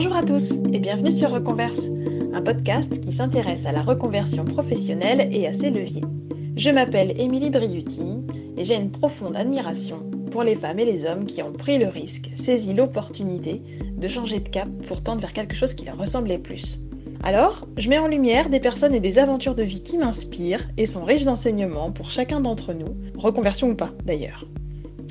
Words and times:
Bonjour 0.00 0.14
à 0.14 0.22
tous 0.22 0.52
et 0.72 0.78
bienvenue 0.78 1.10
sur 1.10 1.32
Reconverse, 1.32 1.88
un 2.32 2.40
podcast 2.40 3.00
qui 3.00 3.12
s'intéresse 3.12 3.66
à 3.66 3.72
la 3.72 3.82
reconversion 3.82 4.44
professionnelle 4.44 5.28
et 5.32 5.48
à 5.48 5.52
ses 5.52 5.70
leviers. 5.70 6.04
Je 6.54 6.70
m'appelle 6.70 7.20
Émilie 7.20 7.50
Driuti 7.50 8.22
et 8.56 8.64
j'ai 8.64 8.76
une 8.76 8.92
profonde 8.92 9.34
admiration 9.34 10.08
pour 10.30 10.44
les 10.44 10.54
femmes 10.54 10.78
et 10.78 10.84
les 10.84 11.04
hommes 11.04 11.24
qui 11.24 11.42
ont 11.42 11.50
pris 11.50 11.78
le 11.78 11.88
risque, 11.88 12.30
saisi 12.36 12.74
l'opportunité 12.74 13.60
de 13.96 14.06
changer 14.06 14.38
de 14.38 14.48
cap 14.48 14.68
pour 14.86 15.02
tendre 15.02 15.20
vers 15.20 15.32
quelque 15.32 15.56
chose 15.56 15.74
qui 15.74 15.84
leur 15.84 15.98
ressemblait 15.98 16.38
plus. 16.38 16.78
Alors, 17.24 17.66
je 17.76 17.88
mets 17.90 17.98
en 17.98 18.06
lumière 18.06 18.50
des 18.50 18.60
personnes 18.60 18.94
et 18.94 19.00
des 19.00 19.18
aventures 19.18 19.56
de 19.56 19.64
vie 19.64 19.82
qui 19.82 19.98
m'inspirent 19.98 20.68
et 20.76 20.86
sont 20.86 21.04
riches 21.04 21.24
d'enseignements 21.24 21.90
pour 21.90 22.12
chacun 22.12 22.38
d'entre 22.38 22.72
nous, 22.72 22.96
reconversion 23.16 23.70
ou 23.70 23.74
pas 23.74 23.90
d'ailleurs. 24.04 24.46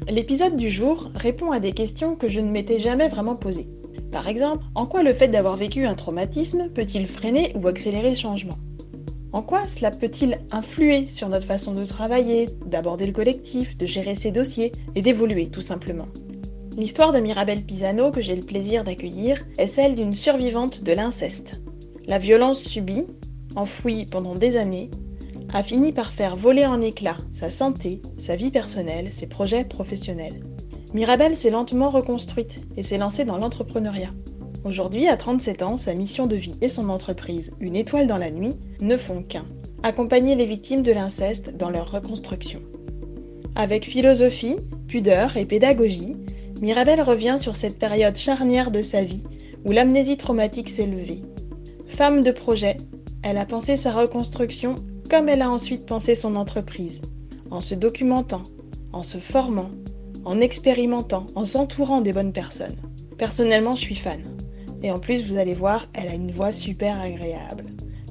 L'épisode 0.08 0.56
du 0.56 0.70
jour 0.70 1.12
répond 1.14 1.52
à 1.52 1.60
des 1.60 1.74
questions 1.74 2.16
que 2.16 2.30
je 2.30 2.40
ne 2.40 2.50
m'étais 2.50 2.80
jamais 2.80 3.10
vraiment 3.10 3.36
posées. 3.36 3.68
Par 4.12 4.28
exemple, 4.28 4.64
en 4.76 4.86
quoi 4.86 5.04
le 5.04 5.14
fait 5.14 5.28
d'avoir 5.28 5.58
vécu 5.58 5.86
un 5.86 5.96
traumatisme 5.96 6.70
peut-il 6.70 7.08
freiner 7.08 7.52
ou 7.56 7.68
accélérer 7.68 8.10
le 8.10 8.16
changement? 8.16 8.58
En 9.34 9.42
quoi 9.42 9.68
cela 9.68 9.92
peut-il 9.92 10.40
influer 10.52 11.06
sur 11.06 11.30
notre 11.30 11.46
façon 11.46 11.74
de 11.74 11.86
travailler, 11.86 12.50
d'aborder 12.66 13.06
le 13.06 13.12
collectif, 13.12 13.78
de 13.78 13.86
gérer 13.86 14.16
ses 14.16 14.32
dossiers 14.32 14.72
et 14.96 15.02
d'évoluer 15.02 15.48
tout 15.48 15.62
simplement? 15.62 16.08
L'histoire 16.78 17.12
de 17.12 17.20
Mirabelle 17.20 17.64
Pisano 17.64 18.12
que 18.12 18.22
j'ai 18.22 18.36
le 18.36 18.44
plaisir 18.44 18.84
d'accueillir 18.84 19.46
est 19.58 19.68
celle 19.68 19.96
d'une 19.96 20.14
survivante 20.14 20.84
de 20.84 20.94
l'inceste. 20.94 21.60
La 22.08 22.20
violence 22.20 22.62
subie, 22.62 23.08
enfouie 23.56 24.06
pendant 24.06 24.36
des 24.36 24.58
années, 24.58 24.90
a 25.54 25.64
fini 25.64 25.92
par 25.92 26.14
faire 26.14 26.36
voler 26.36 26.66
en 26.66 26.82
éclats 26.82 27.18
sa 27.32 27.50
santé, 27.50 28.02
sa 28.18 28.36
vie 28.36 28.52
personnelle, 28.52 29.12
ses 29.12 29.28
projets 29.28 29.66
professionnels. 29.66 30.42
Mirabelle 30.98 31.38
s'est 31.38 31.52
lentement 31.52 31.92
reconstruite 31.92 32.60
et 32.76 32.82
s'est 32.82 32.98
lancée 32.98 33.24
dans 33.24 33.38
l'entrepreneuriat. 33.38 34.10
Aujourd'hui, 34.64 35.08
à 35.08 35.16
37 35.16 35.62
ans, 35.62 35.78
sa 35.78 35.94
mission 35.94 36.26
de 36.26 36.36
vie 36.36 36.56
et 36.60 36.70
son 36.70 36.90
entreprise, 36.90 37.52
Une 37.60 37.76
étoile 37.76 38.08
dans 38.08 38.18
la 38.18 38.32
nuit, 38.32 38.56
ne 38.82 38.98
font 38.98 39.22
qu'un. 39.22 39.46
Accompagner 39.84 40.34
les 40.34 40.48
victimes 40.48 40.82
de 40.82 40.92
l'inceste 40.92 41.56
dans 41.56 41.70
leur 41.70 41.92
reconstruction. 41.92 42.62
Avec 43.54 43.86
philosophie, 43.86 44.56
pudeur 44.88 45.38
et 45.38 45.46
pédagogie, 45.46 46.16
Mirabelle 46.62 47.04
revient 47.04 47.38
sur 47.40 47.56
cette 47.56 47.78
période 47.78 48.16
charnière 48.16 48.72
de 48.72 48.82
sa 48.82 49.04
vie 49.04 49.22
où 49.66 49.74
l'amnésie 49.74 50.18
traumatique 50.18 50.70
s'est 50.70 50.88
levée 50.88 51.22
Femme 51.86 52.24
de 52.24 52.32
projet, 52.32 52.78
elle 53.22 53.38
a 53.38 53.46
pensé 53.46 53.78
sa 53.78 53.92
reconstruction 53.92 54.78
comme 55.12 55.30
elle 55.30 55.44
a 55.44 55.52
ensuite 55.52 55.86
pensé 55.86 56.16
son 56.16 56.36
entreprise, 56.36 57.04
en 57.52 57.62
se 57.62 57.76
documentant, 57.76 58.42
en 58.94 59.04
se 59.04 59.20
formant, 59.20 59.70
en 60.28 60.42
expérimentant, 60.42 61.26
en 61.36 61.46
s'entourant 61.46 62.02
des 62.02 62.12
bonnes 62.12 62.34
personnes. 62.34 62.76
Personnellement, 63.18 63.76
je 63.76 63.82
suis 63.82 63.96
fan. 63.96 64.22
Et 64.84 64.92
en 64.92 65.00
plus, 65.00 65.24
vous 65.24 65.38
allez 65.38 65.54
voir, 65.54 65.88
elle 65.94 66.10
a 66.10 66.14
une 66.14 66.32
voix 66.32 66.52
super 66.52 67.00
agréable. 67.00 67.68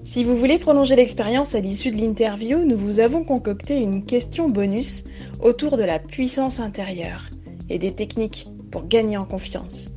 Si 0.06 0.24
vous 0.24 0.34
voulez 0.34 0.58
prolonger 0.58 0.96
l'expérience 0.96 1.54
à 1.54 1.60
l'issue 1.60 1.90
de 1.90 1.98
l'interview, 1.98 2.64
nous 2.64 2.78
vous 2.78 3.00
avons 3.00 3.22
concocté 3.22 3.82
une 3.82 4.06
question 4.06 4.48
bonus 4.48 5.04
autour 5.42 5.76
de 5.76 5.82
la 5.82 5.98
puissance 5.98 6.58
intérieure 6.58 7.26
et 7.68 7.78
des 7.78 7.92
techniques 7.92 8.48
pour 8.70 8.88
gagner 8.88 9.18
en 9.18 9.26
confiance. 9.26 9.88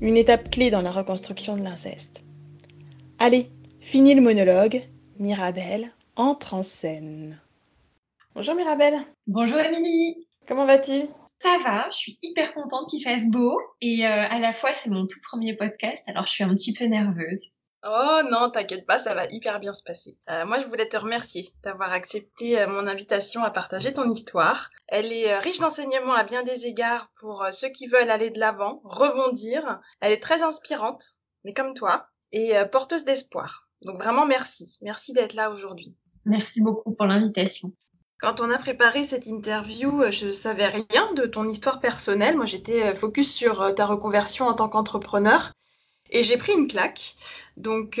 Une 0.00 0.16
étape 0.16 0.50
clé 0.50 0.70
dans 0.70 0.82
la 0.82 0.90
reconstruction 0.90 1.56
de 1.56 1.62
l'inceste. 1.62 2.24
Allez, 3.20 3.46
fini 3.78 4.16
le 4.16 4.20
monologue. 4.20 4.82
Mirabelle 5.20 5.92
entre 6.16 6.54
en 6.54 6.64
scène. 6.64 7.38
Bonjour 8.34 8.56
Mirabelle. 8.56 8.98
Bonjour 9.28 9.58
Émilie. 9.58 10.26
Comment 10.48 10.66
vas-tu? 10.66 11.02
Ça 11.42 11.58
va, 11.58 11.90
je 11.90 11.96
suis 11.96 12.18
hyper 12.22 12.54
contente 12.54 12.88
qu'il 12.88 13.02
fasse 13.02 13.26
beau 13.26 13.60
et 13.80 14.06
euh, 14.06 14.28
à 14.30 14.38
la 14.38 14.52
fois 14.52 14.72
c'est 14.72 14.90
mon 14.90 15.08
tout 15.08 15.18
premier 15.24 15.56
podcast 15.56 16.04
alors 16.06 16.24
je 16.24 16.30
suis 16.30 16.44
un 16.44 16.54
petit 16.54 16.72
peu 16.72 16.84
nerveuse. 16.84 17.42
Oh 17.84 18.20
non, 18.30 18.48
t'inquiète 18.48 18.86
pas, 18.86 19.00
ça 19.00 19.12
va 19.12 19.24
hyper 19.28 19.58
bien 19.58 19.74
se 19.74 19.82
passer. 19.82 20.16
Euh, 20.30 20.46
moi, 20.46 20.60
je 20.60 20.68
voulais 20.68 20.88
te 20.88 20.96
remercier 20.96 21.52
d'avoir 21.64 21.90
accepté 21.90 22.60
euh, 22.60 22.68
mon 22.68 22.86
invitation 22.86 23.42
à 23.42 23.50
partager 23.50 23.92
ton 23.92 24.08
histoire. 24.08 24.70
Elle 24.86 25.12
est 25.12 25.36
riche 25.38 25.58
d'enseignements 25.58 26.14
à 26.14 26.22
bien 26.22 26.44
des 26.44 26.66
égards 26.66 27.10
pour 27.18 27.44
ceux 27.50 27.70
qui 27.70 27.88
veulent 27.88 28.10
aller 28.10 28.30
de 28.30 28.38
l'avant, 28.38 28.80
rebondir. 28.84 29.80
Elle 30.00 30.12
est 30.12 30.22
très 30.22 30.42
inspirante, 30.42 31.16
mais 31.42 31.52
comme 31.52 31.74
toi, 31.74 32.06
et 32.30 32.52
porteuse 32.70 33.02
d'espoir. 33.02 33.68
Donc 33.84 34.00
vraiment 34.00 34.26
merci. 34.26 34.78
Merci 34.80 35.12
d'être 35.12 35.34
là 35.34 35.50
aujourd'hui. 35.50 35.96
Merci 36.24 36.60
beaucoup 36.60 36.94
pour 36.94 37.06
l'invitation. 37.06 37.72
Quand 38.22 38.40
on 38.40 38.50
a 38.50 38.56
préparé 38.56 39.02
cette 39.02 39.26
interview, 39.26 40.00
euh, 40.00 40.10
je 40.12 40.30
savais 40.30 40.68
rien 40.68 41.12
de 41.14 41.26
ton 41.26 41.48
histoire 41.48 41.80
personnelle. 41.80 42.36
Moi, 42.36 42.46
j'étais 42.46 42.84
euh, 42.84 42.94
focus 42.94 43.34
sur 43.34 43.74
ta 43.74 43.84
reconversion 43.84 44.46
en 44.46 44.54
tant 44.54 44.68
qu'entrepreneur 44.68 45.52
et 46.10 46.22
j'ai 46.22 46.36
pris 46.36 46.52
une 46.52 46.68
claque. 46.68 47.16
Donc, 47.56 48.00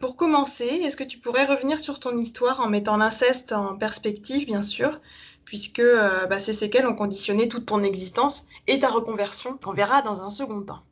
pour 0.00 0.16
commencer, 0.16 0.64
est-ce 0.64 0.96
que 0.96 1.04
tu 1.04 1.18
pourrais 1.18 1.44
revenir 1.44 1.80
sur 1.80 2.00
ton 2.00 2.16
histoire 2.16 2.60
en 2.60 2.68
mettant 2.68 2.96
l'inceste 2.96 3.52
en 3.52 3.76
perspective, 3.76 4.46
bien 4.46 4.62
sûr, 4.62 5.00
puisque 5.44 5.82
bah, 6.30 6.38
ces 6.38 6.54
séquelles 6.54 6.86
ont 6.86 6.94
conditionné 6.94 7.48
toute 7.48 7.66
ton 7.66 7.82
existence 7.82 8.44
et 8.68 8.80
ta 8.80 8.88
reconversion, 8.88 9.58
qu'on 9.58 9.72
verra 9.72 10.00
dans 10.00 10.22
un 10.22 10.30
second 10.30 10.62
temps. 10.62 10.82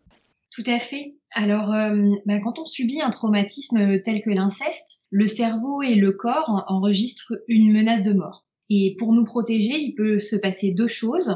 Tout 0.51 0.65
à 0.67 0.79
fait. 0.79 1.15
Alors, 1.33 1.73
euh, 1.73 2.11
bah, 2.27 2.41
quand 2.43 2.59
on 2.59 2.67
subit 2.67 3.01
un 3.01 3.11
traumatisme 3.11 4.03
tel 4.03 4.21
que 4.21 4.31
l'inceste, 4.31 5.01
le 5.11 5.29
cerveau 5.29 5.81
et 5.83 5.95
le 5.95 6.13
corps 6.13 6.65
enregistrent 6.67 7.35
une 7.49 7.73
menace 7.73 8.03
de 8.03 8.13
mort. 8.13 8.45
Et 8.71 8.95
pour 8.99 9.13
nous 9.13 9.25
protéger, 9.25 9.79
il 9.79 9.95
peut 9.95 10.19
se 10.19 10.37
passer 10.37 10.71
deux 10.71 10.89
choses. 10.89 11.35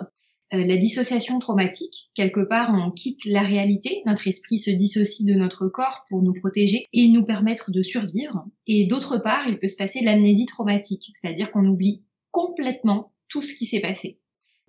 Euh, 0.54 0.64
la 0.64 0.76
dissociation 0.76 1.38
traumatique, 1.38 2.10
quelque 2.14 2.46
part 2.46 2.70
on 2.72 2.90
quitte 2.90 3.24
la 3.24 3.42
réalité, 3.42 4.02
notre 4.06 4.28
esprit 4.28 4.58
se 4.58 4.70
dissocie 4.70 5.26
de 5.26 5.34
notre 5.34 5.68
corps 5.68 6.04
pour 6.08 6.22
nous 6.22 6.34
protéger 6.34 6.86
et 6.92 7.08
nous 7.08 7.24
permettre 7.24 7.70
de 7.70 7.82
survivre. 7.82 8.44
Et 8.66 8.86
d'autre 8.86 9.18
part, 9.18 9.48
il 9.48 9.58
peut 9.58 9.68
se 9.68 9.76
passer 9.76 10.00
l'amnésie 10.02 10.46
traumatique, 10.46 11.10
c'est-à-dire 11.14 11.50
qu'on 11.50 11.66
oublie 11.66 12.02
complètement 12.30 13.12
tout 13.28 13.42
ce 13.42 13.54
qui 13.54 13.66
s'est 13.66 13.80
passé. 13.80 14.20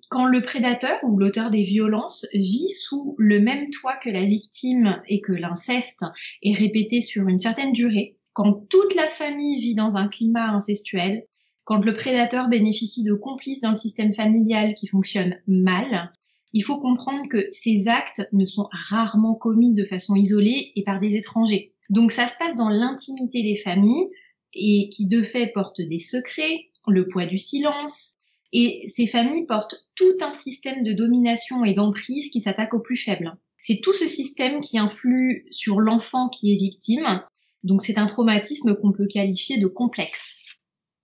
Quand 0.08 0.26
le 0.26 0.42
prédateur 0.42 0.98
ou 1.02 1.18
l'auteur 1.18 1.50
des 1.50 1.64
violences 1.64 2.26
vit 2.32 2.70
sous 2.70 3.14
le 3.18 3.40
même 3.40 3.68
toit 3.70 3.96
que 3.96 4.10
la 4.10 4.24
victime 4.24 5.02
et 5.08 5.20
que 5.20 5.32
l'inceste 5.32 6.04
est 6.42 6.54
répété 6.54 7.00
sur 7.00 7.28
une 7.28 7.40
certaine 7.40 7.72
durée, 7.72 8.16
quand 8.32 8.66
toute 8.68 8.94
la 8.94 9.08
famille 9.08 9.60
vit 9.60 9.74
dans 9.74 9.96
un 9.96 10.08
climat 10.08 10.50
incestuel, 10.50 11.24
quand 11.66 11.84
le 11.84 11.96
prédateur 11.96 12.48
bénéficie 12.48 13.02
de 13.02 13.12
complices 13.12 13.60
dans 13.60 13.72
le 13.72 13.76
système 13.76 14.14
familial 14.14 14.74
qui 14.74 14.86
fonctionne 14.86 15.36
mal, 15.48 16.12
il 16.52 16.62
faut 16.62 16.78
comprendre 16.78 17.28
que 17.28 17.48
ces 17.50 17.88
actes 17.88 18.26
ne 18.32 18.44
sont 18.44 18.68
rarement 18.70 19.34
commis 19.34 19.74
de 19.74 19.84
façon 19.84 20.14
isolée 20.14 20.72
et 20.76 20.84
par 20.84 21.00
des 21.00 21.16
étrangers. 21.16 21.74
Donc 21.90 22.12
ça 22.12 22.28
se 22.28 22.36
passe 22.38 22.54
dans 22.54 22.68
l'intimité 22.68 23.42
des 23.42 23.56
familles 23.56 24.06
et 24.54 24.88
qui 24.90 25.08
de 25.08 25.22
fait 25.22 25.48
portent 25.48 25.80
des 25.80 25.98
secrets, 25.98 26.70
le 26.86 27.08
poids 27.08 27.26
du 27.26 27.36
silence, 27.36 28.14
et 28.52 28.86
ces 28.88 29.08
familles 29.08 29.46
portent 29.46 29.88
tout 29.96 30.16
un 30.20 30.32
système 30.32 30.84
de 30.84 30.92
domination 30.92 31.64
et 31.64 31.72
d'emprise 31.72 32.30
qui 32.30 32.40
s'attaque 32.40 32.74
aux 32.74 32.80
plus 32.80 32.96
faibles. 32.96 33.36
C'est 33.60 33.80
tout 33.82 33.92
ce 33.92 34.06
système 34.06 34.60
qui 34.60 34.78
influe 34.78 35.48
sur 35.50 35.80
l'enfant 35.80 36.28
qui 36.28 36.52
est 36.52 36.56
victime. 36.56 37.24
Donc 37.64 37.82
c'est 37.84 37.98
un 37.98 38.06
traumatisme 38.06 38.76
qu'on 38.76 38.92
peut 38.92 39.08
qualifier 39.08 39.58
de 39.58 39.66
complexe. 39.66 40.35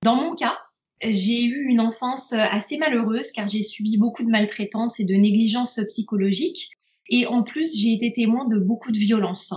Dans 0.03 0.17
mon 0.17 0.35
cas, 0.35 0.59
j'ai 1.01 1.45
eu 1.45 1.67
une 1.69 1.81
enfance 1.81 2.33
assez 2.33 2.77
malheureuse 2.77 3.31
car 3.33 3.49
j'ai 3.49 3.63
subi 3.63 3.99
beaucoup 3.99 4.25
de 4.25 4.31
maltraitance 4.31 4.99
et 5.01 5.05
de 5.05 5.15
négligence 5.15 5.81
psychologique. 5.89 6.71
Et 7.09 7.27
en 7.27 7.43
plus, 7.43 7.79
j'ai 7.79 7.93
été 7.93 8.13
témoin 8.13 8.47
de 8.47 8.59
beaucoup 8.59 8.93
de 8.93 8.99
violence. 8.99 9.55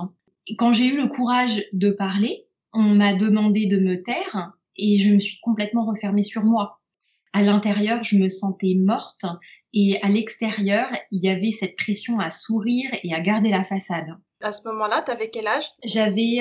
Quand 0.57 0.73
j'ai 0.73 0.87
eu 0.87 0.97
le 0.97 1.07
courage 1.07 1.63
de 1.73 1.89
parler, 1.89 2.45
on 2.73 2.83
m'a 2.83 3.13
demandé 3.13 3.65
de 3.65 3.79
me 3.79 4.03
taire 4.03 4.53
et 4.75 4.97
je 4.97 5.13
me 5.13 5.19
suis 5.19 5.39
complètement 5.41 5.85
refermée 5.85 6.23
sur 6.23 6.43
moi 6.43 6.79
à 7.35 7.43
l'intérieur, 7.43 8.01
je 8.01 8.17
me 8.17 8.29
sentais 8.29 8.75
morte 8.77 9.25
et 9.73 10.01
à 10.01 10.07
l'extérieur, 10.07 10.87
il 11.11 11.21
y 11.21 11.27
avait 11.27 11.51
cette 11.51 11.75
pression 11.75 12.17
à 12.19 12.31
sourire 12.31 12.89
et 13.03 13.13
à 13.13 13.19
garder 13.19 13.49
la 13.49 13.65
façade. 13.65 14.15
À 14.45 14.51
ce 14.51 14.67
moment-là, 14.67 15.01
tu 15.03 15.11
avais 15.11 15.31
quel 15.31 15.47
âge? 15.47 15.63
J'avais 15.83 16.37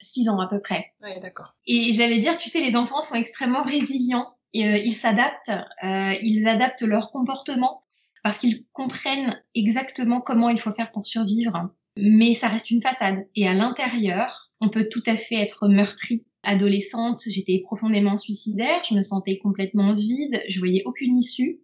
6 0.00 0.28
euh, 0.28 0.32
ans 0.32 0.40
à 0.40 0.48
peu 0.48 0.60
près. 0.60 0.86
Oui, 1.00 1.10
d'accord. 1.20 1.54
Et 1.64 1.92
j'allais 1.92 2.18
dire, 2.18 2.36
tu 2.38 2.50
sais, 2.50 2.60
les 2.60 2.74
enfants 2.74 3.02
sont 3.02 3.14
extrêmement 3.14 3.62
résilients. 3.62 4.34
Et, 4.52 4.66
euh, 4.66 4.76
ils 4.78 4.94
s'adaptent, 4.94 5.52
euh, 5.84 6.14
ils 6.22 6.48
adaptent 6.48 6.82
leur 6.82 7.12
comportement 7.12 7.84
parce 8.24 8.38
qu'ils 8.38 8.64
comprennent 8.72 9.40
exactement 9.54 10.20
comment 10.20 10.48
il 10.48 10.58
faut 10.58 10.72
faire 10.72 10.90
pour 10.90 11.06
survivre. 11.06 11.70
Mais 11.96 12.34
ça 12.34 12.48
reste 12.48 12.72
une 12.72 12.82
façade. 12.82 13.24
Et 13.36 13.46
à 13.46 13.54
l'intérieur, 13.54 14.50
on 14.60 14.68
peut 14.68 14.88
tout 14.90 15.04
à 15.06 15.16
fait 15.16 15.36
être 15.36 15.68
meurtri 15.68 16.24
Adolescente, 16.42 17.20
j'étais 17.28 17.60
profondément 17.62 18.16
suicidaire, 18.16 18.82
je 18.88 18.94
me 18.94 19.02
sentais 19.02 19.38
complètement 19.38 19.92
vide, 19.92 20.42
je 20.48 20.58
voyais 20.58 20.82
aucune 20.86 21.16
issue. 21.18 21.60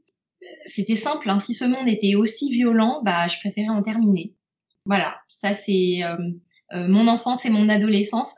C'était 0.67 0.97
simple, 0.97 1.31
hein. 1.31 1.41
si 1.41 1.55
ce 1.55 1.65
monde 1.65 1.89
était 1.89 2.15
aussi 2.15 2.51
violent, 2.51 3.01
bah 3.03 3.27
je 3.27 3.39
préférais 3.39 3.71
en 3.71 3.83
terminer. 3.83 4.35
Voilà, 4.87 5.17
ça 5.27 5.53
c'est 5.53 6.03
euh, 6.05 6.17
euh, 6.73 6.87
mon 6.89 7.09
enfance 7.09 7.45
et 7.45 7.51
mon 7.51 7.69
adolescence. 7.69 8.33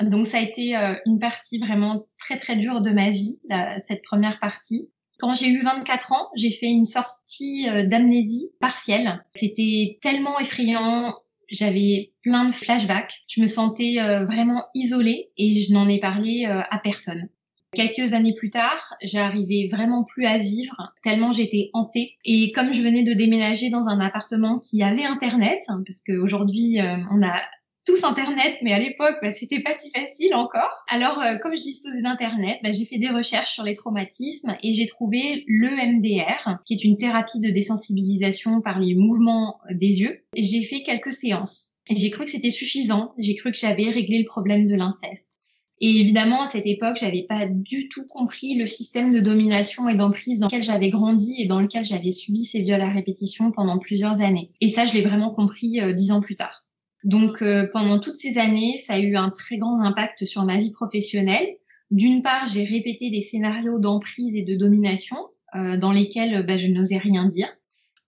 Donc 0.00 0.26
ça 0.26 0.38
a 0.38 0.40
été 0.40 0.76
euh, 0.76 0.94
une 1.06 1.20
partie 1.20 1.58
vraiment 1.58 2.06
très 2.18 2.36
très 2.36 2.56
dure 2.56 2.80
de 2.80 2.90
ma 2.90 3.10
vie, 3.10 3.38
cette 3.78 4.02
première 4.02 4.40
partie. 4.40 4.90
Quand 5.20 5.32
j'ai 5.32 5.48
eu 5.48 5.62
24 5.62 6.12
ans, 6.12 6.28
j'ai 6.34 6.50
fait 6.50 6.66
une 6.66 6.84
sortie 6.84 7.66
d'amnésie 7.86 8.50
partielle. 8.60 9.24
C'était 9.36 9.98
tellement 10.02 10.40
effrayant, 10.40 11.14
j'avais 11.48 12.12
plein 12.22 12.46
de 12.46 12.50
flashbacks. 12.50 13.22
Je 13.28 13.40
me 13.40 13.46
sentais 13.46 13.98
vraiment 14.24 14.64
isolée 14.74 15.30
et 15.36 15.60
je 15.60 15.72
n'en 15.72 15.88
ai 15.88 16.00
parlé 16.00 16.46
à 16.46 16.78
personne. 16.82 17.28
Quelques 17.74 18.12
années 18.12 18.34
plus 18.34 18.50
tard, 18.50 18.94
j'arrivais 19.02 19.66
vraiment 19.70 20.04
plus 20.04 20.26
à 20.26 20.38
vivre 20.38 20.92
tellement 21.02 21.32
j'étais 21.32 21.70
hantée. 21.72 22.16
Et 22.24 22.52
comme 22.52 22.72
je 22.72 22.82
venais 22.82 23.02
de 23.02 23.12
déménager 23.12 23.70
dans 23.70 23.86
un 23.88 24.00
appartement 24.00 24.58
qui 24.58 24.82
avait 24.82 25.04
internet, 25.04 25.60
hein, 25.68 25.82
parce 25.86 26.02
qu'aujourd'hui 26.02 26.80
euh, 26.80 26.96
on 27.10 27.22
a 27.22 27.40
tous 27.86 28.02
Internet, 28.04 28.56
mais 28.62 28.72
à 28.72 28.78
l'époque, 28.78 29.16
bah, 29.22 29.32
c'était 29.32 29.60
pas 29.60 29.74
si 29.74 29.90
facile 29.90 30.34
encore. 30.34 30.84
Alors, 30.88 31.20
euh, 31.20 31.36
comme 31.36 31.54
je 31.54 31.62
disposais 31.62 32.00
d'Internet, 32.00 32.58
bah, 32.62 32.72
j'ai 32.72 32.84
fait 32.84 32.98
des 32.98 33.10
recherches 33.10 33.52
sur 33.52 33.62
les 33.62 33.74
traumatismes 33.74 34.56
et 34.62 34.74
j'ai 34.74 34.86
trouvé 34.86 35.44
l'EMDR, 35.46 36.60
qui 36.64 36.74
est 36.74 36.84
une 36.84 36.96
thérapie 36.96 37.40
de 37.40 37.50
désensibilisation 37.50 38.60
par 38.62 38.78
les 38.78 38.94
mouvements 38.94 39.58
des 39.70 40.00
yeux. 40.00 40.20
J'ai 40.34 40.62
fait 40.62 40.82
quelques 40.82 41.12
séances. 41.12 41.72
J'ai 41.90 42.10
cru 42.10 42.24
que 42.24 42.30
c'était 42.30 42.50
suffisant. 42.50 43.12
J'ai 43.18 43.34
cru 43.34 43.52
que 43.52 43.58
j'avais 43.58 43.90
réglé 43.90 44.18
le 44.18 44.26
problème 44.26 44.66
de 44.66 44.74
l'inceste. 44.74 45.42
Et 45.86 46.00
évidemment, 46.00 46.40
à 46.40 46.48
cette 46.48 46.64
époque, 46.64 46.96
j'avais 46.98 47.24
pas 47.24 47.46
du 47.46 47.90
tout 47.90 48.06
compris 48.06 48.56
le 48.56 48.66
système 48.66 49.12
de 49.12 49.20
domination 49.20 49.86
et 49.86 49.94
d'emprise 49.94 50.38
dans 50.38 50.46
lequel 50.46 50.62
j'avais 50.62 50.88
grandi 50.88 51.34
et 51.38 51.44
dans 51.44 51.60
lequel 51.60 51.84
j'avais 51.84 52.10
subi 52.10 52.46
ces 52.46 52.62
viols 52.62 52.80
à 52.80 52.88
répétition 52.88 53.52
pendant 53.52 53.78
plusieurs 53.78 54.22
années. 54.22 54.50
Et 54.62 54.70
ça, 54.70 54.86
je 54.86 54.94
l'ai 54.94 55.02
vraiment 55.02 55.28
compris 55.28 55.82
euh, 55.82 55.92
dix 55.92 56.10
ans 56.10 56.22
plus 56.22 56.36
tard. 56.36 56.64
Donc 57.02 57.42
euh, 57.42 57.68
pendant 57.70 58.00
toutes 58.00 58.16
ces 58.16 58.38
années, 58.38 58.78
ça 58.78 58.94
a 58.94 58.98
eu 58.98 59.14
un 59.14 59.28
très 59.28 59.58
grand 59.58 59.78
impact 59.82 60.24
sur 60.24 60.44
ma 60.44 60.56
vie 60.56 60.72
professionnelle. 60.72 61.48
D'une 61.90 62.22
part, 62.22 62.48
j'ai 62.48 62.64
répété 62.64 63.10
des 63.10 63.20
scénarios 63.20 63.78
d'emprise 63.78 64.34
et 64.34 64.42
de 64.42 64.54
domination 64.54 65.18
euh, 65.54 65.76
dans 65.76 65.92
lesquels 65.92 66.46
bah, 66.46 66.56
je 66.56 66.68
n'osais 66.68 66.96
rien 66.96 67.26
dire. 67.26 67.48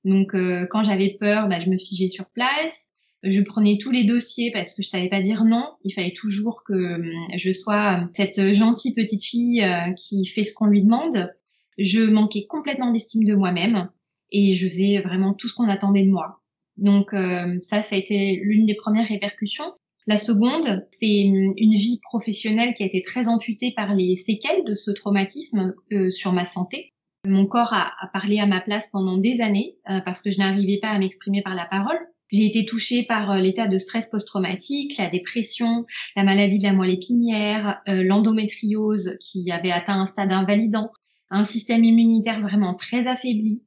Donc 0.06 0.34
quand 0.70 0.82
j'avais 0.82 1.18
peur, 1.20 1.46
bah, 1.48 1.60
je 1.60 1.68
me 1.68 1.76
figeais 1.76 2.08
sur 2.08 2.24
place. 2.26 2.85
Je 3.26 3.40
prenais 3.42 3.76
tous 3.78 3.90
les 3.90 4.04
dossiers 4.04 4.50
parce 4.52 4.74
que 4.74 4.82
je 4.82 4.88
savais 4.88 5.08
pas 5.08 5.20
dire 5.20 5.44
non. 5.44 5.68
Il 5.84 5.92
fallait 5.92 6.14
toujours 6.14 6.62
que 6.64 6.72
hum, 6.72 7.10
je 7.36 7.52
sois 7.52 8.08
cette 8.14 8.52
gentille 8.54 8.94
petite 8.94 9.24
fille 9.24 9.66
qui 9.96 10.26
fait 10.26 10.44
ce 10.44 10.54
qu'on 10.54 10.66
lui 10.66 10.82
demande. 10.82 11.32
Je 11.78 12.04
manquais 12.04 12.46
complètement 12.46 12.90
d'estime 12.92 13.24
de 13.24 13.34
moi-même 13.34 13.90
et 14.32 14.54
je 14.54 14.68
faisais 14.68 15.00
vraiment 15.00 15.34
tout 15.34 15.48
ce 15.48 15.54
qu'on 15.54 15.68
attendait 15.68 16.04
de 16.04 16.10
moi. 16.10 16.40
Donc 16.76 17.14
euh, 17.14 17.58
ça, 17.62 17.82
ça 17.82 17.96
a 17.96 17.98
été 17.98 18.40
l'une 18.42 18.66
des 18.66 18.74
premières 18.74 19.08
répercussions. 19.08 19.72
La 20.06 20.18
seconde, 20.18 20.86
c'est 20.92 21.18
une, 21.18 21.54
vie 21.56 21.98
professionnelle 22.02 22.74
qui 22.74 22.84
a 22.84 22.86
été 22.86 23.02
très 23.02 23.26
amputée 23.26 23.72
par 23.72 23.92
les 23.92 24.16
séquelles 24.16 24.64
de 24.64 24.74
ce 24.74 24.92
traumatisme 24.92 25.74
euh, 25.92 26.10
sur 26.10 26.32
ma 26.32 26.46
santé. 26.46 26.92
Mon 27.26 27.46
corps 27.46 27.74
a, 27.74 27.92
parlé 28.12 28.38
à 28.38 28.46
ma 28.46 28.60
place 28.60 28.88
pendant 28.92 29.18
des 29.18 29.40
années 29.40 29.76
euh, 29.90 30.00
parce 30.04 30.22
que 30.22 30.30
je 30.30 30.38
n'arrivais 30.38 30.78
pas 30.80 30.90
à 30.90 30.98
m'exprimer 30.98 31.42
par 31.42 31.56
la 31.56 31.64
parole. 31.64 31.98
J'ai 32.32 32.46
été 32.46 32.64
touchée 32.64 33.04
par 33.04 33.40
l'état 33.40 33.66
de 33.66 33.78
stress 33.78 34.08
post-traumatique, 34.08 34.96
la 34.98 35.08
dépression, 35.08 35.86
la 36.16 36.24
maladie 36.24 36.58
de 36.58 36.64
la 36.64 36.72
moelle 36.72 36.94
épinière, 36.94 37.80
l'endométriose 37.86 39.16
qui 39.20 39.50
avait 39.52 39.70
atteint 39.70 40.00
un 40.00 40.06
stade 40.06 40.32
invalidant, 40.32 40.90
un 41.30 41.44
système 41.44 41.84
immunitaire 41.84 42.40
vraiment 42.40 42.74
très 42.74 43.06
affaibli, 43.06 43.62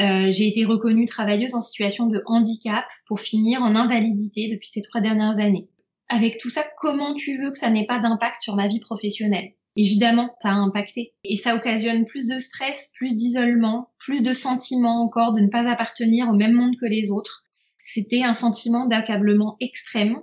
euh, 0.00 0.30
j'ai 0.30 0.46
été 0.46 0.64
reconnue 0.64 1.06
travailleuse 1.06 1.54
en 1.54 1.60
situation 1.60 2.06
de 2.06 2.22
handicap 2.26 2.84
pour 3.06 3.20
finir 3.20 3.62
en 3.62 3.74
invalidité 3.74 4.48
depuis 4.48 4.68
ces 4.68 4.82
trois 4.82 5.00
dernières 5.00 5.38
années. 5.38 5.68
Avec 6.08 6.38
tout 6.38 6.50
ça, 6.50 6.64
comment 6.78 7.14
tu 7.14 7.42
veux 7.42 7.50
que 7.50 7.58
ça 7.58 7.70
n'ait 7.70 7.86
pas 7.86 7.98
d'impact 7.98 8.40
sur 8.42 8.54
ma 8.54 8.68
vie 8.68 8.80
professionnelle? 8.80 9.52
Évidemment, 9.76 10.30
ça 10.40 10.50
a 10.50 10.54
impacté. 10.54 11.14
Et 11.24 11.36
ça 11.36 11.54
occasionne 11.54 12.04
plus 12.04 12.28
de 12.28 12.38
stress, 12.38 12.90
plus 12.94 13.16
d'isolement, 13.16 13.90
plus 13.98 14.22
de 14.22 14.32
sentiments 14.32 15.02
encore 15.02 15.34
de 15.34 15.40
ne 15.40 15.48
pas 15.48 15.68
appartenir 15.68 16.28
au 16.28 16.32
même 16.32 16.52
monde 16.52 16.76
que 16.80 16.86
les 16.86 17.10
autres. 17.10 17.44
C'était 17.90 18.22
un 18.22 18.34
sentiment 18.34 18.86
d'accablement 18.86 19.56
extrême. 19.60 20.18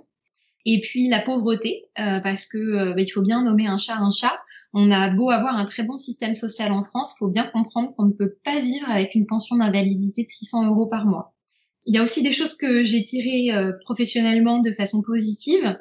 Et 0.66 0.80
puis 0.80 1.08
la 1.08 1.20
pauvreté, 1.20 1.86
euh, 1.98 2.20
parce 2.20 2.46
que 2.46 2.58
euh, 2.58 2.94
bah, 2.94 3.00
il 3.00 3.08
faut 3.08 3.22
bien 3.22 3.42
nommer 3.42 3.66
un 3.66 3.76
chat 3.76 3.96
un 3.96 4.10
chat. 4.10 4.38
On 4.72 4.92
a 4.92 5.10
beau 5.10 5.30
avoir 5.30 5.56
un 5.56 5.64
très 5.64 5.82
bon 5.82 5.98
système 5.98 6.36
social 6.36 6.70
en 6.72 6.84
France, 6.84 7.16
faut 7.18 7.28
bien 7.28 7.44
comprendre 7.44 7.92
qu'on 7.96 8.06
ne 8.06 8.12
peut 8.12 8.36
pas 8.44 8.60
vivre 8.60 8.88
avec 8.88 9.16
une 9.16 9.26
pension 9.26 9.56
d'invalidité 9.56 10.22
de 10.22 10.30
600 10.30 10.68
euros 10.68 10.86
par 10.86 11.06
mois. 11.06 11.34
Il 11.86 11.94
y 11.94 11.98
a 11.98 12.04
aussi 12.04 12.22
des 12.22 12.32
choses 12.32 12.56
que 12.56 12.84
j'ai 12.84 13.02
tirées 13.02 13.52
euh, 13.52 13.72
professionnellement 13.84 14.60
de 14.60 14.70
façon 14.70 15.02
positive. 15.02 15.76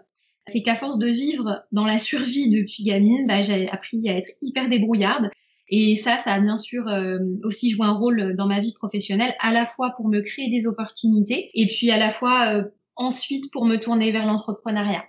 C'est 0.48 0.64
qu'à 0.64 0.76
force 0.76 0.98
de 0.98 1.08
vivre 1.08 1.66
dans 1.72 1.86
la 1.86 2.00
survie 2.00 2.50
depuis 2.50 2.84
gamine, 2.84 3.28
bah, 3.28 3.44
j'ai 3.44 3.70
appris 3.70 4.10
à 4.10 4.18
être 4.18 4.30
hyper 4.42 4.70
débrouillarde. 4.70 5.30
Et 5.70 5.96
ça, 5.96 6.18
ça 6.24 6.34
a 6.34 6.40
bien 6.40 6.58
sûr 6.58 6.88
euh, 6.88 7.18
aussi 7.44 7.72
joué 7.72 7.86
un 7.86 7.94
rôle 7.94 8.36
dans 8.36 8.48
ma 8.48 8.60
vie 8.60 8.74
professionnelle, 8.74 9.36
à 9.40 9.52
la 9.52 9.66
fois 9.66 9.94
pour 9.98 10.08
me 10.08 10.22
créer 10.22 10.50
des 10.50 10.68
opportunités 10.68 11.50
et 11.54 11.68
puis 11.68 11.90
à 11.90 11.98
la 11.98 12.12
fois 12.12 12.54
euh, 12.54 12.64
ensuite 12.96 13.52
pour 13.52 13.66
me 13.66 13.78
tourner 13.78 14.12
vers 14.12 14.26
l'entrepreneuriat. 14.26 15.04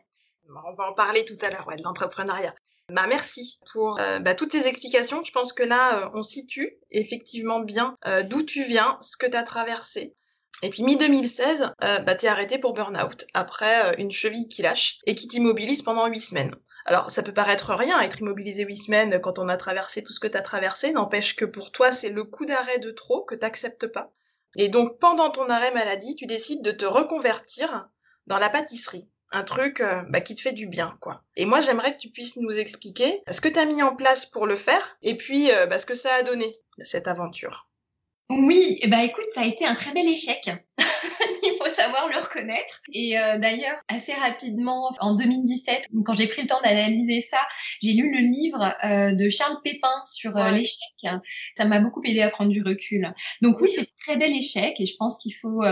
On 0.49 0.75
va 0.75 0.91
en 0.91 0.95
parler 0.95 1.25
tout 1.25 1.37
à 1.45 1.51
l'heure, 1.51 1.67
ouais, 1.69 1.77
de 1.77 1.83
l'entrepreneuriat. 1.83 2.55
Bah 2.91 3.07
merci 3.09 3.59
pour 3.73 3.99
euh, 4.01 4.21
bah, 4.21 4.35
toutes 4.35 4.53
ces 4.53 4.67
explications. 4.67 5.23
Je 5.25 5.33
pense 5.33 5.53
que 5.53 5.65
là, 5.65 6.11
on 6.15 6.23
situe 6.23 6.79
effectivement 6.91 7.61
bien 7.61 7.97
d'où 8.31 8.43
tu 8.43 8.65
viens, 8.65 8.97
ce 9.01 9.17
que 9.17 9.27
tu 9.27 9.45
traversé. 9.45 10.15
Et 10.63 10.71
puis 10.71 10.85
mi-2016, 10.85 11.73
bah, 11.81 12.15
t'es 12.15 12.29
arrêté 12.29 12.59
pour 12.59 12.73
burn-out, 12.73 13.27
après 13.35 13.95
une 13.99 14.11
cheville 14.11 14.49
qui 14.49 14.63
lâche 14.63 15.01
et 15.05 15.15
qui 15.15 15.29
t'immobilise 15.29 15.83
pendant 15.83 16.07
huit 16.07 16.21
semaines. 16.21 16.55
Alors 16.89 17.11
ça 17.11 17.23
peut 17.23 17.35
paraître 17.35 17.75
rien, 17.75 18.01
être 18.01 18.21
immobilisé 18.21 18.65
huit 18.65 18.77
semaines 18.77 19.21
quand 19.21 19.39
on 19.41 19.49
a 19.49 19.57
traversé 19.57 20.03
tout 20.03 20.13
ce 20.13 20.21
que 20.21 20.29
t'as 20.29 20.41
traversé, 20.41 20.93
n'empêche 20.93 21.35
que 21.35 21.45
pour 21.45 21.73
toi 21.73 21.91
c'est 21.91 22.11
le 22.11 22.23
coup 22.23 22.47
d'arrêt 22.47 22.79
de 22.79 22.93
trop 22.93 23.25
que 23.25 23.35
t'acceptes 23.35 23.89
pas. 23.89 24.13
Et 24.57 24.69
donc 24.69 24.99
pendant 25.01 25.31
ton 25.31 25.51
arrêt 25.51 25.73
maladie, 25.73 26.15
tu 26.15 26.27
décides 26.27 26.63
de 26.63 26.71
te 26.71 26.85
reconvertir 26.85 27.89
dans 28.27 28.39
la 28.39 28.49
pâtisserie 28.49 29.09
un 29.33 29.43
truc 29.43 29.81
euh, 29.81 30.03
bah, 30.09 30.21
qui 30.21 30.37
te 30.37 30.41
fait 30.41 30.53
du 30.53 30.69
bien, 30.69 30.97
quoi. 31.01 31.25
Et 31.35 31.47
moi, 31.47 31.61
j'aimerais 31.61 31.93
que 31.93 31.99
tu 31.99 32.11
puisses 32.11 32.37
nous 32.37 32.57
expliquer 32.57 33.23
ce 33.29 33.41
que 33.41 33.49
tu 33.49 33.59
as 33.59 33.65
mis 33.65 33.83
en 33.83 33.97
place 33.97 34.25
pour 34.25 34.47
le 34.47 34.55
faire 34.55 34.97
et 35.03 35.17
puis 35.17 35.51
euh, 35.51 35.67
bah, 35.67 35.81
ce 35.81 35.87
que 35.87 35.95
ça 35.95 36.15
a 36.15 36.23
donné, 36.23 36.57
cette 36.79 37.09
aventure. 37.09 37.69
Oui, 38.29 38.81
bah 38.89 39.05
écoute, 39.05 39.27
ça 39.35 39.43
a 39.43 39.47
été 39.47 39.65
un 39.65 39.75
très 39.75 39.93
bel 39.93 40.07
échec. 40.07 40.51
Savoir 41.77 42.09
le 42.09 42.19
reconnaître. 42.19 42.81
Et 42.93 43.19
euh, 43.19 43.39
d'ailleurs, 43.39 43.77
assez 43.89 44.13
rapidement, 44.15 44.91
en 45.01 45.15
2017, 45.15 45.87
quand 46.05 46.15
j'ai 46.15 46.27
pris 46.27 46.43
le 46.43 46.49
temps 46.49 46.61
d'analyser 46.63 47.23
ça, 47.23 47.39
j'ai 47.83 47.93
lu 47.93 48.11
le 48.11 48.21
livre 48.21 48.75
de 49.15 49.29
Charles 49.29 49.59
Pépin 49.63 49.89
sur 50.07 50.35
l'échec. 50.35 51.21
Ça 51.57 51.65
m'a 51.65 51.79
beaucoup 51.79 52.03
aidé 52.05 52.23
à 52.23 52.31
prendre 52.31 52.51
du 52.51 52.63
recul. 52.63 53.13
Donc 53.43 53.61
oui, 53.61 53.71
c'est 53.71 53.83
un 53.83 53.85
très 54.05 54.17
bel 54.17 54.33
échec 54.33 54.81
et 54.81 54.87
je 54.87 54.97
pense 54.97 55.19
qu'il 55.19 55.35
faut, 55.35 55.63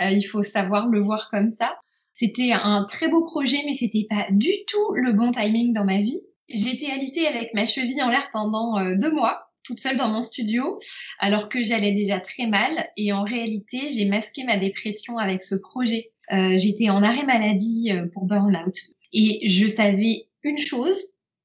il 0.00 0.22
faut 0.22 0.42
savoir 0.42 0.86
le 0.86 1.00
voir 1.00 1.28
comme 1.30 1.50
ça. 1.50 1.74
C'était 2.14 2.50
un 2.52 2.84
très 2.84 3.08
beau 3.08 3.24
projet, 3.24 3.58
mais 3.64 3.74
c'était 3.74 4.06
pas 4.08 4.26
du 4.30 4.50
tout 4.66 4.92
le 4.94 5.12
bon 5.12 5.30
timing 5.30 5.72
dans 5.72 5.84
ma 5.84 5.98
vie. 5.98 6.20
J'étais 6.48 6.90
alitée 6.90 7.26
avec 7.26 7.54
ma 7.54 7.66
cheville 7.66 8.02
en 8.02 8.08
l'air 8.08 8.28
pendant 8.32 8.78
euh, 8.78 8.96
deux 8.96 9.12
mois, 9.12 9.47
toute 9.68 9.80
seule 9.80 9.98
dans 9.98 10.08
mon 10.08 10.22
studio, 10.22 10.78
alors 11.18 11.48
que 11.50 11.62
j'allais 11.62 11.92
déjà 11.92 12.18
très 12.18 12.46
mal. 12.46 12.88
Et 12.96 13.12
en 13.12 13.22
réalité, 13.22 13.90
j'ai 13.90 14.06
masqué 14.06 14.44
ma 14.44 14.56
dépression 14.56 15.18
avec 15.18 15.42
ce 15.42 15.54
projet. 15.54 16.10
Euh, 16.32 16.56
j'étais 16.56 16.88
en 16.88 17.02
arrêt 17.02 17.24
maladie 17.24 17.92
euh, 17.92 18.06
pour 18.12 18.24
burn-out. 18.24 18.74
Et 19.12 19.46
je 19.46 19.68
savais 19.68 20.26
une 20.42 20.58
chose, 20.58 20.96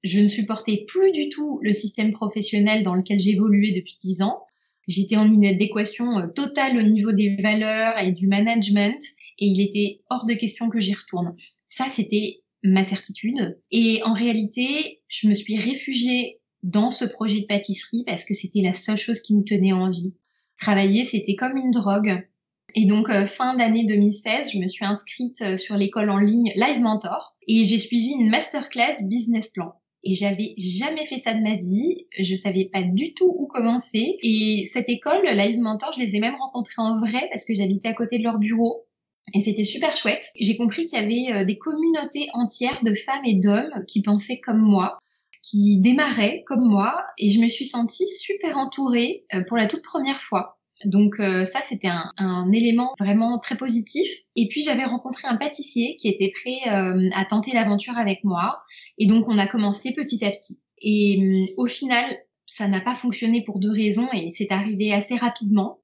je 0.04 0.20
ne 0.22 0.28
supportais 0.28 0.86
plus 0.88 1.12
du 1.12 1.30
tout 1.30 1.60
le 1.62 1.74
système 1.74 2.14
professionnel 2.14 2.82
dans 2.84 2.96
lequel 2.96 3.20
j'évoluais 3.20 3.72
depuis 3.72 3.98
dix 4.02 4.22
ans. 4.22 4.44
J'étais 4.88 5.18
en 5.18 5.32
inadéquation 5.32 6.30
totale 6.34 6.78
au 6.78 6.82
niveau 6.82 7.12
des 7.12 7.36
valeurs 7.42 8.00
et 8.00 8.12
du 8.12 8.28
management 8.28 9.02
et 9.40 9.46
il 9.46 9.62
était 9.62 10.02
hors 10.10 10.26
de 10.26 10.34
question 10.34 10.70
que 10.70 10.80
j'y 10.80 10.94
retourne. 10.94 11.36
Ça, 11.70 11.86
c'était 11.90 12.42
ma 12.64 12.84
certitude. 12.84 13.60
Et 13.72 14.02
en 14.04 14.14
réalité, 14.14 15.02
je 15.08 15.28
me 15.28 15.34
suis 15.34 15.58
réfugiée 15.58 16.40
dans 16.64 16.92
ce 16.92 17.06
projet 17.06 17.42
de 17.42 17.46
pâtisserie 17.46 18.04
parce 18.06 18.26
que 18.26 18.34
c'était 18.34 18.62
la 18.62 18.74
seule 18.74 18.98
chose 18.98 19.22
qui 19.22 19.36
me 19.36 19.44
tenait 19.44 19.74
en 19.74 19.90
vie. 19.90 20.16
Travailler, 20.60 21.06
c'était 21.06 21.36
comme 21.36 21.58
une 21.58 21.72
drogue. 21.72 22.28
Et 22.76 22.86
donc, 22.86 23.10
euh, 23.10 23.28
fin 23.28 23.56
d'année 23.56 23.86
2016, 23.86 24.52
je 24.54 24.60
me 24.60 24.68
suis 24.68 24.86
inscrite 24.86 25.42
euh, 25.42 25.58
sur 25.58 25.76
l'école 25.76 26.10
en 26.10 26.18
ligne 26.18 26.52
Live 26.56 26.82
Mentor 26.82 27.36
et 27.48 27.66
j'ai 27.66 27.78
suivi 27.78 28.14
une 28.20 28.30
masterclass 28.30 29.04
business 29.04 29.50
plan. 29.50 29.74
Et 30.06 30.16
j'avais 30.16 30.56
jamais 30.58 31.06
fait 31.06 31.20
ça 31.20 31.34
de 31.34 31.42
ma 31.42 31.56
vie. 31.56 32.08
Je 32.18 32.36
savais 32.36 32.70
pas 32.72 32.84
du 32.84 33.14
tout 33.14 33.34
où 33.38 33.48
commencer. 33.48 34.18
Et 34.22 34.70
cette 34.72 34.90
école, 34.90 35.26
Live 35.26 35.60
Mentor, 35.60 35.94
je 35.94 36.04
les 36.04 36.16
ai 36.16 36.20
même 36.20 36.36
rencontrés 36.36 36.82
en 36.82 37.00
vrai 37.00 37.30
parce 37.32 37.46
que 37.46 37.54
j'habitais 37.54 37.90
à 37.90 37.94
côté 37.94 38.18
de 38.18 38.24
leur 38.24 38.38
bureau. 38.38 38.86
Et 39.34 39.42
c'était 39.42 39.64
super 39.64 39.96
chouette. 39.96 40.30
J'ai 40.38 40.58
compris 40.58 40.86
qu'il 40.86 41.00
y 41.00 41.02
avait 41.02 41.42
euh, 41.42 41.46
des 41.46 41.58
communautés 41.58 42.28
entières 42.34 42.84
de 42.84 42.94
femmes 42.96 43.24
et 43.26 43.36
d'hommes 43.36 43.86
qui 43.88 44.02
pensaient 44.02 44.40
comme 44.40 44.60
moi, 44.60 44.98
qui 45.44 45.80
démarraient 45.80 46.44
comme 46.48 46.68
moi, 46.68 47.06
et 47.20 47.30
je 47.30 47.40
me 47.40 47.48
suis 47.48 47.68
sentie 47.68 48.08
super 48.08 48.58
entourée 48.58 49.26
euh, 49.34 49.44
pour 49.48 49.58
la 49.58 49.68
toute 49.68 49.84
première 49.84 50.22
fois. 50.22 50.58
Donc 50.86 51.20
euh, 51.20 51.46
ça, 51.46 51.60
c'était 51.68 51.90
un, 52.18 52.52
élément 52.52 52.94
vraiment 53.00 53.38
très 53.40 53.56
positif. 53.56 54.08
Et 54.36 54.48
puis 54.48 54.64
j'avais 54.64 54.86
rencontré 54.86 55.28
un 55.28 55.38
pâtissier 55.38 55.96
qui 55.98 56.10
était 56.10 56.32
prêt 56.32 56.70
à 57.14 57.26
tenter 57.26 57.54
l'aventure 57.54 57.98
avec 57.98 58.24
moi. 58.24 58.64
Et 58.98 59.06
donc 59.06 59.28
on 59.28 59.38
a 59.38 59.48
commencé 59.48 59.94
petit 59.94 60.26
à 60.26 60.32
petit. 60.32 60.60
Et 60.82 61.54
au 61.58 61.68
final, 61.68 62.18
ça 62.46 62.68
n'a 62.68 62.82
pas 62.82 62.96
fonctionné 62.96 63.44
pour 63.44 63.60
deux 63.60 63.72
raisons 63.72 64.10
et 64.14 64.30
c'est 64.32 64.52
arrivé 64.52 64.94
assez 64.94 65.16
rapidement. 65.16 65.80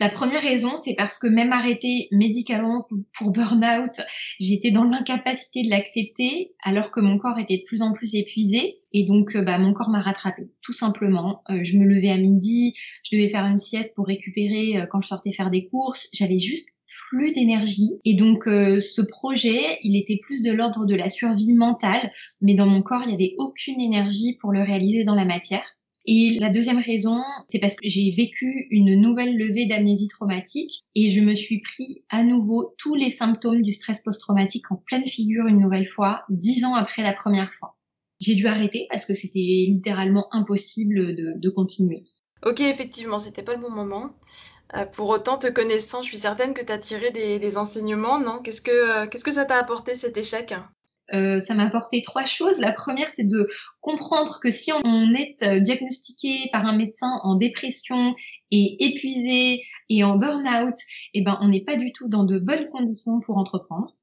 La 0.00 0.08
première 0.08 0.42
raison, 0.42 0.76
c'est 0.76 0.94
parce 0.94 1.18
que 1.18 1.28
même 1.28 1.52
arrêté 1.52 2.08
médicalement 2.10 2.88
pour 3.12 3.30
burn-out, 3.30 4.00
j'étais 4.40 4.72
dans 4.72 4.82
l'incapacité 4.82 5.62
de 5.62 5.70
l'accepter 5.70 6.52
alors 6.64 6.90
que 6.90 6.98
mon 6.98 7.16
corps 7.16 7.38
était 7.38 7.58
de 7.58 7.62
plus 7.64 7.80
en 7.80 7.92
plus 7.92 8.16
épuisé. 8.16 8.80
Et 8.92 9.04
donc 9.04 9.36
euh, 9.36 9.42
bah, 9.42 9.56
mon 9.58 9.72
corps 9.72 9.90
m'a 9.90 10.00
rattrapé 10.00 10.50
tout 10.62 10.72
simplement. 10.72 11.42
Euh, 11.48 11.60
je 11.62 11.78
me 11.78 11.84
levais 11.84 12.10
à 12.10 12.18
midi, 12.18 12.74
je 13.04 13.16
devais 13.16 13.28
faire 13.28 13.44
une 13.44 13.58
sieste 13.58 13.94
pour 13.94 14.06
récupérer 14.06 14.78
euh, 14.78 14.86
quand 14.90 15.00
je 15.00 15.06
sortais 15.06 15.32
faire 15.32 15.50
des 15.50 15.68
courses, 15.68 16.08
j'avais 16.12 16.38
juste 16.38 16.66
plus 17.08 17.32
d'énergie. 17.32 17.90
Et 18.04 18.14
donc 18.14 18.44
ce 18.44 19.00
projet 19.00 19.78
il 19.82 19.96
était 19.96 20.18
plus 20.20 20.42
de 20.42 20.52
l'ordre 20.52 20.86
de 20.86 20.94
la 20.94 21.08
survie 21.08 21.54
mentale. 21.54 22.12
Mais 22.40 22.54
dans 22.54 22.66
mon 22.66 22.82
corps 22.82 23.02
il 23.04 23.08
n'y 23.08 23.14
avait 23.14 23.34
aucune 23.38 23.80
énergie 23.80 24.36
pour 24.40 24.52
le 24.52 24.62
réaliser 24.62 25.04
dans 25.04 25.14
la 25.14 25.24
matière 25.24 25.76
et 26.06 26.38
la 26.38 26.50
deuxième 26.50 26.80
raison, 26.80 27.22
c'est 27.48 27.58
parce 27.58 27.76
que 27.76 27.88
j'ai 27.88 28.10
vécu 28.10 28.66
une 28.70 29.00
nouvelle 29.00 29.38
levée 29.38 29.66
d'amnésie 29.66 30.08
traumatique 30.08 30.84
et 30.94 31.08
je 31.08 31.22
me 31.22 31.34
suis 31.34 31.60
pris 31.60 32.04
à 32.10 32.22
nouveau 32.22 32.74
tous 32.76 32.94
les 32.94 33.10
symptômes 33.10 33.62
du 33.62 33.72
stress 33.72 34.02
post-traumatique 34.02 34.70
en 34.70 34.76
pleine 34.76 35.06
figure 35.06 35.46
une 35.46 35.60
nouvelle 35.60 35.88
fois, 35.88 36.24
dix 36.28 36.64
ans 36.64 36.74
après 36.74 37.02
la 37.02 37.14
première 37.14 37.54
fois. 37.54 37.78
J'ai 38.20 38.34
dû 38.34 38.46
arrêter 38.46 38.86
parce 38.90 39.06
que 39.06 39.14
c'était 39.14 39.38
littéralement 39.38 40.26
impossible 40.32 41.14
de, 41.16 41.50
continuer. 41.50 42.04
Ok, 42.44 42.60
effectivement, 42.60 43.18
c'était 43.18 43.42
pas 43.42 43.54
le 43.54 43.60
bon 43.60 43.70
moment. 43.70 44.10
Euh, 44.76 44.84
pour 44.84 45.08
autant, 45.08 45.38
te 45.38 45.46
connaissant, 45.46 46.02
je 46.02 46.08
suis 46.08 46.18
certaine 46.18 46.52
que 46.52 46.64
tu 46.64 46.72
as 46.72 46.78
tiré 46.78 47.10
des, 47.12 47.56
enseignements, 47.56 48.18
non? 48.18 48.40
Qu'est-ce 48.42 48.60
que 48.60 48.70
euh, 48.70 49.06
qu'est-ce 49.06 49.24
que 49.24 49.30
ça 49.30 49.46
t'a 49.46 49.56
apporté 49.56 49.94
cet 49.94 50.16
échec? 50.16 50.54
Euh, 51.12 51.40
ça 51.40 51.54
m'a 51.54 51.64
apporté 51.66 52.02
trois 52.02 52.24
choses. 52.24 52.58
La 52.58 52.72
première, 52.72 53.10
c'est 53.10 53.28
de 53.28 53.48
comprendre 53.80 54.40
que 54.40 54.50
si 54.50 54.72
on 54.72 55.14
est 55.14 55.42
euh, 55.42 55.60
diagnostiqué 55.60 56.48
par 56.52 56.64
un 56.64 56.76
médecin 56.76 57.20
en 57.22 57.34
dépression 57.34 58.14
et 58.50 58.76
épuisé 58.80 59.62
et 59.90 60.04
en 60.04 60.16
burn-out, 60.16 60.76
eh 61.12 61.22
ben, 61.22 61.38
on 61.42 61.48
n'est 61.48 61.64
pas 61.64 61.76
du 61.76 61.92
tout 61.92 62.08
dans 62.08 62.24
de 62.24 62.38
bonnes 62.38 62.68
conditions 62.70 63.20
pour 63.20 63.36
entreprendre. 63.36 63.94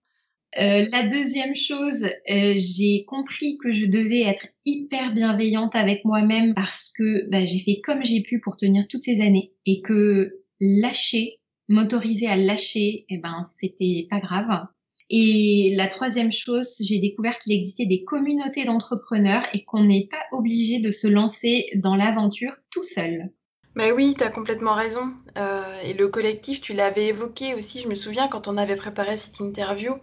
Euh, 0.60 0.86
la 0.91 1.08
deuxième 1.08 1.55
chose, 1.55 2.03
euh, 2.03 2.53
j'ai 2.58 3.05
compris 3.05 3.58
que 3.58 3.72
je 3.72 3.86
devais 3.86 4.22
être 4.22 4.48
hyper 4.65 5.13
bienveillante 5.13 5.75
avec 5.75 6.03
moi-même 6.03 6.53
parce 6.53 6.91
que 6.98 7.29
bah, 7.29 7.46
j'ai 7.46 7.60
fait 7.60 7.79
comme 7.81 8.03
j'ai 8.03 8.22
pu 8.22 8.41
pour 8.41 8.58
tenir 8.58 8.88
toutes 8.89 9.03
ces 9.03 9.22
années 9.22 9.53
et 9.65 9.81
que 9.81 10.41
lâcher, 10.60 11.39
m'autoriser 11.70 12.27
à 12.27 12.36
lâcher, 12.36 13.05
eh 13.08 13.17
ben 13.17 13.43
c'était 13.58 14.08
pas 14.10 14.20
grave. 14.20 14.67
Et 15.13 15.74
la 15.75 15.89
troisième 15.89 16.32
chose, 16.32 16.77
j'ai 16.80 17.00
découvert 17.00 17.38
qu'il 17.38 17.51
existait 17.51 17.86
des 17.86 18.06
communautés 18.06 18.63
d'entrepreneurs 18.63 19.44
et 19.53 19.65
qu'on 19.65 19.84
n'est 19.84 20.08
pas 20.10 20.24
obligé 20.32 20.80
de 20.80 20.89
se 20.89 21.06
lancer 21.08 21.65
dans 21.75 21.98
l'aventure 21.98 22.53
tout 22.70 22.84
seul. 22.84 23.30
Mais 23.75 23.91
oui, 23.91 24.15
tu 24.18 24.24
as 24.24 24.30
complètement 24.30 24.74
raison. 24.74 25.13
Euh, 25.38 25.82
et 25.84 25.94
le 25.94 26.08
collectif, 26.08 26.62
tu 26.62 26.72
l'avais 26.72 27.08
évoqué 27.08 27.56
aussi, 27.56 27.82
je 27.82 27.89
me 27.89 27.96
souviens, 27.96 28.30
quand 28.30 28.48
on 28.48 28.56
avait 28.56 28.77
préparé 28.77 29.18
cette 29.18 29.41
interview, 29.41 29.96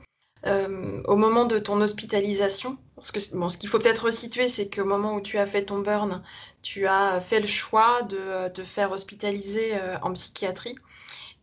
euh, 0.46 1.02
au 1.06 1.16
moment 1.16 1.46
de 1.46 1.58
ton 1.58 1.80
hospitalisation. 1.80 2.76
Ce 3.00 3.12
qu'il 3.12 3.68
faut 3.70 3.78
peut-être 3.78 4.04
resituer, 4.04 4.46
c'est 4.46 4.68
qu'au 4.68 4.84
moment 4.84 5.14
où 5.14 5.22
tu 5.22 5.38
as 5.38 5.46
fait 5.46 5.64
ton 5.64 5.78
burn, 5.78 6.22
tu 6.60 6.86
as 6.86 7.22
fait 7.22 7.40
le 7.40 7.46
choix 7.46 8.02
de 8.02 8.48
te 8.48 8.62
faire 8.62 8.92
hospitaliser 8.92 9.70
euh, 9.72 9.96
en 10.02 10.12
psychiatrie 10.12 10.74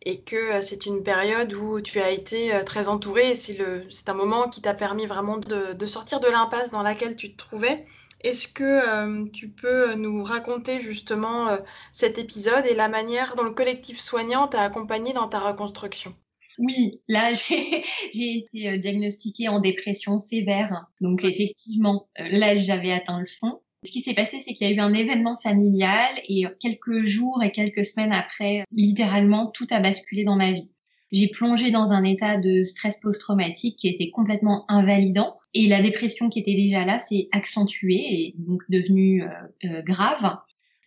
et 0.02 0.22
que 0.22 0.36
euh, 0.36 0.62
c'est 0.62 0.86
une 0.86 1.04
période 1.04 1.54
où 1.54 1.82
tu 1.82 2.00
as 2.00 2.12
été 2.12 2.54
euh, 2.54 2.64
très 2.64 2.88
entourée 2.88 3.32
et 3.32 3.36
c'est 3.36 4.10
un 4.10 4.14
moment 4.14 4.48
qui 4.50 4.62
t'a 4.62 4.74
permis 4.74 5.06
vraiment 5.06 5.38
de, 5.38 5.86
sortir 5.86 6.20
de 6.20 6.28
l'impasse 6.28 6.72
dans 6.72 6.84
laquelle 6.84 7.16
tu 7.16 7.32
te 7.32 7.38
trouvais. 7.38 7.86
Est-ce 8.22 8.48
que 8.48 8.64
euh, 8.64 9.25
tu 9.34 9.50
peux 9.50 9.94
nous 9.96 10.24
raconter 10.24 10.82
justement 10.82 11.58
cet 11.92 12.18
épisode 12.18 12.66
et 12.66 12.74
la 12.74 12.88
manière 12.88 13.36
dont 13.36 13.44
le 13.44 13.52
collectif 13.52 14.00
soignant 14.00 14.48
t'a 14.48 14.62
accompagné 14.62 15.14
dans 15.14 15.28
ta 15.28 15.40
reconstruction? 15.40 16.16
Oui, 16.58 17.02
là 17.08 17.34
j'ai 18.14 18.38
été 18.38 18.78
diagnostiquée 18.78 19.50
en 19.50 19.60
dépression 19.60 20.20
sévère. 20.20 20.88
Donc 21.02 21.24
effectivement, 21.24 22.08
là 22.18 22.56
j'avais 22.56 22.94
atteint 22.94 23.20
le 23.20 23.28
fond. 23.28 23.62
Ce 23.86 23.92
qui 23.92 24.01
s'est 24.01 24.15
passé, 24.15 24.42
c'est 24.44 24.54
qu'il 24.54 24.68
y 24.68 24.72
a 24.72 24.74
eu 24.74 24.80
un 24.80 24.94
événement 24.94 25.38
familial 25.38 26.12
et 26.27 26.46
quelques 26.60 27.04
jours 27.04 27.44
et 27.44 27.51
quelques 27.51 27.86
semaines 27.86 28.12
après, 28.12 28.63
littéralement, 28.72 29.51
tout 29.51 29.68
a 29.70 29.80
basculé 29.80 30.24
dans 30.24 30.36
ma 30.36 30.51
vie. 30.51 30.72
J'ai 31.12 31.27
plongé 31.27 31.72
dans 31.72 31.92
un 31.92 32.04
état 32.04 32.38
de 32.38 32.63
stress 32.63 33.00
post-traumatique 33.00 33.77
qui 33.77 33.88
était 33.88 34.10
complètement 34.10 34.65
invalidant 34.70 35.38
et 35.54 35.68
la 35.68 35.82
dépression 35.82 36.30
qui 36.30 36.39
était 36.39 36.56
déjà 36.56 36.84
là 36.84 37.00
s'est 37.00 37.30
accentuée 37.32 37.94
et 37.94 38.36
donc 38.38 38.63
devenue 38.70 39.24
euh, 39.24 39.27
euh, 39.65 39.82
grave. 39.84 40.36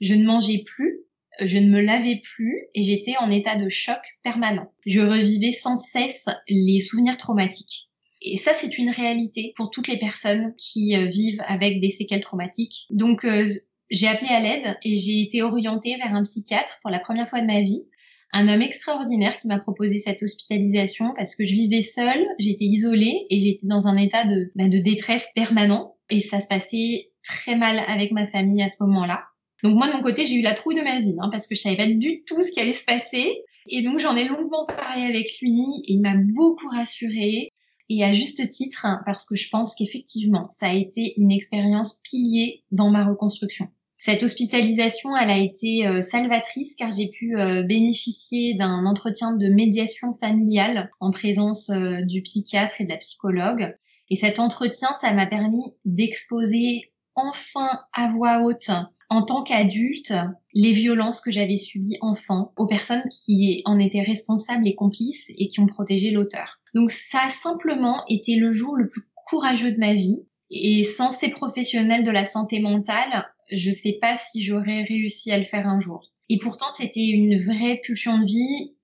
Je 0.00 0.14
ne 0.14 0.26
mangeais 0.26 0.62
plus, 0.66 1.00
je 1.40 1.58
ne 1.58 1.70
me 1.70 1.80
lavais 1.80 2.20
plus 2.22 2.66
et 2.74 2.82
j'étais 2.82 3.14
en 3.20 3.30
état 3.30 3.56
de 3.56 3.68
choc 3.68 4.00
permanent. 4.22 4.70
Je 4.86 5.00
revivais 5.00 5.52
sans 5.52 5.78
cesse 5.78 6.24
les 6.48 6.80
souvenirs 6.80 7.16
traumatiques. 7.16 7.87
Et 8.20 8.36
ça, 8.36 8.52
c'est 8.54 8.78
une 8.78 8.90
réalité 8.90 9.52
pour 9.56 9.70
toutes 9.70 9.88
les 9.88 9.98
personnes 9.98 10.54
qui 10.56 10.96
euh, 10.96 11.06
vivent 11.06 11.42
avec 11.46 11.80
des 11.80 11.90
séquelles 11.90 12.20
traumatiques. 12.20 12.86
Donc, 12.90 13.24
euh, 13.24 13.48
j'ai 13.90 14.08
appelé 14.08 14.30
à 14.30 14.40
l'aide 14.40 14.76
et 14.82 14.98
j'ai 14.98 15.20
été 15.20 15.42
orientée 15.42 15.96
vers 15.96 16.14
un 16.14 16.22
psychiatre 16.22 16.78
pour 16.82 16.90
la 16.90 16.98
première 16.98 17.28
fois 17.28 17.40
de 17.40 17.46
ma 17.46 17.62
vie. 17.62 17.84
Un 18.32 18.48
homme 18.48 18.60
extraordinaire 18.60 19.36
qui 19.38 19.48
m'a 19.48 19.58
proposé 19.58 20.00
cette 20.00 20.22
hospitalisation 20.22 21.14
parce 21.16 21.34
que 21.34 21.46
je 21.46 21.54
vivais 21.54 21.80
seule, 21.80 22.26
j'étais 22.38 22.66
isolée 22.66 23.26
et 23.30 23.40
j'étais 23.40 23.66
dans 23.66 23.86
un 23.86 23.96
état 23.96 24.24
de, 24.24 24.52
bah, 24.54 24.68
de 24.68 24.78
détresse 24.78 25.28
permanent. 25.34 25.96
Et 26.10 26.20
ça 26.20 26.40
se 26.40 26.48
passait 26.48 27.10
très 27.24 27.56
mal 27.56 27.80
avec 27.88 28.12
ma 28.12 28.26
famille 28.26 28.62
à 28.62 28.70
ce 28.70 28.82
moment-là. 28.84 29.24
Donc 29.62 29.74
moi 29.74 29.88
de 29.88 29.92
mon 29.92 30.02
côté 30.02 30.24
j'ai 30.24 30.36
eu 30.36 30.42
la 30.42 30.54
trouille 30.54 30.76
de 30.76 30.82
ma 30.82 31.00
vie 31.00 31.16
hein, 31.18 31.30
parce 31.32 31.48
que 31.48 31.54
je 31.54 31.60
savais 31.60 31.76
pas 31.76 31.86
du 31.86 32.22
tout 32.24 32.40
ce 32.40 32.52
qui 32.52 32.60
allait 32.60 32.72
se 32.72 32.84
passer 32.84 33.42
et 33.66 33.82
donc 33.82 33.98
j'en 33.98 34.16
ai 34.16 34.24
longuement 34.24 34.66
parlé 34.66 35.02
avec 35.02 35.40
lui 35.40 35.82
et 35.84 35.94
il 35.94 36.00
m'a 36.00 36.14
beaucoup 36.14 36.68
rassurée 36.68 37.50
et 37.88 38.04
à 38.04 38.12
juste 38.12 38.48
titre 38.50 38.86
parce 39.04 39.24
que 39.24 39.36
je 39.36 39.48
pense 39.48 39.74
qu'effectivement, 39.74 40.48
ça 40.50 40.68
a 40.68 40.74
été 40.74 41.14
une 41.18 41.32
expérience 41.32 42.00
pilier 42.04 42.62
dans 42.70 42.90
ma 42.90 43.04
reconstruction. 43.04 43.68
Cette 44.00 44.22
hospitalisation, 44.22 45.16
elle 45.16 45.30
a 45.30 45.38
été 45.38 45.86
euh, 45.86 46.02
salvatrice 46.02 46.76
car 46.76 46.92
j'ai 46.92 47.08
pu 47.08 47.36
euh, 47.36 47.62
bénéficier 47.64 48.54
d'un 48.54 48.86
entretien 48.86 49.34
de 49.34 49.48
médiation 49.48 50.14
familiale 50.14 50.90
en 51.00 51.10
présence 51.10 51.70
euh, 51.70 52.02
du 52.02 52.22
psychiatre 52.22 52.80
et 52.80 52.84
de 52.84 52.90
la 52.90 52.98
psychologue. 52.98 53.76
Et 54.08 54.16
cet 54.16 54.38
entretien, 54.38 54.88
ça 55.00 55.12
m'a 55.12 55.26
permis 55.26 55.74
d'exposer 55.84 56.92
enfin 57.16 57.80
à 57.92 58.08
voix 58.08 58.42
haute 58.44 58.70
en 59.10 59.22
tant 59.22 59.42
qu'adulte 59.42 60.12
les 60.52 60.72
violences 60.72 61.20
que 61.20 61.30
j'avais 61.30 61.56
subies 61.56 61.96
enfant 62.00 62.52
aux 62.56 62.66
personnes 62.66 63.08
qui 63.10 63.62
en 63.64 63.78
étaient 63.78 64.02
responsables 64.02 64.68
et 64.68 64.74
complices 64.74 65.30
et 65.36 65.48
qui 65.48 65.60
ont 65.60 65.66
protégé 65.66 66.10
l'auteur. 66.10 66.60
Donc 66.74 66.90
ça 66.90 67.20
a 67.24 67.30
simplement 67.30 68.04
été 68.08 68.36
le 68.36 68.52
jour 68.52 68.76
le 68.76 68.86
plus 68.86 69.02
courageux 69.26 69.72
de 69.72 69.78
ma 69.78 69.94
vie. 69.94 70.18
Et 70.50 70.84
sans 70.84 71.12
ces 71.12 71.28
professionnels 71.30 72.04
de 72.04 72.10
la 72.10 72.24
santé 72.24 72.60
mentale, 72.60 73.26
je 73.52 73.70
sais 73.70 73.98
pas 74.00 74.18
si 74.30 74.42
j'aurais 74.42 74.82
réussi 74.82 75.30
à 75.30 75.38
le 75.38 75.44
faire 75.44 75.66
un 75.66 75.80
jour. 75.80 76.10
Et 76.28 76.38
pourtant, 76.38 76.70
c'était 76.72 77.06
une 77.06 77.38
vraie 77.38 77.80
pulsion 77.82 78.18
de 78.18 78.26
vie. 78.26 78.76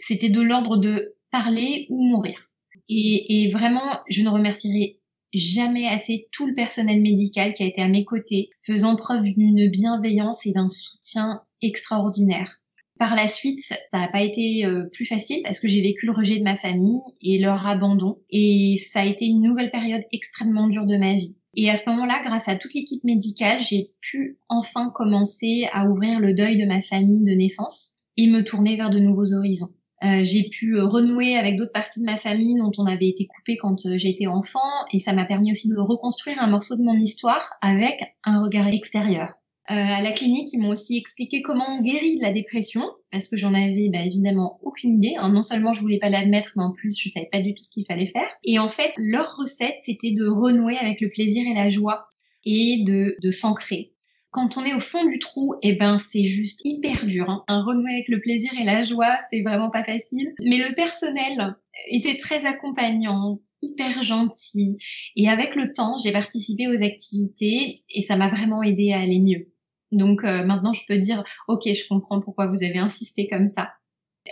C'était 0.00 0.28
de 0.28 0.40
l'ordre 0.40 0.76
de 0.76 1.16
parler 1.30 1.86
ou 1.90 2.04
mourir. 2.04 2.50
Et, 2.88 3.44
et, 3.44 3.52
vraiment, 3.52 3.98
je 4.08 4.22
ne 4.22 4.28
remercierai 4.28 5.00
jamais 5.34 5.86
assez 5.86 6.28
tout 6.32 6.46
le 6.46 6.54
personnel 6.54 7.00
médical 7.02 7.54
qui 7.54 7.62
a 7.62 7.66
été 7.66 7.82
à 7.82 7.88
mes 7.88 8.04
côtés, 8.04 8.50
faisant 8.62 8.96
preuve 8.96 9.24
d'une 9.24 9.68
bienveillance 9.68 10.46
et 10.46 10.52
d'un 10.52 10.70
soutien 10.70 11.42
extraordinaire. 11.60 12.60
Par 12.98 13.16
la 13.16 13.26
suite, 13.26 13.60
ça 13.60 13.98
n'a 13.98 14.08
pas 14.08 14.22
été 14.22 14.64
euh, 14.64 14.84
plus 14.92 15.04
facile 15.04 15.40
parce 15.42 15.58
que 15.58 15.66
j'ai 15.66 15.82
vécu 15.82 16.06
le 16.06 16.12
rejet 16.12 16.38
de 16.38 16.44
ma 16.44 16.56
famille 16.56 17.00
et 17.20 17.40
leur 17.40 17.66
abandon. 17.66 18.18
Et 18.30 18.76
ça 18.88 19.00
a 19.00 19.04
été 19.04 19.26
une 19.26 19.42
nouvelle 19.42 19.72
période 19.72 20.04
extrêmement 20.12 20.68
dure 20.68 20.86
de 20.86 20.96
ma 20.96 21.14
vie. 21.14 21.36
Et 21.56 21.70
à 21.70 21.76
ce 21.76 21.88
moment-là, 21.90 22.20
grâce 22.24 22.48
à 22.48 22.56
toute 22.56 22.74
l'équipe 22.74 23.02
médicale, 23.04 23.60
j'ai 23.60 23.90
pu 24.00 24.38
enfin 24.48 24.90
commencer 24.94 25.66
à 25.72 25.88
ouvrir 25.88 26.20
le 26.20 26.34
deuil 26.34 26.56
de 26.56 26.66
ma 26.66 26.82
famille 26.82 27.24
de 27.24 27.32
naissance 27.32 27.96
et 28.16 28.28
me 28.28 28.44
tourner 28.44 28.76
vers 28.76 28.90
de 28.90 28.98
nouveaux 28.98 29.34
horizons. 29.34 29.72
Euh, 30.02 30.24
j'ai 30.24 30.48
pu 30.50 30.78
renouer 30.80 31.36
avec 31.36 31.56
d'autres 31.56 31.72
parties 31.72 32.00
de 32.00 32.04
ma 32.04 32.16
famille 32.16 32.58
dont 32.58 32.72
on 32.78 32.86
avait 32.86 33.08
été 33.08 33.26
coupé 33.26 33.56
quand 33.56 33.86
euh, 33.86 33.96
j'étais 33.96 34.26
enfant 34.26 34.58
et 34.92 34.98
ça 34.98 35.12
m'a 35.12 35.24
permis 35.24 35.52
aussi 35.52 35.68
de 35.68 35.78
reconstruire 35.78 36.42
un 36.42 36.48
morceau 36.48 36.76
de 36.76 36.82
mon 36.82 36.94
histoire 36.94 37.54
avec 37.62 38.02
un 38.24 38.42
regard 38.42 38.66
extérieur. 38.66 39.34
Euh, 39.70 39.74
à 39.74 40.02
la 40.02 40.12
clinique, 40.12 40.52
ils 40.52 40.60
m'ont 40.60 40.70
aussi 40.70 40.98
expliqué 40.98 41.40
comment 41.40 41.64
on 41.78 41.80
guérit 41.80 42.18
de 42.18 42.22
la 42.22 42.32
dépression, 42.32 42.90
parce 43.10 43.28
que 43.28 43.38
j'en 43.38 43.54
avais 43.54 43.88
bah, 43.90 44.04
évidemment 44.04 44.58
aucune 44.62 45.02
idée. 45.02 45.14
Hein. 45.16 45.30
Non 45.30 45.42
seulement 45.42 45.72
je 45.72 45.80
voulais 45.80 45.98
pas 45.98 46.10
l'admettre, 46.10 46.52
mais 46.56 46.64
en 46.64 46.72
plus 46.72 46.98
je 46.98 47.08
savais 47.08 47.28
pas 47.32 47.40
du 47.40 47.54
tout 47.54 47.62
ce 47.62 47.70
qu'il 47.70 47.86
fallait 47.86 48.10
faire. 48.12 48.28
Et 48.44 48.58
en 48.58 48.68
fait, 48.68 48.92
leur 48.98 49.36
recette, 49.36 49.78
c'était 49.84 50.12
de 50.12 50.26
renouer 50.26 50.76
avec 50.76 51.00
le 51.00 51.08
plaisir 51.08 51.46
et 51.46 51.54
la 51.54 51.70
joie 51.70 52.08
et 52.44 52.84
de, 52.84 53.16
de 53.22 53.30
s'ancrer. 53.30 53.93
Quand 54.34 54.56
on 54.56 54.64
est 54.64 54.74
au 54.74 54.80
fond 54.80 55.04
du 55.04 55.20
trou, 55.20 55.54
eh 55.62 55.74
ben 55.76 56.00
c'est 56.00 56.24
juste 56.24 56.60
hyper 56.64 57.06
dur. 57.06 57.30
Hein. 57.30 57.44
Un 57.46 57.62
renouer 57.62 57.92
avec 57.92 58.08
le 58.08 58.20
plaisir 58.20 58.50
et 58.60 58.64
la 58.64 58.82
joie, 58.82 59.16
c'est 59.30 59.42
vraiment 59.42 59.70
pas 59.70 59.84
facile. 59.84 60.34
Mais 60.40 60.58
le 60.58 60.74
personnel 60.74 61.54
était 61.86 62.16
très 62.16 62.44
accompagnant, 62.44 63.40
hyper 63.62 64.02
gentil. 64.02 64.76
Et 65.14 65.28
avec 65.28 65.54
le 65.54 65.72
temps, 65.72 65.98
j'ai 66.02 66.10
participé 66.10 66.66
aux 66.66 66.82
activités 66.82 67.84
et 67.88 68.02
ça 68.02 68.16
m'a 68.16 68.28
vraiment 68.28 68.60
aidé 68.64 68.90
à 68.90 69.02
aller 69.02 69.20
mieux. 69.20 69.52
Donc 69.92 70.24
euh, 70.24 70.44
maintenant, 70.44 70.72
je 70.72 70.82
peux 70.88 70.98
dire, 70.98 71.22
ok, 71.46 71.68
je 71.72 71.86
comprends 71.86 72.20
pourquoi 72.20 72.48
vous 72.48 72.64
avez 72.64 72.78
insisté 72.78 73.28
comme 73.28 73.48
ça. 73.50 73.70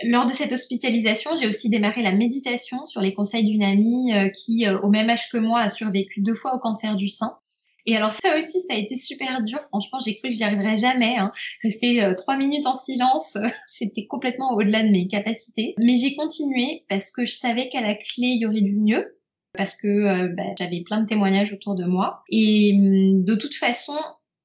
Lors 0.03 0.25
de 0.25 0.33
cette 0.33 0.51
hospitalisation, 0.51 1.37
j'ai 1.37 1.47
aussi 1.47 1.69
démarré 1.69 2.03
la 2.03 2.11
méditation 2.11 2.85
sur 2.85 2.99
les 2.99 3.13
conseils 3.13 3.45
d'une 3.45 3.63
amie 3.63 4.11
euh, 4.13 4.27
qui, 4.27 4.67
euh, 4.67 4.81
au 4.81 4.89
même 4.89 5.09
âge 5.09 5.29
que 5.29 5.37
moi, 5.37 5.61
a 5.61 5.69
survécu 5.69 6.19
deux 6.19 6.35
fois 6.35 6.53
au 6.55 6.59
cancer 6.59 6.97
du 6.97 7.07
sein. 7.07 7.37
Et 7.85 7.95
alors 7.95 8.11
ça 8.11 8.37
aussi, 8.37 8.61
ça 8.61 8.75
a 8.75 8.77
été 8.77 8.97
super 8.97 9.41
dur. 9.41 9.59
Franchement, 9.69 9.99
j'ai 10.05 10.15
cru 10.15 10.29
que 10.29 10.35
j'y 10.35 10.43
arriverais 10.43 10.77
jamais. 10.77 11.17
Hein. 11.17 11.31
Rester 11.63 12.03
euh, 12.03 12.13
trois 12.13 12.37
minutes 12.37 12.65
en 12.65 12.75
silence, 12.75 13.37
c'était 13.67 14.05
complètement 14.05 14.53
au-delà 14.53 14.83
de 14.83 14.89
mes 14.89 15.07
capacités. 15.07 15.75
Mais 15.77 15.97
j'ai 15.97 16.15
continué 16.15 16.85
parce 16.89 17.11
que 17.11 17.25
je 17.25 17.33
savais 17.33 17.69
qu'à 17.69 17.81
la 17.81 17.95
clé, 17.95 18.27
il 18.27 18.41
y 18.41 18.45
aurait 18.45 18.61
du 18.61 18.75
mieux. 18.75 19.17
Parce 19.55 19.75
que 19.75 20.27
bah, 20.35 20.55
j'avais 20.57 20.81
plein 20.81 21.01
de 21.01 21.05
témoignages 21.05 21.53
autour 21.53 21.75
de 21.75 21.85
moi. 21.85 22.23
Et 22.31 22.73
hum, 22.75 23.23
de 23.23 23.35
toute 23.35 23.53
façon, 23.53 23.93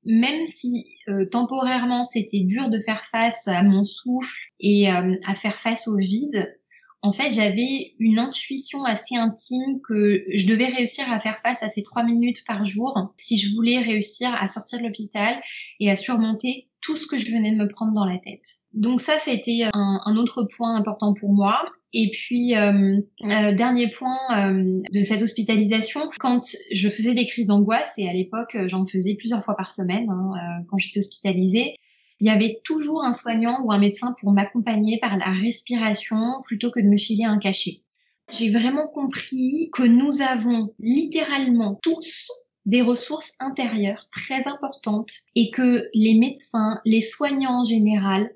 même 0.04 0.46
si 0.46 0.86
euh, 1.08 1.26
temporairement 1.26 2.04
c'était 2.04 2.44
dur 2.44 2.70
de 2.70 2.80
faire 2.80 3.04
face 3.04 3.46
à 3.46 3.62
mon 3.62 3.84
souffle 3.84 4.38
et 4.60 4.90
euh, 4.90 5.16
à 5.26 5.34
faire 5.34 5.56
face 5.56 5.86
au 5.88 5.96
vide, 5.96 6.57
en 7.02 7.12
fait 7.12 7.32
j'avais 7.32 7.94
une 7.98 8.18
intuition 8.18 8.84
assez 8.84 9.16
intime 9.16 9.80
que 9.82 10.24
je 10.34 10.46
devais 10.46 10.66
réussir 10.66 11.10
à 11.10 11.20
faire 11.20 11.38
face 11.42 11.62
à 11.62 11.70
ces 11.70 11.82
trois 11.82 12.02
minutes 12.02 12.44
par 12.46 12.64
jour 12.64 13.12
si 13.16 13.38
je 13.38 13.54
voulais 13.54 13.78
réussir 13.78 14.34
à 14.34 14.48
sortir 14.48 14.78
de 14.78 14.84
l'hôpital 14.84 15.40
et 15.80 15.90
à 15.90 15.96
surmonter 15.96 16.68
tout 16.80 16.96
ce 16.96 17.06
que 17.06 17.16
je 17.16 17.30
venais 17.32 17.52
de 17.52 17.56
me 17.56 17.68
prendre 17.68 17.92
dans 17.92 18.04
la 18.04 18.18
tête. 18.18 18.44
Donc 18.72 19.00
ça, 19.00 19.14
c'était 19.18 19.64
un, 19.72 20.00
un 20.04 20.16
autre 20.16 20.44
point 20.44 20.76
important 20.76 21.12
pour 21.14 21.32
moi. 21.32 21.64
Et 21.92 22.10
puis, 22.10 22.54
euh, 22.54 23.00
euh, 23.24 23.52
dernier 23.52 23.88
point 23.88 24.18
euh, 24.36 24.80
de 24.92 25.02
cette 25.02 25.22
hospitalisation, 25.22 26.10
quand 26.18 26.40
je 26.70 26.88
faisais 26.88 27.14
des 27.14 27.26
crises 27.26 27.46
d'angoisse, 27.46 27.92
et 27.96 28.08
à 28.08 28.12
l'époque 28.12 28.56
j'en 28.66 28.84
faisais 28.84 29.14
plusieurs 29.14 29.42
fois 29.44 29.56
par 29.56 29.70
semaine 29.70 30.08
hein, 30.10 30.62
quand 30.68 30.76
j'étais 30.78 30.98
hospitalisée, 30.98 31.76
il 32.20 32.26
y 32.26 32.30
avait 32.30 32.60
toujours 32.64 33.04
un 33.04 33.12
soignant 33.12 33.60
ou 33.62 33.72
un 33.72 33.78
médecin 33.78 34.14
pour 34.20 34.32
m'accompagner 34.32 34.98
par 34.98 35.16
la 35.16 35.30
respiration 35.30 36.40
plutôt 36.44 36.70
que 36.70 36.80
de 36.80 36.86
me 36.86 36.96
filer 36.96 37.24
un 37.24 37.38
cachet. 37.38 37.82
J'ai 38.30 38.50
vraiment 38.50 38.88
compris 38.88 39.70
que 39.72 39.84
nous 39.84 40.20
avons 40.20 40.74
littéralement 40.78 41.78
tous 41.82 42.30
des 42.66 42.82
ressources 42.82 43.34
intérieures 43.40 44.10
très 44.10 44.46
importantes 44.46 45.12
et 45.34 45.50
que 45.50 45.88
les 45.94 46.14
médecins, 46.14 46.80
les 46.84 47.00
soignants 47.00 47.60
en 47.60 47.64
général, 47.64 48.30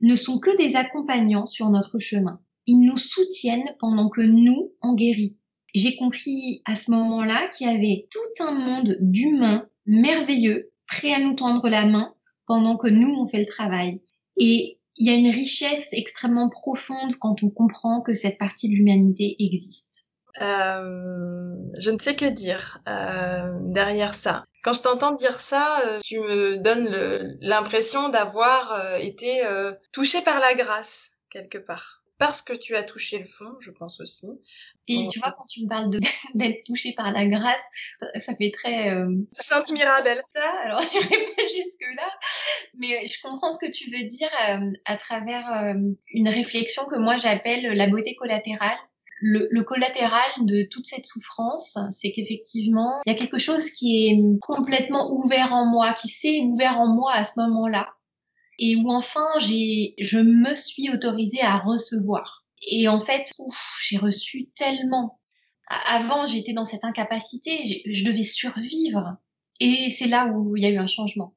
ne 0.00 0.14
sont 0.14 0.38
que 0.38 0.56
des 0.56 0.74
accompagnants 0.74 1.46
sur 1.46 1.70
notre 1.70 1.98
chemin 1.98 2.40
ils 2.68 2.80
nous 2.80 2.98
soutiennent 2.98 3.74
pendant 3.80 4.10
que 4.10 4.20
nous, 4.20 4.72
on 4.82 4.94
guérit. 4.94 5.38
J'ai 5.74 5.96
compris 5.96 6.60
à 6.66 6.76
ce 6.76 6.90
moment-là 6.90 7.48
qu'il 7.48 7.66
y 7.66 7.70
avait 7.70 8.06
tout 8.10 8.44
un 8.44 8.52
monde 8.52 8.98
d'humains 9.00 9.66
merveilleux, 9.86 10.70
prêts 10.86 11.14
à 11.14 11.18
nous 11.18 11.34
tendre 11.34 11.66
la 11.70 11.86
main 11.86 12.14
pendant 12.48 12.76
que 12.76 12.88
nous, 12.88 13.14
on 13.14 13.28
fait 13.28 13.38
le 13.38 13.46
travail. 13.46 14.00
Et 14.36 14.80
il 14.96 15.06
y 15.06 15.10
a 15.10 15.14
une 15.14 15.30
richesse 15.30 15.86
extrêmement 15.92 16.48
profonde 16.48 17.14
quand 17.20 17.44
on 17.44 17.50
comprend 17.50 18.00
que 18.00 18.14
cette 18.14 18.38
partie 18.38 18.68
de 18.68 18.74
l'humanité 18.74 19.36
existe. 19.38 19.86
Euh, 20.40 21.54
je 21.78 21.90
ne 21.90 21.98
sais 21.98 22.16
que 22.16 22.24
dire 22.24 22.80
euh, 22.88 23.58
derrière 23.72 24.14
ça. 24.14 24.44
Quand 24.62 24.72
je 24.72 24.82
t'entends 24.82 25.12
dire 25.12 25.38
ça, 25.38 25.80
euh, 25.86 26.00
tu 26.02 26.18
me 26.18 26.56
donnes 26.56 27.38
l'impression 27.40 28.08
d'avoir 28.08 28.96
été 29.00 29.42
touchée 29.92 30.22
par 30.22 30.40
la 30.40 30.54
grâce 30.54 31.10
quelque 31.30 31.58
part 31.58 31.97
parce 32.18 32.42
que 32.42 32.52
tu 32.52 32.74
as 32.74 32.82
touché 32.82 33.18
le 33.20 33.26
fond, 33.26 33.54
je 33.60 33.70
pense 33.70 34.00
aussi. 34.00 34.26
Et 34.88 35.06
tu 35.10 35.20
vois, 35.20 35.32
quand 35.36 35.46
tu 35.46 35.62
me 35.62 35.68
parles 35.68 35.88
d'être 36.34 36.64
touché 36.64 36.92
par 36.92 37.12
la 37.12 37.26
grâce, 37.26 37.62
ça 38.18 38.34
fait 38.34 38.50
très... 38.50 38.94
Euh... 38.94 39.14
Sainte 39.30 39.70
Mirabelle. 39.70 40.20
Ça, 40.34 40.50
alors 40.64 40.80
je 40.92 40.98
pas 40.98 41.42
jusque-là, 41.42 42.10
mais 42.76 43.06
je 43.06 43.22
comprends 43.22 43.52
ce 43.52 43.58
que 43.58 43.70
tu 43.70 43.90
veux 43.90 44.04
dire 44.04 44.30
euh, 44.50 44.72
à 44.84 44.96
travers 44.96 45.46
euh, 45.62 45.74
une 46.12 46.28
réflexion 46.28 46.84
que 46.86 46.98
moi 46.98 47.18
j'appelle 47.18 47.72
la 47.74 47.86
beauté 47.86 48.16
collatérale. 48.16 48.78
Le, 49.20 49.48
le, 49.50 49.64
collatéral 49.64 50.30
de 50.42 50.62
toute 50.70 50.86
cette 50.86 51.04
souffrance, 51.04 51.76
c'est 51.90 52.12
qu'effectivement, 52.12 53.00
il 53.04 53.12
y 53.12 53.16
a 53.16 53.18
quelque 53.18 53.38
chose 53.38 53.68
qui 53.72 54.06
est 54.06 54.38
complètement 54.40 55.10
ouvert 55.10 55.52
en 55.52 55.66
moi, 55.66 55.92
qui 55.92 56.06
s'est 56.06 56.38
ouvert 56.42 56.78
en 56.78 56.86
moi 56.86 57.14
à 57.14 57.24
ce 57.24 57.32
moment-là, 57.40 57.88
et 58.58 58.76
où 58.76 58.90
enfin 58.90 59.26
j'ai, 59.40 59.94
je 59.98 60.18
me 60.18 60.54
suis 60.54 60.90
autorisée 60.90 61.42
à 61.42 61.58
recevoir. 61.58 62.44
Et 62.66 62.88
en 62.88 63.00
fait, 63.00 63.32
j'ai 63.82 63.98
reçu 63.98 64.48
tellement. 64.56 65.20
Avant, 65.68 66.26
j'étais 66.26 66.52
dans 66.52 66.64
cette 66.64 66.84
incapacité, 66.84 67.82
je 67.86 68.04
devais 68.04 68.24
survivre. 68.24 69.16
Et 69.60 69.90
c'est 69.90 70.08
là 70.08 70.26
où 70.26 70.56
il 70.56 70.62
y 70.62 70.66
a 70.66 70.70
eu 70.70 70.78
un 70.78 70.86
changement. 70.86 71.36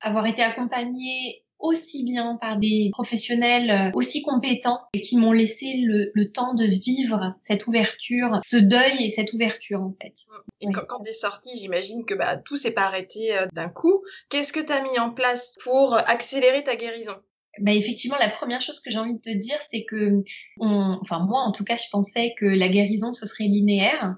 Avoir 0.00 0.26
été 0.26 0.42
accompagnée 0.42 1.44
aussi 1.62 2.04
bien 2.04 2.36
par 2.40 2.58
des 2.58 2.90
professionnels 2.92 3.70
euh, 3.70 3.90
aussi 3.94 4.20
compétents 4.22 4.80
et 4.92 5.00
qui 5.00 5.16
m'ont 5.16 5.32
laissé 5.32 5.80
le, 5.84 6.10
temps 6.32 6.54
de 6.54 6.64
vivre 6.64 7.34
cette 7.40 7.66
ouverture, 7.66 8.40
ce 8.44 8.56
deuil 8.56 9.04
et 9.04 9.10
cette 9.10 9.32
ouverture 9.32 9.80
en 9.80 9.94
fait. 10.00 10.14
Et 10.60 10.66
quand, 10.72 10.84
quand 10.88 11.00
tu 11.02 11.10
es 11.10 11.14
sortie, 11.14 11.56
j'imagine 11.58 12.04
que 12.04 12.14
bah, 12.14 12.36
tout 12.36 12.56
s'est 12.56 12.72
pas 12.72 12.82
arrêté 12.82 13.36
euh, 13.36 13.46
d'un 13.52 13.68
coup. 13.68 14.02
Qu'est-ce 14.28 14.52
que 14.52 14.60
tu 14.60 14.72
as 14.72 14.82
mis 14.82 14.98
en 14.98 15.10
place 15.10 15.54
pour 15.62 15.94
accélérer 15.94 16.64
ta 16.64 16.76
guérison? 16.76 17.16
Bah 17.60 17.72
effectivement, 17.72 18.16
la 18.18 18.30
première 18.30 18.62
chose 18.62 18.80
que 18.80 18.90
j'ai 18.90 18.98
envie 18.98 19.14
de 19.14 19.20
te 19.20 19.30
dire, 19.30 19.58
c'est 19.70 19.84
que, 19.84 20.22
on, 20.58 20.98
enfin 21.02 21.18
moi 21.18 21.42
en 21.42 21.52
tout 21.52 21.64
cas, 21.64 21.76
je 21.76 21.88
pensais 21.90 22.34
que 22.38 22.46
la 22.46 22.68
guérison 22.68 23.12
ce 23.12 23.26
serait 23.26 23.44
linéaire. 23.44 24.16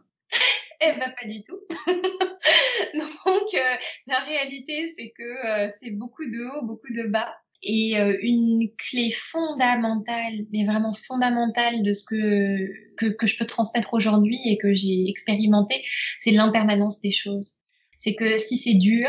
Eh 0.81 0.93
ben 0.93 1.13
pas 1.21 1.27
du 1.27 1.43
tout. 1.45 1.61
Donc 2.95 3.55
euh, 3.55 3.77
la 4.07 4.19
réalité 4.21 4.87
c'est 4.97 5.13
que 5.17 5.47
euh, 5.47 5.71
c'est 5.81 5.91
beaucoup 5.91 6.25
de 6.25 6.45
haut, 6.45 6.67
beaucoup 6.67 6.93
de 6.93 7.09
bas. 7.09 7.35
Et 7.67 7.99
euh, 7.99 8.15
une 8.21 8.69
clé 8.77 9.11
fondamentale, 9.11 10.35
mais 10.53 10.67
vraiment 10.67 10.93
fondamentale 10.93 11.83
de 11.83 11.95
ce 11.95 12.05
que, 12.05 12.95
que, 12.97 13.07
que 13.07 13.27
je 13.27 13.39
peux 13.39 13.47
transmettre 13.47 13.95
aujourd'hui 13.95 14.39
et 14.45 14.59
que 14.59 14.75
j'ai 14.75 15.09
expérimenté, 15.09 15.83
c'est 16.21 16.33
l'impermanence 16.33 17.01
des 17.01 17.13
choses. 17.13 17.53
C'est 17.99 18.15
que 18.15 18.37
si 18.37 18.59
c'est 18.59 18.75
dur, 18.75 19.09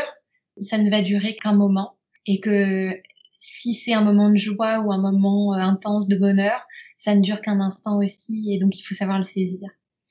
ça 0.58 0.78
ne 0.78 0.90
va 0.90 1.02
durer 1.02 1.36
qu'un 1.36 1.52
moment. 1.52 1.98
Et 2.24 2.40
que 2.40 2.98
si 3.34 3.74
c'est 3.74 3.92
un 3.92 4.00
moment 4.00 4.30
de 4.30 4.38
joie 4.38 4.80
ou 4.80 4.90
un 4.90 5.02
moment 5.02 5.52
intense 5.52 6.08
de 6.08 6.16
bonheur, 6.16 6.66
ça 6.96 7.14
ne 7.14 7.20
dure 7.20 7.42
qu'un 7.42 7.60
instant 7.60 7.98
aussi. 7.98 8.54
Et 8.54 8.58
donc 8.58 8.78
il 8.78 8.82
faut 8.82 8.94
savoir 8.94 9.18
le 9.18 9.24
saisir. 9.24 9.68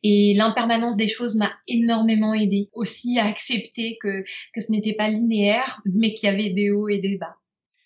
Et 0.08 0.36
l'impermanence 0.36 0.98
des 0.98 1.08
choses 1.08 1.34
m'a 1.34 1.52
énormément 1.68 2.36
aidé 2.36 2.70
aussi 2.74 3.18
à 3.18 3.26
accepter 3.26 3.98
que, 4.00 4.24
que 4.54 4.62
ce 4.62 4.72
n'était 4.72 4.94
pas 4.94 5.10
linéaire, 5.10 5.82
mais 5.84 6.14
qu'il 6.14 6.30
y 6.30 6.32
avait 6.32 6.52
des 6.52 6.70
hauts 6.70 6.90
et 6.90 7.00
des 7.00 7.18
bas. 7.18 7.38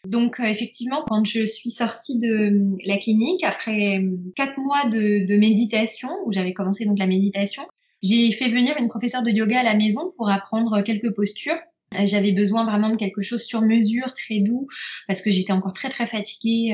Donc 0.06 0.42
euh, 0.42 0.44
effectivement, 0.44 1.06
quand 1.08 1.26
je 1.26 1.46
suis 1.46 1.70
sortie 1.70 2.18
de 2.18 2.28
euh, 2.28 2.78
la 2.86 2.98
clinique, 2.98 3.46
après 3.46 4.00
euh, 4.00 4.18
quatre 4.36 4.58
mois 4.58 4.84
de, 4.90 5.38
méditation, 5.38 6.10
où 6.26 6.34
j'avais 6.34 6.52
commencé 6.52 6.84
donc 6.84 7.00
la 7.00 7.08
méditation, 7.08 7.64
j'ai 8.04 8.30
fait 8.32 8.50
venir 8.50 8.76
une 8.78 8.90
professeure 8.90 9.24
de 9.24 9.30
yoga 9.30 9.62
à 9.62 9.64
la 9.64 9.76
maison 9.76 10.10
pour 10.18 10.30
apprendre 10.30 10.82
quelques 10.82 11.16
postures. 11.16 11.58
J'avais 12.04 12.34
besoin 12.34 12.66
vraiment 12.66 12.90
de 12.90 12.98
quelque 12.98 13.22
chose 13.22 13.44
sur 13.44 13.62
mesure, 13.62 14.14
très 14.14 14.42
doux, 14.42 14.68
parce 15.08 15.22
que 15.22 15.32
j'étais 15.32 15.54
encore 15.54 15.74
très 15.74 15.90
très 15.90 16.06
fatiguée 16.06 16.72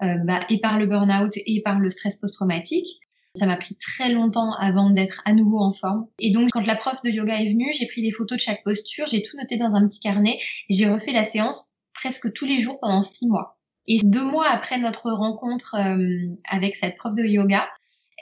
bah, 0.00 0.46
et 0.48 0.60
par 0.60 0.78
le 0.78 0.86
burn-out 0.86 1.32
et 1.34 1.62
par 1.62 1.80
le 1.80 1.90
stress 1.90 2.16
post-traumatique. 2.16 3.00
Ça 3.36 3.46
m'a 3.46 3.56
pris 3.56 3.76
très 3.76 4.10
longtemps 4.10 4.52
avant 4.54 4.90
d'être 4.90 5.22
à 5.24 5.32
nouveau 5.32 5.58
en 5.58 5.72
forme. 5.72 6.06
Et 6.18 6.30
donc, 6.30 6.50
quand 6.52 6.64
la 6.64 6.76
prof 6.76 6.96
de 7.04 7.10
yoga 7.10 7.40
est 7.40 7.50
venue, 7.50 7.72
j'ai 7.78 7.86
pris 7.86 8.02
des 8.02 8.10
photos 8.10 8.38
de 8.38 8.42
chaque 8.42 8.64
posture, 8.64 9.06
j'ai 9.06 9.22
tout 9.22 9.36
noté 9.36 9.56
dans 9.56 9.74
un 9.74 9.86
petit 9.86 10.00
carnet 10.00 10.38
et 10.68 10.74
j'ai 10.74 10.88
refait 10.88 11.12
la 11.12 11.24
séance 11.24 11.70
presque 11.94 12.32
tous 12.32 12.46
les 12.46 12.60
jours 12.60 12.78
pendant 12.80 13.02
six 13.02 13.26
mois. 13.26 13.56
Et 13.88 13.98
deux 14.02 14.24
mois 14.24 14.48
après 14.48 14.78
notre 14.78 15.10
rencontre 15.10 15.76
euh, 15.76 16.34
avec 16.48 16.76
cette 16.76 16.96
prof 16.96 17.14
de 17.14 17.22
yoga, 17.22 17.68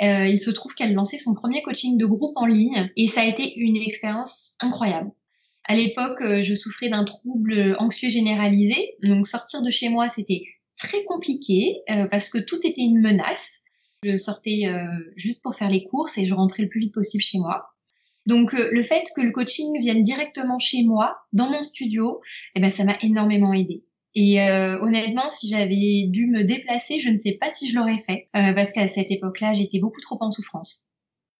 euh, 0.03 0.27
il 0.27 0.41
se 0.41 0.51
trouve 0.51 0.75
qu'elle 0.75 0.93
lançait 0.93 1.19
son 1.19 1.35
premier 1.35 1.63
coaching 1.63 1.97
de 1.97 2.07
groupe 2.07 2.37
en 2.37 2.47
ligne 2.47 2.91
et 2.97 3.07
ça 3.07 3.23
a 3.23 3.25
été 3.25 3.55
une 3.57 3.77
expérience 3.77 4.57
incroyable. 4.61 5.11
À 5.67 5.75
l'époque, 5.75 6.21
euh, 6.21 6.43
je 6.43 6.55
souffrais 6.55 6.91
d'un 6.91 7.05
trouble 7.05 7.77
anxieux 7.79 8.11
généralisé, 8.11 8.95
donc 9.03 9.27
sortir 9.27 9.63
de 9.63 9.71
chez 9.71 9.89
moi, 9.89 10.09
c'était 10.09 10.43
très 10.77 11.05
compliqué 11.05 11.77
parce 12.11 12.29
que 12.29 12.39
tout 12.39 12.59
était 12.65 12.83
une 12.83 13.01
menace. 13.01 13.61
Je 14.05 14.19
sortais 14.19 14.67
euh, 14.67 14.85
juste 15.17 15.43
pour 15.43 15.55
faire 15.55 15.71
les 15.71 15.85
courses 15.85 16.19
et 16.19 16.27
je 16.27 16.35
rentrais 16.35 16.63
le 16.63 16.69
plus 16.69 16.81
vite 16.81 16.95
possible 16.95 17.23
chez 17.23 17.39
moi. 17.39 17.69
Donc 18.27 18.53
euh, 18.53 18.69
le 18.71 18.83
fait 18.83 19.05
que 19.17 19.23
le 19.23 19.31
coaching 19.31 19.81
vienne 19.81 20.03
directement 20.03 20.59
chez 20.59 20.83
moi, 20.83 21.17
dans 21.33 21.49
mon 21.51 21.63
studio, 21.63 22.21
eh 22.55 22.61
ben 22.61 22.71
ça 22.71 22.85
m'a 22.85 22.99
énormément 23.01 23.55
aidé. 23.55 23.85
Et 24.15 24.43
euh, 24.43 24.79
honnêtement, 24.81 25.31
si 25.31 25.49
j'avais 25.49 26.05
dû 26.09 26.27
me 26.27 26.45
déplacer, 26.45 27.01
je 27.01 27.09
ne 27.09 27.19
sais 27.19 27.39
pas 27.41 27.51
si 27.51 27.69
je 27.69 27.77
l'aurais 27.77 28.01
fait, 28.07 28.29
parce 28.33 28.73
qu'à 28.73 28.87
cette 28.89 29.11
époque-là, 29.11 29.55
j'étais 29.55 29.81
beaucoup 29.81 30.01
trop 30.01 30.19
en 30.21 30.31
souffrance. 30.31 30.87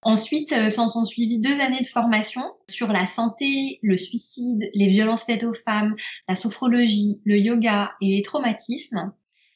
Ensuite, 0.03 0.71
s'en 0.71 0.89
sont 0.89 1.05
suivies 1.05 1.41
deux 1.41 1.61
années 1.61 1.81
de 1.81 1.87
formation 1.87 2.43
sur 2.69 2.89
la 2.89 3.07
santé, 3.07 3.79
le 3.83 3.97
suicide, 3.97 4.69
les 4.75 4.89
violences 4.89 5.25
faites 5.25 5.45
aux 5.45 5.55
femmes, 5.55 5.95
la 6.29 6.35
sophrologie, 6.35 7.21
le 7.25 7.39
yoga 7.39 7.93
et 8.01 8.17
les 8.17 8.23
traumatismes. 8.23 9.13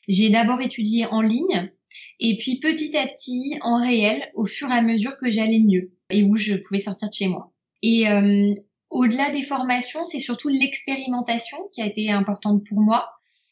J'ai 0.06 0.30
d'abord 0.30 0.60
étudié 0.60 1.06
en 1.06 1.20
ligne 1.20 1.70
et 2.20 2.36
puis 2.36 2.58
petit 2.60 2.96
à 2.96 3.06
petit, 3.06 3.58
en 3.62 3.80
réel, 3.80 4.30
au 4.34 4.46
fur 4.46 4.68
et 4.70 4.74
à 4.74 4.82
mesure 4.82 5.16
que 5.18 5.30
j'allais 5.30 5.60
mieux 5.60 5.92
et 6.10 6.22
où 6.24 6.36
je 6.36 6.54
pouvais 6.54 6.80
sortir 6.80 7.08
de 7.08 7.14
chez 7.14 7.28
moi. 7.28 7.52
Et 7.82 8.08
euh, 8.08 8.54
au-delà 8.90 9.30
des 9.30 9.42
formations, 9.42 10.04
c'est 10.04 10.20
surtout 10.20 10.48
l'expérimentation 10.48 11.58
qui 11.72 11.82
a 11.82 11.86
été 11.86 12.10
importante 12.10 12.64
pour 12.66 12.80
moi. 12.80 13.08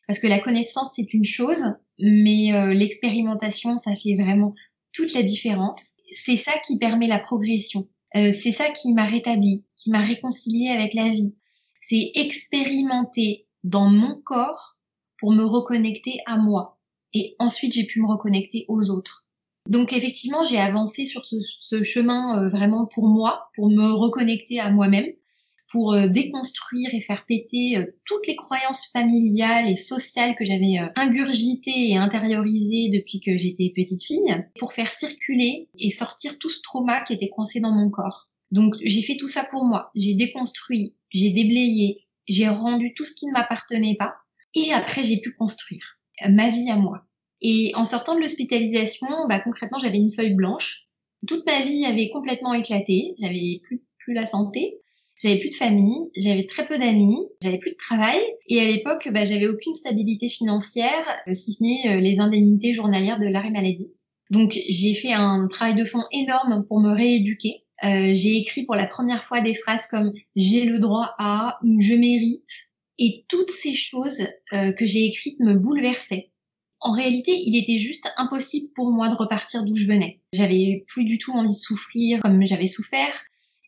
Parce 0.06 0.18
que 0.18 0.26
la 0.26 0.38
connaissance, 0.38 0.92
c'est 0.94 1.12
une 1.12 1.24
chose, 1.24 1.64
mais 1.98 2.52
euh, 2.52 2.72
l'expérimentation, 2.72 3.78
ça 3.78 3.94
fait 3.96 4.14
vraiment 4.14 4.54
toute 4.92 5.12
la 5.14 5.22
différence. 5.22 5.80
C'est 6.14 6.37
ça 6.37 6.52
qui 6.64 6.78
permet 6.78 7.09
la 7.09 7.18
progression. 7.18 7.88
Euh, 8.16 8.32
c'est 8.32 8.52
ça 8.52 8.70
qui 8.70 8.94
m'a 8.94 9.06
rétabli, 9.06 9.64
qui 9.76 9.90
m'a 9.90 10.00
réconcilié 10.00 10.70
avec 10.70 10.94
la 10.94 11.09
vie. 11.09 11.35
C'est 11.82 12.12
expérimenter 12.14 13.46
dans 13.64 13.90
mon 13.90 14.20
corps 14.22 14.76
pour 15.18 15.32
me 15.32 15.44
reconnecter 15.44 16.20
à 16.26 16.38
moi. 16.38 16.75
Et 17.18 17.35
ensuite, 17.38 17.72
j'ai 17.72 17.85
pu 17.85 18.02
me 18.02 18.09
reconnecter 18.09 18.66
aux 18.68 18.90
autres. 18.90 19.24
Donc 19.70 19.94
effectivement, 19.94 20.44
j'ai 20.44 20.59
avancé 20.59 21.07
sur 21.07 21.24
ce, 21.24 21.83
chemin 21.83 22.38
euh, 22.38 22.50
vraiment 22.50 22.85
pour 22.85 23.09
moi, 23.09 23.48
pour 23.55 23.70
me 23.70 23.90
reconnecter 23.90 24.61
à 24.61 24.70
moi-même 24.70 25.07
pour 25.68 25.94
euh, 25.94 26.09
déconstruire 26.09 26.90
et 26.92 27.00
faire 27.00 27.24
péter 27.24 27.79
euh, 27.79 27.87
toutes 28.05 28.26
les 28.26 28.37
croyances 28.37 28.88
familiales 28.92 29.66
et 29.66 29.76
sociales 29.76 30.37
que 30.37 30.44
j'avais 30.44 30.76
ingurgitées 30.94 31.88
et 31.88 31.96
intériorisées 31.96 32.90
depuis 32.92 33.18
que 33.18 33.38
j'étais 33.38 33.72
petite 33.74 34.05
fille, 34.05 34.37
pour 34.59 34.74
faire 34.74 34.90
circuler 34.90 35.70
et 35.79 35.90
sortir 35.90 36.38
tout 36.38 36.50
ce 36.50 36.61
trauma 36.61 37.00
qui 37.00 37.14
était 37.14 37.31
coincé 37.31 37.61
dans 37.61 37.72
mon 37.72 37.88
corps. 37.88 38.29
Donc 38.50 38.74
j'ai 38.85 39.02
fait 39.02 39.16
tout 39.16 39.26
ça 39.26 39.42
pour 39.42 39.64
moi. 39.64 39.90
J'ai 39.94 40.12
déconstruit, 40.12 40.94
j'ai 41.11 41.31
déblayé, 41.31 42.07
j'ai 42.29 42.48
rendu 42.48 42.92
tout 42.94 43.07
ce 43.07 43.14
qui 43.14 43.26
ne 43.26 43.33
m'appartenait 43.33 43.96
pas. 43.98 44.14
Et 44.55 44.72
après, 44.72 45.02
j'ai 45.02 45.20
pu 45.20 45.35
construire 45.35 45.96
ma 46.29 46.48
vie 46.48 46.70
à 46.70 46.76
moi. 46.76 47.06
Et 47.42 47.72
en 47.75 47.85
sortant 47.85 48.14
de 48.14 48.20
l'hospitalisation, 48.20 49.07
bah, 49.29 49.40
concrètement, 49.40 49.79
j'avais 49.79 49.99
une 49.99 50.12
feuille 50.12 50.35
blanche. 50.35 50.85
Toute 51.27 51.46
ma 51.46 51.62
vie 51.62 51.85
avait 51.85 52.11
complètement 52.11 52.55
éclaté. 52.55 53.14
J'avais 53.20 53.61
plus, 53.62 53.83
plus 53.99 54.14
la 54.14 54.27
santé. 54.27 54.79
J'avais 55.22 55.38
plus 55.38 55.49
de 55.49 55.55
famille, 55.55 56.11
j'avais 56.14 56.44
très 56.44 56.66
peu 56.66 56.79
d'amis, 56.79 57.16
j'avais 57.40 57.57
plus 57.57 57.70
de 57.70 57.77
travail 57.77 58.20
et 58.49 58.61
à 58.61 58.66
l'époque, 58.66 59.09
bah, 59.14 59.25
j'avais 59.25 59.49
aucune 59.49 59.72
stabilité 59.72 60.29
financière, 60.29 61.07
euh, 61.27 61.33
si 61.33 61.55
ce 61.55 61.62
n'est 61.62 61.96
euh, 61.96 62.01
les 62.01 62.18
indemnités 62.20 62.75
journalières 62.75 63.18
de 63.18 63.25
l'arrêt 63.25 63.51
maladie. 63.51 63.88
Donc 64.31 64.53
j'ai 64.68 64.94
fait 64.94 65.12
un 65.12 65.46
travail 65.49 65.75
de 65.75 65.85
fond 65.85 66.05
énorme 66.12 66.64
pour 66.66 66.81
me 66.81 66.92
rééduquer. 66.92 67.64
Euh, 67.85 68.12
j'ai 68.12 68.37
écrit 68.37 68.64
pour 68.64 68.75
la 68.75 68.87
première 68.87 69.25
fois 69.25 69.40
des 69.40 69.55
phrases 69.55 69.87
comme 69.90 70.12
j'ai 70.35 70.64
le 70.64 70.79
droit 70.79 71.14
à 71.18 71.59
ou 71.62 71.81
je 71.81 71.94
mérite. 71.94 72.42
Et 72.99 73.25
toutes 73.29 73.51
ces 73.51 73.75
choses 73.75 74.27
euh, 74.55 74.72
que 74.72 74.87
j'ai 74.87 75.05
écrites 75.05 75.38
me 75.40 75.55
bouleversaient. 75.55 76.31
En 76.80 76.92
réalité, 76.92 77.32
il 77.44 77.56
était 77.56 77.78
juste 77.78 78.12
impossible 78.16 78.68
pour 78.74 78.90
moi 78.90 79.08
de 79.08 79.14
repartir 79.14 79.64
d'où 79.64 79.74
je 79.74 79.86
venais. 79.86 80.20
J'avais 80.32 80.84
plus 80.88 81.04
du 81.04 81.18
tout 81.18 81.32
envie 81.32 81.48
de 81.48 81.52
souffrir 81.52 82.20
comme 82.20 82.44
j'avais 82.46 82.66
souffert. 82.66 83.24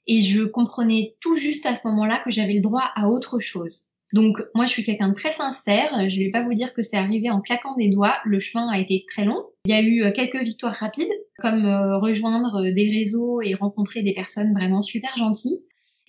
Et 0.06 0.20
je 0.20 0.44
comprenais 0.44 1.16
tout 1.20 1.36
juste 1.36 1.66
à 1.66 1.76
ce 1.76 1.86
moment-là 1.88 2.20
que 2.24 2.30
j'avais 2.30 2.54
le 2.54 2.60
droit 2.60 2.90
à 2.94 3.08
autre 3.08 3.40
chose. 3.40 3.88
Donc 4.12 4.38
moi 4.54 4.64
je 4.64 4.70
suis 4.70 4.84
quelqu'un 4.84 5.10
de 5.10 5.14
très 5.14 5.32
sincère, 5.32 6.08
je 6.08 6.18
vais 6.18 6.30
pas 6.30 6.42
vous 6.42 6.54
dire 6.54 6.72
que 6.72 6.82
c'est 6.82 6.96
arrivé 6.96 7.30
en 7.30 7.40
claquant 7.40 7.76
des 7.76 7.88
doigts, 7.88 8.16
le 8.24 8.38
chemin 8.38 8.68
a 8.70 8.78
été 8.78 9.04
très 9.06 9.24
long. 9.24 9.44
Il 9.66 9.70
y 9.70 9.74
a 9.74 9.82
eu 9.82 10.02
euh, 10.02 10.12
quelques 10.12 10.42
victoires 10.42 10.74
rapides, 10.74 11.12
comme 11.38 11.66
euh, 11.66 11.98
rejoindre 11.98 12.62
euh, 12.62 12.72
des 12.72 12.90
réseaux 12.90 13.42
et 13.42 13.54
rencontrer 13.54 14.02
des 14.02 14.14
personnes 14.14 14.54
vraiment 14.54 14.80
super 14.80 15.14
gentilles, 15.18 15.60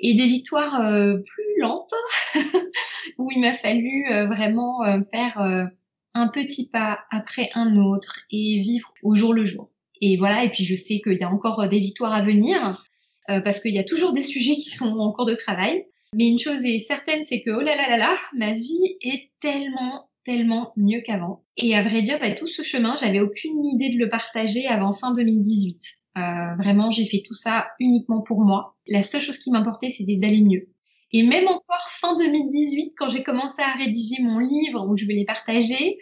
et 0.01 0.13
des 0.13 0.27
victoires 0.27 0.79
plus 0.79 1.59
lentes, 1.61 1.93
où 3.17 3.29
il 3.31 3.41
m'a 3.41 3.51
fallu 3.51 4.05
vraiment 4.27 4.79
faire 5.11 5.69
un 6.13 6.27
petit 6.27 6.69
pas 6.69 6.99
après 7.11 7.49
un 7.53 7.77
autre 7.77 8.21
et 8.31 8.59
vivre 8.59 8.93
au 9.03 9.13
jour 9.13 9.33
le 9.33 9.45
jour. 9.45 9.69
Et 10.01 10.17
voilà, 10.17 10.43
et 10.43 10.49
puis 10.49 10.63
je 10.63 10.75
sais 10.75 10.99
qu'il 11.01 11.17
y 11.19 11.23
a 11.23 11.29
encore 11.29 11.67
des 11.67 11.79
victoires 11.79 12.13
à 12.13 12.23
venir, 12.23 12.85
euh, 13.29 13.41
parce 13.41 13.61
qu'il 13.61 13.73
y 13.73 13.79
a 13.79 13.83
toujours 13.83 14.13
des 14.13 14.23
sujets 14.23 14.55
qui 14.55 14.69
sont 14.69 14.97
en 14.97 15.11
cours 15.11 15.25
de 15.25 15.35
travail. 15.35 15.85
Mais 16.15 16.27
une 16.27 16.39
chose 16.39 16.63
est 16.63 16.79
certaine, 16.79 17.23
c'est 17.23 17.41
que 17.41 17.51
oh 17.51 17.61
là 17.61 17.75
là 17.75 17.87
là 17.89 17.97
là, 17.97 18.17
ma 18.33 18.53
vie 18.53 18.97
est 19.01 19.29
tellement 19.39 20.09
tellement 20.25 20.73
mieux 20.77 21.01
qu'avant. 21.01 21.43
Et 21.57 21.75
à 21.75 21.81
vrai 21.81 22.01
dire, 22.01 22.19
bah, 22.19 22.31
tout 22.31 22.47
ce 22.47 22.61
chemin, 22.61 22.95
j'avais 22.97 23.19
aucune 23.19 23.63
idée 23.65 23.89
de 23.89 23.97
le 23.97 24.09
partager 24.09 24.67
avant 24.67 24.93
fin 24.93 25.13
2018. 25.13 25.81
Euh, 26.17 26.55
vraiment, 26.57 26.91
j'ai 26.91 27.07
fait 27.07 27.23
tout 27.25 27.33
ça 27.33 27.69
uniquement 27.79 28.21
pour 28.21 28.41
moi. 28.41 28.75
La 28.87 29.03
seule 29.03 29.21
chose 29.21 29.37
qui 29.37 29.51
m'importait, 29.51 29.89
c'était 29.89 30.17
d'aller 30.17 30.41
mieux. 30.41 30.69
Et 31.11 31.23
même 31.23 31.47
encore 31.47 31.89
fin 31.89 32.15
2018, 32.15 32.93
quand 32.97 33.09
j'ai 33.09 33.23
commencé 33.23 33.61
à 33.61 33.77
rédiger 33.77 34.21
mon 34.21 34.39
livre 34.39 34.87
où 34.87 34.95
je 34.95 35.05
les 35.05 35.25
partager, 35.25 35.97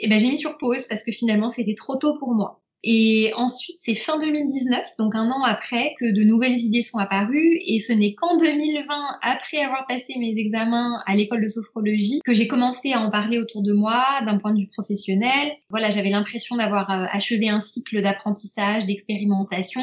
eh 0.00 0.08
ben, 0.08 0.18
j'ai 0.18 0.30
mis 0.30 0.38
sur 0.38 0.58
pause 0.58 0.86
parce 0.88 1.04
que 1.04 1.12
finalement, 1.12 1.50
c'était 1.50 1.74
trop 1.74 1.96
tôt 1.96 2.18
pour 2.18 2.34
moi. 2.34 2.60
Et 2.82 3.32
ensuite, 3.36 3.76
c'est 3.80 3.94
fin 3.94 4.18
2019, 4.18 4.96
donc 4.98 5.14
un 5.14 5.30
an 5.30 5.44
après, 5.44 5.94
que 5.98 6.14
de 6.16 6.22
nouvelles 6.24 6.58
idées 6.58 6.82
sont 6.82 6.98
apparues. 6.98 7.58
Et 7.66 7.80
ce 7.80 7.92
n'est 7.92 8.14
qu'en 8.14 8.38
2020, 8.38 8.84
après 9.20 9.58
avoir 9.58 9.86
passé 9.86 10.14
mes 10.18 10.34
examens 10.36 11.02
à 11.06 11.14
l'école 11.14 11.42
de 11.42 11.48
sophrologie, 11.48 12.20
que 12.24 12.32
j'ai 12.32 12.48
commencé 12.48 12.92
à 12.92 13.00
en 13.00 13.10
parler 13.10 13.38
autour 13.38 13.62
de 13.62 13.74
moi 13.74 14.02
d'un 14.24 14.38
point 14.38 14.54
de 14.54 14.60
vue 14.60 14.68
professionnel. 14.68 15.52
Voilà, 15.68 15.90
j'avais 15.90 16.08
l'impression 16.08 16.56
d'avoir 16.56 16.90
euh, 16.90 17.04
achevé 17.12 17.50
un 17.50 17.60
cycle 17.60 18.00
d'apprentissage, 18.00 18.86
d'expérimentation. 18.86 19.82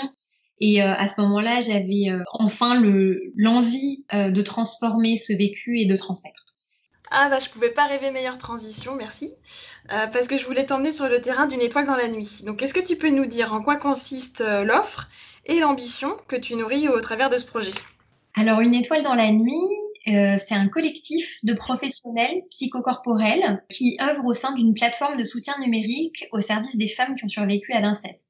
Et 0.59 0.81
euh, 0.81 0.93
à 0.93 1.07
ce 1.07 1.19
moment-là, 1.21 1.61
j'avais 1.61 2.09
euh, 2.09 2.23
enfin 2.33 2.81
l'envie 3.35 4.05
de 4.13 4.41
transformer 4.41 5.17
ce 5.17 5.33
vécu 5.33 5.79
et 5.79 5.85
de 5.85 5.95
transmettre. 5.95 6.47
Ah 7.09 7.29
bah 7.29 7.39
je 7.39 7.49
pouvais 7.49 7.69
pas 7.69 7.85
rêver 7.85 8.11
meilleure 8.11 8.37
transition, 8.37 8.95
merci. 8.95 9.33
Euh, 9.93 10.07
parce 10.07 10.27
que 10.27 10.37
je 10.37 10.45
voulais 10.45 10.65
t'emmener 10.65 10.91
sur 10.91 11.07
le 11.07 11.21
terrain 11.21 11.47
d'une 11.47 11.61
étoile 11.61 11.85
dans 11.85 11.95
la 11.95 12.09
nuit. 12.09 12.41
Donc 12.45 12.61
est-ce 12.61 12.73
que 12.73 12.85
tu 12.85 12.97
peux 12.97 13.09
nous 13.09 13.25
dire 13.25 13.53
en 13.53 13.61
quoi 13.61 13.77
consiste 13.77 14.41
euh, 14.41 14.63
l'offre 14.63 15.09
et 15.45 15.59
l'ambition 15.59 16.17
que 16.27 16.35
tu 16.35 16.55
nourris 16.55 16.89
au 16.89 16.99
travers 16.99 17.29
de 17.29 17.37
ce 17.37 17.45
projet? 17.45 17.71
Alors 18.35 18.59
une 18.59 18.73
étoile 18.73 19.03
dans 19.03 19.15
la 19.15 19.31
nuit, 19.31 19.53
euh, 20.09 20.35
c'est 20.37 20.53
un 20.53 20.67
collectif 20.67 21.39
de 21.43 21.53
professionnels 21.53 22.41
psychocorporels 22.49 23.63
qui 23.69 23.97
œuvrent 24.01 24.25
au 24.25 24.33
sein 24.33 24.53
d'une 24.53 24.73
plateforme 24.73 25.17
de 25.17 25.23
soutien 25.23 25.53
numérique 25.59 26.27
au 26.33 26.41
service 26.41 26.75
des 26.75 26.87
femmes 26.87 27.15
qui 27.15 27.23
ont 27.23 27.29
survécu 27.29 27.71
à 27.71 27.79
l'inceste. 27.79 28.26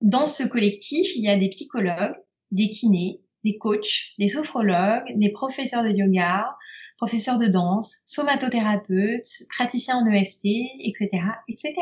Dans 0.00 0.26
ce 0.26 0.42
collectif, 0.42 1.14
il 1.14 1.24
y 1.24 1.28
a 1.28 1.36
des 1.36 1.50
psychologues, 1.50 2.16
des 2.52 2.70
kinés, 2.70 3.20
des 3.44 3.58
coachs, 3.58 4.12
des 4.18 4.28
sophrologues, 4.28 5.12
des 5.16 5.30
professeurs 5.30 5.82
de 5.82 5.90
yoga, 5.90 6.56
professeurs 6.96 7.38
de 7.38 7.46
danse, 7.46 7.96
somatothérapeutes, 8.06 9.44
praticiens 9.50 9.96
en 9.96 10.06
EFT, 10.06 10.44
etc., 10.44 11.08
etc. 11.48 11.74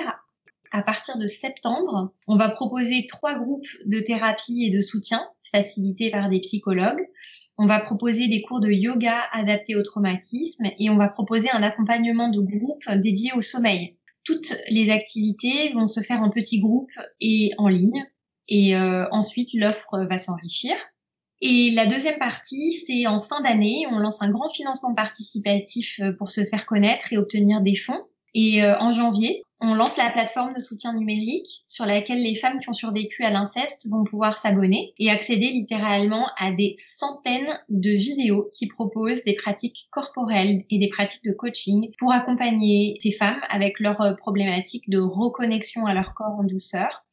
À 0.71 0.83
partir 0.83 1.17
de 1.17 1.27
septembre, 1.27 2.13
on 2.27 2.37
va 2.37 2.51
proposer 2.51 3.07
trois 3.09 3.39
groupes 3.39 3.67
de 3.87 4.01
thérapie 4.01 4.65
et 4.65 4.71
de 4.71 4.81
soutien 4.81 5.27
facilités 5.51 6.11
par 6.11 6.29
des 6.29 6.41
psychologues. 6.41 7.07
On 7.57 7.67
va 7.67 7.81
proposer 7.81 8.29
des 8.29 8.43
cours 8.43 8.61
de 8.61 8.71
yoga 8.71 9.19
adaptés 9.33 9.77
au 9.77 9.83
traumatisme 9.83 10.65
et 10.79 10.91
on 10.91 10.97
va 10.97 11.09
proposer 11.09 11.51
un 11.51 11.63
accompagnement 11.63 12.31
de 12.31 12.41
groupe 12.41 12.83
dédié 12.97 13.33
au 13.35 13.41
sommeil. 13.41 13.98
Toutes 14.29 14.55
les 14.69 14.91
activités 14.91 15.73
vont 15.73 15.87
se 15.87 16.03
faire 16.03 16.21
en 16.21 16.29
petits 16.29 16.61
groupes 16.61 16.93
et 17.19 17.53
en 17.57 17.67
ligne. 17.67 18.05
Et 18.47 18.77
euh, 18.77 19.07
ensuite, 19.11 19.55
l'offre 19.55 20.07
va 20.07 20.19
s'enrichir. 20.19 20.75
Et 21.41 21.71
la 21.71 21.87
deuxième 21.87 22.19
partie, 22.19 22.73
c'est 22.87 23.07
en 23.07 23.21
fin 23.21 23.41
d'année, 23.41 23.87
on 23.91 23.99
lance 23.99 24.21
un 24.21 24.29
grand 24.29 24.51
financement 24.51 24.95
participatif 24.95 25.99
euh, 26.01 26.13
pour 26.13 26.31
se 26.31 26.45
faire 26.45 26.67
connaître 26.67 27.11
et 27.11 27.17
obtenir 27.17 27.63
des 27.63 27.75
fonds. 27.75 28.03
Et 28.35 28.63
euh, 28.63 28.79
en 28.81 28.93
janvier, 28.93 29.43
on 29.61 29.75
lance 29.75 29.97
la 29.97 30.11
plateforme 30.11 30.53
de 30.53 30.61
soutien 30.61 30.95
numérique 30.95 31.65
sur 31.67 31.85
laquelle 31.85 32.23
les 32.23 32.37
femmes 32.37 32.59
qui 32.59 32.69
ont 32.69 32.75
survécu 32.75 33.25
à 33.25 33.31
l'inceste 33.31 33.89
vont 33.91 34.05
pouvoir 34.05 34.39
s'abonner 34.39 34.95
et 34.99 35.11
accéder 35.11 35.49
littéralement 35.49 36.29
à 36.39 36.53
des 36.53 36.77
centaines 36.97 37.59
de 37.69 37.91
vidéos 37.91 38.49
qui 38.53 38.69
proposent 38.69 39.25
des 39.25 39.35
pratiques 39.35 39.89
corporelles 39.91 40.65
et 40.71 40.79
des 40.79 40.89
pratiques 40.89 41.25
de 41.25 41.33
coaching 41.33 41.91
pour 41.99 42.13
accompagner 42.13 42.99
ces 43.03 43.11
femmes 43.11 43.41
avec 43.49 43.81
leurs 43.81 44.01
euh, 44.01 44.15
problématiques 44.15 44.89
de 44.89 45.01
reconnexion 45.01 45.87
à 45.87 45.95
leur 45.95 46.15
corps 46.15 46.39
en 46.39 46.45
douceur. 46.45 47.05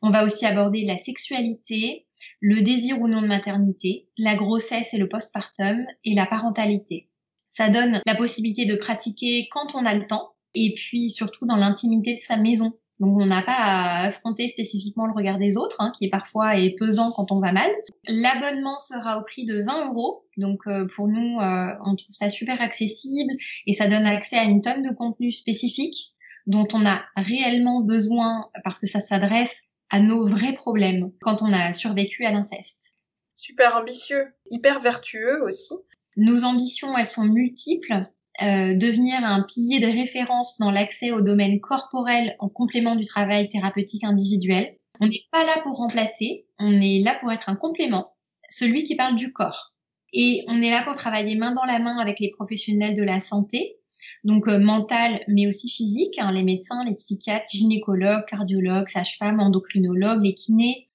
On 0.00 0.10
va 0.10 0.24
aussi 0.24 0.46
aborder 0.46 0.84
la 0.84 0.96
sexualité, 0.96 2.06
le 2.40 2.62
désir 2.62 3.00
ou 3.00 3.08
non 3.08 3.22
de 3.22 3.26
maternité, 3.26 4.08
la 4.16 4.36
grossesse 4.36 4.94
et 4.94 4.98
le 4.98 5.08
postpartum 5.08 5.86
et 6.04 6.14
la 6.14 6.26
parentalité. 6.26 7.08
Ça 7.46 7.68
donne 7.68 8.00
la 8.06 8.14
possibilité 8.14 8.64
de 8.64 8.76
pratiquer 8.76 9.48
quand 9.50 9.74
on 9.74 9.84
a 9.84 9.94
le 9.94 10.06
temps 10.06 10.30
et 10.54 10.74
puis 10.74 11.10
surtout 11.10 11.46
dans 11.46 11.56
l'intimité 11.56 12.16
de 12.16 12.22
sa 12.22 12.36
maison. 12.36 12.72
Donc 13.00 13.16
on 13.18 13.24
n'a 13.24 13.40
pas 13.40 13.56
à 13.56 14.04
affronter 14.04 14.48
spécifiquement 14.48 15.06
le 15.06 15.14
regard 15.14 15.38
des 15.38 15.56
autres, 15.56 15.76
hein, 15.80 15.90
qui 15.96 16.04
est 16.04 16.10
parfois 16.10 16.56
est 16.56 16.78
pesant 16.78 17.12
quand 17.12 17.32
on 17.32 17.40
va 17.40 17.50
mal. 17.50 17.70
L'abonnement 18.06 18.78
sera 18.78 19.18
au 19.18 19.24
prix 19.24 19.46
de 19.46 19.62
20 19.62 19.88
euros. 19.88 20.26
Donc 20.36 20.60
euh, 20.66 20.86
pour 20.94 21.08
nous, 21.08 21.40
euh, 21.40 21.72
on 21.86 21.96
trouve 21.96 22.14
ça 22.14 22.28
super 22.28 22.60
accessible 22.60 23.32
et 23.66 23.72
ça 23.72 23.86
donne 23.86 24.06
accès 24.06 24.36
à 24.36 24.44
une 24.44 24.60
tonne 24.60 24.82
de 24.82 24.94
contenu 24.94 25.32
spécifique 25.32 26.12
dont 26.46 26.68
on 26.74 26.84
a 26.84 27.02
réellement 27.16 27.80
besoin 27.80 28.50
parce 28.64 28.78
que 28.78 28.86
ça 28.86 29.00
s'adresse 29.00 29.60
à 29.88 30.00
nos 30.00 30.26
vrais 30.26 30.52
problèmes 30.52 31.10
quand 31.22 31.42
on 31.42 31.52
a 31.52 31.72
survécu 31.72 32.24
à 32.26 32.32
l'inceste. 32.32 32.94
Super 33.34 33.76
ambitieux, 33.76 34.26
hyper 34.50 34.80
vertueux 34.80 35.42
aussi. 35.42 35.74
Nos 36.16 36.44
ambitions, 36.44 36.96
elles 36.98 37.06
sont 37.06 37.24
multiples. 37.24 38.06
Euh, 38.42 38.74
devenir 38.74 39.22
un 39.22 39.42
pilier 39.42 39.80
de 39.80 39.86
référence 39.86 40.58
dans 40.58 40.70
l'accès 40.70 41.10
au 41.10 41.20
domaine 41.20 41.60
corporel 41.60 42.36
en 42.38 42.48
complément 42.48 42.96
du 42.96 43.04
travail 43.04 43.48
thérapeutique 43.48 44.04
individuel. 44.04 44.76
On 45.00 45.08
n'est 45.08 45.24
pas 45.30 45.44
là 45.44 45.60
pour 45.62 45.76
remplacer, 45.76 46.46
on 46.58 46.80
est 46.80 47.02
là 47.02 47.16
pour 47.20 47.30
être 47.32 47.48
un 47.50 47.56
complément, 47.56 48.14
celui 48.48 48.84
qui 48.84 48.96
parle 48.96 49.16
du 49.16 49.32
corps. 49.32 49.74
Et 50.12 50.44
on 50.48 50.62
est 50.62 50.70
là 50.70 50.82
pour 50.82 50.94
travailler 50.94 51.36
main 51.36 51.52
dans 51.52 51.64
la 51.64 51.78
main 51.78 51.98
avec 51.98 52.18
les 52.18 52.30
professionnels 52.30 52.94
de 52.94 53.02
la 53.02 53.20
santé 53.20 53.76
donc 54.24 54.48
euh, 54.48 54.58
mentale 54.58 55.20
mais 55.28 55.46
aussi 55.46 55.68
physique, 55.68 56.18
hein, 56.18 56.32
les 56.32 56.42
médecins, 56.42 56.84
les 56.84 56.94
psychiatres, 56.94 57.46
gynécologues, 57.50 58.24
cardiologues, 58.26 58.88
sages-femmes, 58.88 59.40
endocrinologues, 59.40 60.22
les 60.22 60.34
kinés. 60.34 60.88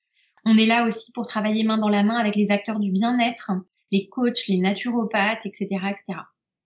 On 0.45 0.57
est 0.57 0.65
là 0.65 0.85
aussi 0.85 1.11
pour 1.11 1.25
travailler 1.25 1.63
main 1.63 1.77
dans 1.77 1.89
la 1.89 2.03
main 2.03 2.17
avec 2.17 2.35
les 2.35 2.51
acteurs 2.51 2.79
du 2.79 2.91
bien-être, 2.91 3.51
les 3.91 4.07
coachs, 4.07 4.47
les 4.47 4.57
naturopathes, 4.57 5.45
etc., 5.45 5.67
etc. 5.89 6.19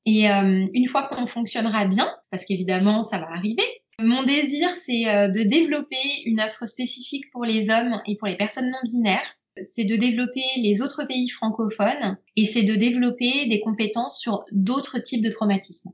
Et 0.06 0.30
euh, 0.30 0.66
une 0.74 0.88
fois 0.88 1.04
qu'on 1.04 1.26
fonctionnera 1.26 1.86
bien, 1.86 2.10
parce 2.32 2.46
qu'évidemment 2.46 3.04
ça 3.04 3.20
va 3.20 3.30
arriver, 3.32 3.64
mon 4.00 4.24
désir 4.24 4.70
c'est 4.86 5.08
euh, 5.10 5.28
de 5.28 5.42
développer 5.42 5.98
une 6.26 6.40
offre 6.40 6.66
spécifique 6.66 7.30
pour 7.32 7.46
les 7.46 7.70
hommes 7.70 8.02
et 8.08 8.16
pour 8.16 8.28
les 8.28 8.38
personnes 8.38 8.70
non 8.70 8.80
binaires. 8.84 9.36
C'est 9.62 9.84
de 9.84 9.98
développer 9.98 10.44
les 10.58 10.82
autres 10.82 11.06
pays 11.06 11.28
francophones 11.28 12.18
et 12.38 12.46
c'est 12.46 12.64
de 12.64 12.76
développer 12.76 13.46
des 13.48 13.60
compétences 13.60 14.18
sur 14.20 14.44
d'autres 14.54 15.00
types 15.00 15.22
de 15.22 15.30
traumatismes. 15.30 15.92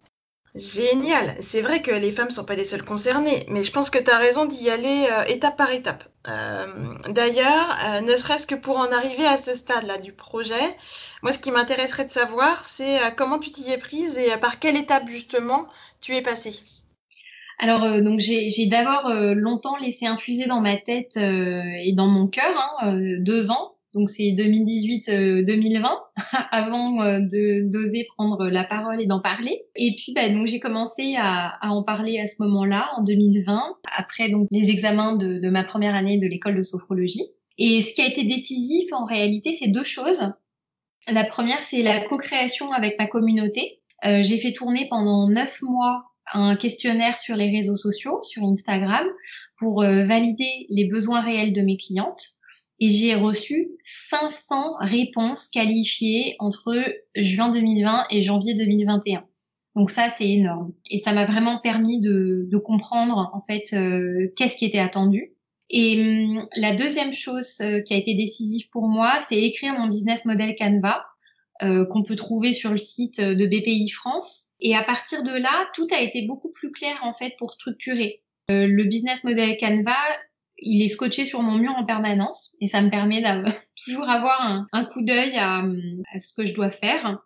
Génial. 0.56 1.36
C'est 1.42 1.62
vrai 1.62 1.82
que 1.82 1.92
les 1.92 2.14
femmes 2.14 2.32
sont 2.32 2.46
pas 2.46 2.56
les 2.56 2.64
seules 2.64 2.86
concernées, 2.86 3.46
mais 3.50 3.62
je 3.62 3.74
pense 3.74 3.90
que 3.90 4.00
tu 4.00 4.10
raison 4.10 4.46
d'y 4.46 4.70
aller 4.70 5.06
euh, 5.12 5.26
étape 5.26 5.58
par 5.58 5.72
étape. 5.72 6.06
Euh, 6.30 6.66
d'ailleurs, 7.10 7.78
euh, 7.86 8.02
ne 8.02 8.16
serait-ce 8.16 8.48
que 8.48 8.56
pour 8.56 8.78
en 8.78 8.90
arriver 8.94 9.26
à 9.26 9.38
ce 9.38 9.54
stade-là 9.54 9.98
du 9.98 10.14
projet, 10.14 10.78
moi, 11.24 11.34
ce 11.34 11.40
qui 11.40 11.52
m'intéresserait 11.52 12.06
de 12.06 12.12
savoir, 12.12 12.66
c'est 12.66 12.98
comment 13.18 13.38
tu 13.38 13.52
t'y 13.52 13.70
es 13.70 13.78
prise 13.78 14.18
et 14.18 14.38
par 14.38 14.60
quelle 14.60 14.78
étape 14.78 15.10
justement 15.10 15.68
tu 16.00 16.16
es 16.16 16.22
passée? 16.22 16.56
Alors, 17.60 17.82
donc 18.02 18.20
j'ai 18.20 18.66
d'abord 18.68 19.10
longtemps 19.10 19.78
laissé 19.78 20.08
infuser 20.08 20.46
dans 20.46 20.62
ma 20.62 20.78
tête 20.78 21.18
et 21.18 21.94
dans 21.94 22.08
mon 22.08 22.28
cœur, 22.28 22.54
hein, 22.82 22.98
deux 23.20 23.52
ans, 23.52 23.75
donc 23.96 24.10
c'est 24.10 24.32
2018-2020 24.32 25.84
avant 26.52 27.02
euh, 27.02 27.20
de 27.20 27.70
d'oser 27.72 28.06
prendre 28.16 28.48
la 28.48 28.64
parole 28.64 29.02
et 29.02 29.08
d'en 29.08 29.22
parler. 29.22 29.64
Et 29.76 29.96
puis 29.96 30.14
bah, 30.14 30.30
donc 30.30 30.46
j'ai 30.48 30.60
commencé 30.60 31.16
à, 31.18 31.58
en 31.64 31.84
parler 31.84 32.20
à 32.20 32.28
ce 32.28 32.36
moment-là 32.40 32.92
en 32.98 33.04
2020 33.04 33.78
après 33.98 34.30
donc 34.30 34.48
les 34.52 34.70
examens 34.70 35.16
de, 35.16 35.50
ma 35.50 35.64
première 35.64 35.96
année 35.96 36.20
de 36.20 36.28
l'école 36.28 36.56
de 36.58 36.64
sophrologie. 36.64 37.24
Et 37.58 37.82
ce 37.82 37.94
qui 37.94 38.02
a 38.02 38.08
été 38.08 38.24
décisif 38.24 38.92
en 38.92 39.06
réalité, 39.06 39.56
c'est 39.58 39.70
deux 39.70 39.86
choses. 39.86 40.34
La 41.08 41.24
première, 41.24 41.60
c'est 41.60 41.84
la 41.84 42.02
co-création 42.02 42.72
avec 42.74 43.00
ma 43.00 43.06
communauté. 43.06 43.80
Euh, 44.06 44.24
j'ai 44.24 44.38
fait 44.38 44.52
tourner 44.52 44.88
pendant 44.90 45.30
neuf 45.30 45.62
mois 45.62 46.04
un 46.34 46.56
questionnaire 46.56 47.20
sur 47.20 47.36
les 47.36 47.50
réseaux 47.50 47.78
sociaux, 47.78 48.20
sur 48.24 48.44
Instagram, 48.44 49.06
pour 49.58 49.84
euh, 49.84 50.04
valider 50.04 50.66
les 50.70 50.86
besoins 50.86 51.22
réels 51.22 51.54
de 51.54 51.62
mes 51.62 51.78
clientes 51.78 52.40
et 52.80 52.90
j'ai 52.90 53.16
reçu 53.16 53.70
500 54.10 54.76
réponses 54.80 55.48
qualifiées 55.48 56.36
entre 56.40 56.76
juin 57.16 57.50
2020 57.50 58.06
et 58.10 58.22
janvier 58.22 58.54
2021. 58.54 59.26
Donc 59.76 59.92
ça, 59.92 60.10
c'est 60.10 60.30
énorme. 60.30 60.74
Et 60.90 61.00
ça 61.00 61.12
m'a 61.12 61.26
vraiment 61.26 61.60
permis 61.60 62.00
de, 62.00 62.48
de, 62.50 62.58
comprendre 62.58 63.30
en 63.34 63.42
fait 63.42 63.74
euh, 63.74 64.32
qu'est-ce 64.36 64.56
qui 64.56 64.66
était 64.66 64.80
attendu. 64.80 65.34
Et 65.70 66.00
hum, 66.00 66.44
la 66.56 66.74
deuxième 66.74 67.14
chose 67.14 67.58
euh, 67.62 67.82
qui 67.82 67.94
a 67.94 67.98
été 67.98 68.14
décisive 68.14 68.70
pour 68.70 68.88
moi, 68.88 69.20
c'est 69.28 69.42
écrire 69.42 69.74
mon 69.78 69.88
business 69.88 70.24
model 70.26 70.56
Canva 70.56 71.06
euh, 71.62 71.86
qu'on 71.86 72.04
peut 72.04 72.16
trouver 72.16 72.54
sur 72.54 72.72
le 72.72 72.78
site 72.78 73.20
de 73.20 73.46
BPI 73.46 73.90
France. 73.90 74.50
Et 74.62 74.76
à 74.76 74.84
partir 74.84 75.24
de 75.24 75.32
là, 75.32 75.68
tout 75.74 75.88
a 75.92 76.02
été 76.02 76.22
beaucoup 76.24 76.52
plus 76.52 76.72
clair 76.72 76.98
en 77.04 77.14
fait 77.14 77.36
pour 77.38 77.52
structurer. 77.52 78.22
le 78.48 78.84
business 78.84 79.24
model 79.24 79.58
Canva, 79.58 79.98
il 80.66 80.82
est 80.82 80.90
scotché 80.90 81.26
sur 81.26 81.42
mon 81.42 81.58
mur 81.58 81.74
en 81.78 81.86
permanence 81.86 82.56
et 82.60 82.68
ça 82.68 82.82
me 82.82 82.90
permet 82.90 83.22
d'avoir 83.22 83.54
toujours 83.86 84.10
avoir 84.10 84.66
un, 84.72 84.86
coup 84.86 85.04
d'œil 85.04 85.38
à, 85.38 85.64
ce 86.20 86.34
que 86.34 86.46
je 86.46 86.54
dois 86.54 86.72
faire. 86.72 87.20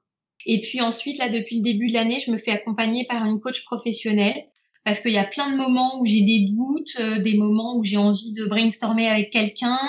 Et 0.45 0.61
puis 0.61 0.81
ensuite, 0.81 1.17
là, 1.17 1.29
depuis 1.29 1.57
le 1.57 1.63
début 1.63 1.87
de 1.87 1.93
l'année, 1.93 2.19
je 2.25 2.31
me 2.31 2.37
fais 2.37 2.51
accompagner 2.51 3.05
par 3.05 3.25
une 3.25 3.39
coach 3.39 3.63
professionnelle 3.63 4.45
parce 4.85 5.01
qu'il 5.01 5.11
y 5.11 5.17
a 5.17 5.25
plein 5.25 5.51
de 5.51 5.57
moments 5.57 5.99
où 5.99 6.05
j'ai 6.05 6.21
des 6.21 6.45
doutes, 6.49 6.95
euh, 6.99 7.19
des 7.19 7.35
moments 7.35 7.75
où 7.77 7.83
j'ai 7.83 7.97
envie 7.97 8.31
de 8.31 8.45
brainstormer 8.45 9.07
avec 9.07 9.29
quelqu'un, 9.31 9.79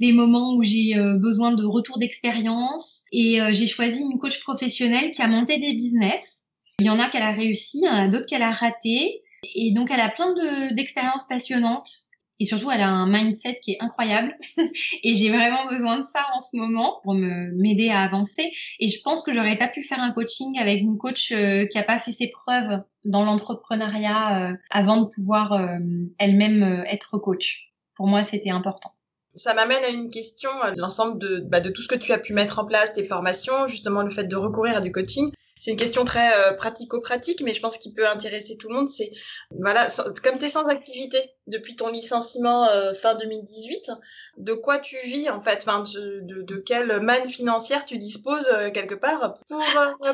des 0.00 0.12
moments 0.12 0.54
où 0.54 0.62
j'ai 0.62 0.96
euh, 0.96 1.18
besoin 1.18 1.52
de 1.52 1.64
retour 1.64 1.98
d'expérience. 1.98 3.04
Et 3.12 3.40
euh, 3.40 3.52
j'ai 3.52 3.66
choisi 3.66 4.00
une 4.00 4.18
coach 4.18 4.40
professionnelle 4.40 5.10
qui 5.10 5.22
a 5.22 5.28
monté 5.28 5.58
des 5.58 5.74
business. 5.74 6.42
Il 6.78 6.86
y 6.86 6.90
en 6.90 6.98
a 6.98 7.10
qu'elle 7.10 7.22
a 7.22 7.32
réussi, 7.32 7.80
il 7.82 7.84
y 7.84 7.88
en 7.88 7.94
a 7.94 8.08
d'autres 8.08 8.26
qu'elle 8.26 8.42
a 8.42 8.52
raté. 8.52 9.22
Et 9.54 9.72
donc, 9.72 9.90
elle 9.90 10.00
a 10.00 10.08
plein 10.08 10.34
d'expériences 10.72 11.26
passionnantes 11.28 12.09
et 12.40 12.46
surtout, 12.46 12.70
elle 12.70 12.80
a 12.80 12.88
un 12.88 13.06
mindset 13.06 13.60
qui 13.62 13.72
est 13.72 13.76
incroyable. 13.80 14.34
et 15.02 15.14
j'ai 15.14 15.28
vraiment 15.28 15.68
besoin 15.68 15.98
de 15.98 16.06
ça 16.06 16.26
en 16.34 16.40
ce 16.40 16.56
moment 16.56 17.00
pour 17.02 17.14
me 17.14 17.52
m'aider 17.52 17.90
à 17.90 18.00
avancer. 18.00 18.50
Et 18.80 18.88
je 18.88 19.00
pense 19.02 19.22
que 19.22 19.30
j'aurais 19.30 19.56
pas 19.56 19.68
pu 19.68 19.84
faire 19.84 20.00
un 20.00 20.10
coaching 20.10 20.58
avec 20.58 20.80
une 20.80 20.96
coach 20.96 21.32
euh, 21.32 21.66
qui 21.66 21.78
a 21.78 21.82
pas 21.82 21.98
fait 21.98 22.12
ses 22.12 22.28
preuves 22.28 22.82
dans 23.04 23.24
l'entrepreneuriat 23.24 24.50
euh, 24.50 24.56
avant 24.70 25.02
de 25.02 25.06
pouvoir 25.06 25.52
euh, 25.52 25.78
elle-même 26.18 26.84
être 26.88 27.18
coach. 27.18 27.70
Pour 27.94 28.06
moi, 28.06 28.24
c'était 28.24 28.50
important. 28.50 28.94
Ça 29.34 29.54
m'amène 29.54 29.84
à 29.84 29.88
une 29.88 30.10
question, 30.10 30.50
l'ensemble 30.76 31.18
de, 31.18 31.40
bah, 31.40 31.60
de 31.60 31.70
tout 31.70 31.82
ce 31.82 31.88
que 31.88 31.94
tu 31.94 32.12
as 32.12 32.18
pu 32.18 32.32
mettre 32.32 32.58
en 32.58 32.64
place, 32.64 32.94
tes 32.94 33.04
formations, 33.04 33.68
justement 33.68 34.02
le 34.02 34.10
fait 34.10 34.24
de 34.24 34.36
recourir 34.36 34.76
à 34.76 34.80
du 34.80 34.92
coaching 34.92 35.30
c'est 35.60 35.72
une 35.72 35.76
question 35.76 36.06
très 36.06 36.32
euh, 36.38 36.54
pratico-pratique, 36.54 37.42
mais 37.42 37.52
je 37.52 37.60
pense 37.60 37.76
qu'il 37.76 37.92
peut 37.92 38.08
intéresser 38.08 38.56
tout 38.56 38.68
le 38.68 38.76
monde. 38.76 38.88
C'est 38.88 39.10
voilà, 39.50 39.88
comme 40.24 40.38
tu 40.38 40.46
es 40.46 40.48
sans 40.48 40.66
activité 40.68 41.18
depuis 41.46 41.76
ton 41.76 41.88
licenciement 41.88 42.66
euh, 42.70 42.94
fin 42.94 43.14
2018, 43.14 43.90
de 44.38 44.54
quoi 44.54 44.78
tu 44.78 44.96
vis 45.04 45.28
en 45.28 45.38
fait, 45.38 45.58
enfin, 45.58 45.80
de, 45.80 46.22
de, 46.22 46.56
quelle 46.56 47.02
manne 47.02 47.28
financière 47.28 47.84
tu 47.84 47.98
disposes 47.98 48.48
euh, 48.54 48.70
quelque 48.70 48.94
part 48.94 49.34
pour 49.48 49.62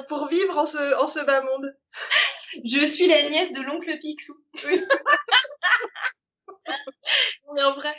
pour 0.09 0.27
vivre 0.27 0.59
en 0.59 0.67
ce 0.67 1.01
en 1.01 1.07
ce 1.07 1.25
bas 1.25 1.43
monde? 1.43 1.77
Je 2.65 2.85
suis 2.85 3.07
la 3.07 3.31
nièce 3.31 3.53
de 3.53 3.63
l'oncle 3.63 3.97
Picsou. 4.01 4.35
Oui. 4.67 4.81
en 7.63 7.73
vrai. 7.73 7.95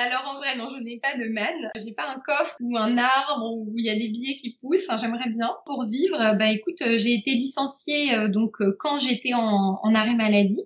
Alors 0.00 0.32
en 0.32 0.38
vrai, 0.38 0.56
non, 0.56 0.68
je 0.68 0.76
n'ai 0.76 1.00
pas 1.00 1.16
de 1.16 1.28
manne. 1.28 1.70
J'ai 1.76 1.92
pas 1.92 2.08
un 2.08 2.20
coffre 2.20 2.56
ou 2.60 2.76
un 2.76 2.96
arbre 2.98 3.52
où 3.52 3.72
il 3.76 3.84
y 3.84 3.90
a 3.90 3.94
des 3.94 4.08
billets 4.08 4.36
qui 4.36 4.56
poussent. 4.60 4.84
Enfin, 4.88 4.96
j'aimerais 4.96 5.28
bien 5.28 5.50
pour 5.66 5.84
vivre. 5.84 6.16
Bah 6.38 6.52
écoute, 6.52 6.80
euh, 6.82 6.98
j'ai 6.98 7.14
été 7.14 7.32
licenciée 7.32 8.14
euh, 8.14 8.28
donc 8.28 8.60
euh, 8.60 8.76
quand 8.78 9.00
j'étais 9.00 9.34
en, 9.34 9.94
arrêt 9.94 10.14
maladie. 10.14 10.62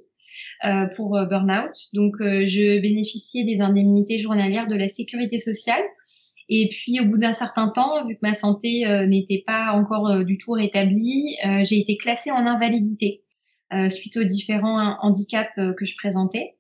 pour 0.97 1.19
burn-out. 1.29 1.73
Donc, 1.95 2.15
je 2.21 2.79
bénéficiais 2.81 3.45
des 3.45 3.61
indemnités 3.61 4.19
journalières 4.19 4.69
de 4.69 4.77
la 4.77 4.89
sécurité 4.89 5.41
sociale. 5.41 5.83
Et 6.49 6.69
puis, 6.69 7.01
au 7.01 7.07
bout 7.07 7.19
d'un 7.19 7.33
certain 7.33 7.69
temps, 7.69 8.07
vu 8.07 8.15
que 8.15 8.21
ma 8.23 8.35
santé 8.35 8.85
n'était 9.09 9.43
pas 9.45 9.73
encore 9.73 10.25
du 10.25 10.39
tout 10.39 10.53
rétablie, 10.53 11.37
j'ai 11.63 11.81
été 11.81 11.97
classée 11.97 12.31
en 12.31 12.47
invalidité 12.47 13.25
suite 13.89 14.17
aux 14.17 14.25
différents 14.25 14.97
handicaps 15.01 15.57
que 15.57 15.85
je 15.85 15.97
présentais. 15.97 16.55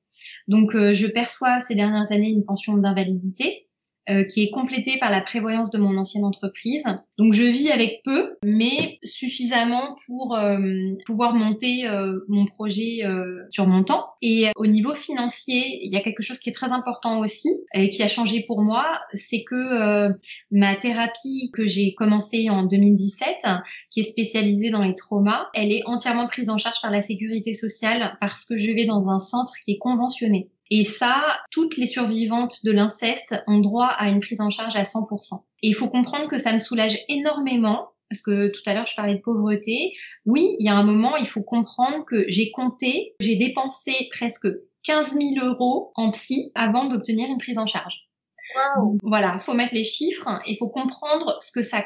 Donc, 0.48 0.74
euh, 0.74 0.92
je 0.92 1.06
perçois 1.06 1.60
ces 1.60 1.74
dernières 1.74 2.10
années 2.12 2.30
une 2.30 2.44
pension 2.44 2.76
d'invalidité 2.76 3.68
euh, 4.08 4.24
qui 4.24 4.42
est 4.42 4.50
complétée 4.50 4.98
par 4.98 5.10
la 5.10 5.20
prévoyance 5.20 5.70
de 5.70 5.78
mon 5.78 5.96
ancienne 5.96 6.24
entreprise. 6.24 6.82
Donc 7.18 7.32
je 7.32 7.42
vis 7.42 7.70
avec 7.70 8.02
peu, 8.04 8.36
mais 8.44 8.98
suffisamment 9.04 9.96
pour 10.06 10.36
euh, 10.36 10.58
pouvoir 11.06 11.34
monter 11.34 11.86
mon 12.28 12.46
projet 12.46 13.02
sur 13.50 13.66
mon 13.66 13.84
temps. 13.84 14.06
Et 14.22 14.46
au 14.56 14.66
niveau 14.66 14.94
financier, 14.94 15.80
il 15.82 15.92
y 15.92 15.96
a 15.96 16.00
quelque 16.00 16.22
chose 16.22 16.38
qui 16.38 16.50
est 16.50 16.54
très 16.54 16.72
important 16.72 17.20
aussi 17.20 17.48
et 17.74 17.90
qui 17.90 18.02
a 18.02 18.08
changé 18.08 18.44
pour 18.46 18.62
moi, 18.62 19.00
c'est 19.14 19.44
que 19.44 20.12
ma 20.50 20.74
thérapie 20.76 21.50
que 21.52 21.66
j'ai 21.66 21.94
commencée 21.94 22.50
en 22.50 22.64
2017, 22.64 23.46
qui 23.90 24.00
est 24.00 24.04
spécialisée 24.04 24.70
dans 24.70 24.82
les 24.82 24.94
traumas, 24.94 25.46
elle 25.54 25.72
est 25.72 25.82
entièrement 25.86 26.26
prise 26.26 26.48
en 26.48 26.58
charge 26.58 26.80
par 26.80 26.90
la 26.90 27.02
sécurité 27.02 27.54
sociale 27.54 28.16
parce 28.20 28.44
que 28.44 28.56
je 28.58 28.72
vais 28.72 28.84
dans 28.84 29.08
un 29.08 29.20
centre 29.20 29.54
qui 29.64 29.72
est 29.72 29.78
conventionné. 29.78 30.50
Et 30.74 30.84
ça, 30.84 31.22
toutes 31.50 31.76
les 31.76 31.86
survivantes 31.86 32.64
de 32.64 32.72
l'inceste 32.72 33.34
ont 33.46 33.58
droit 33.58 33.88
à 33.88 34.08
une 34.08 34.20
prise 34.20 34.40
en 34.40 34.48
charge 34.48 34.74
à 34.74 34.84
100%. 34.84 35.42
Et 35.62 35.68
il 35.68 35.74
faut 35.74 35.90
comprendre 35.90 36.28
que 36.28 36.38
ça 36.38 36.50
me 36.54 36.58
soulage 36.58 36.98
énormément 37.10 37.90
parce 38.08 38.22
que 38.22 38.48
tout 38.48 38.62
à 38.64 38.72
l'heure 38.72 38.86
je 38.86 38.96
parlais 38.96 39.16
de 39.16 39.20
pauvreté. 39.20 39.92
Oui, 40.24 40.56
il 40.58 40.64
y 40.64 40.70
a 40.70 40.74
un 40.74 40.82
moment, 40.82 41.16
il 41.16 41.26
faut 41.26 41.42
comprendre 41.42 42.06
que 42.06 42.24
j'ai 42.28 42.50
compté, 42.52 43.14
j'ai 43.20 43.36
dépensé 43.36 44.08
presque 44.12 44.48
15 44.84 45.12
000 45.12 45.46
euros 45.46 45.92
en 45.94 46.10
psy 46.10 46.52
avant 46.54 46.86
d'obtenir 46.86 47.28
une 47.28 47.38
prise 47.38 47.58
en 47.58 47.66
charge. 47.66 48.08
Wow. 48.56 48.96
Voilà, 49.02 49.38
faut 49.40 49.54
mettre 49.54 49.74
les 49.74 49.84
chiffres 49.84 50.40
et 50.46 50.56
faut 50.56 50.70
comprendre 50.70 51.36
ce 51.40 51.52
que 51.52 51.60
ça 51.60 51.84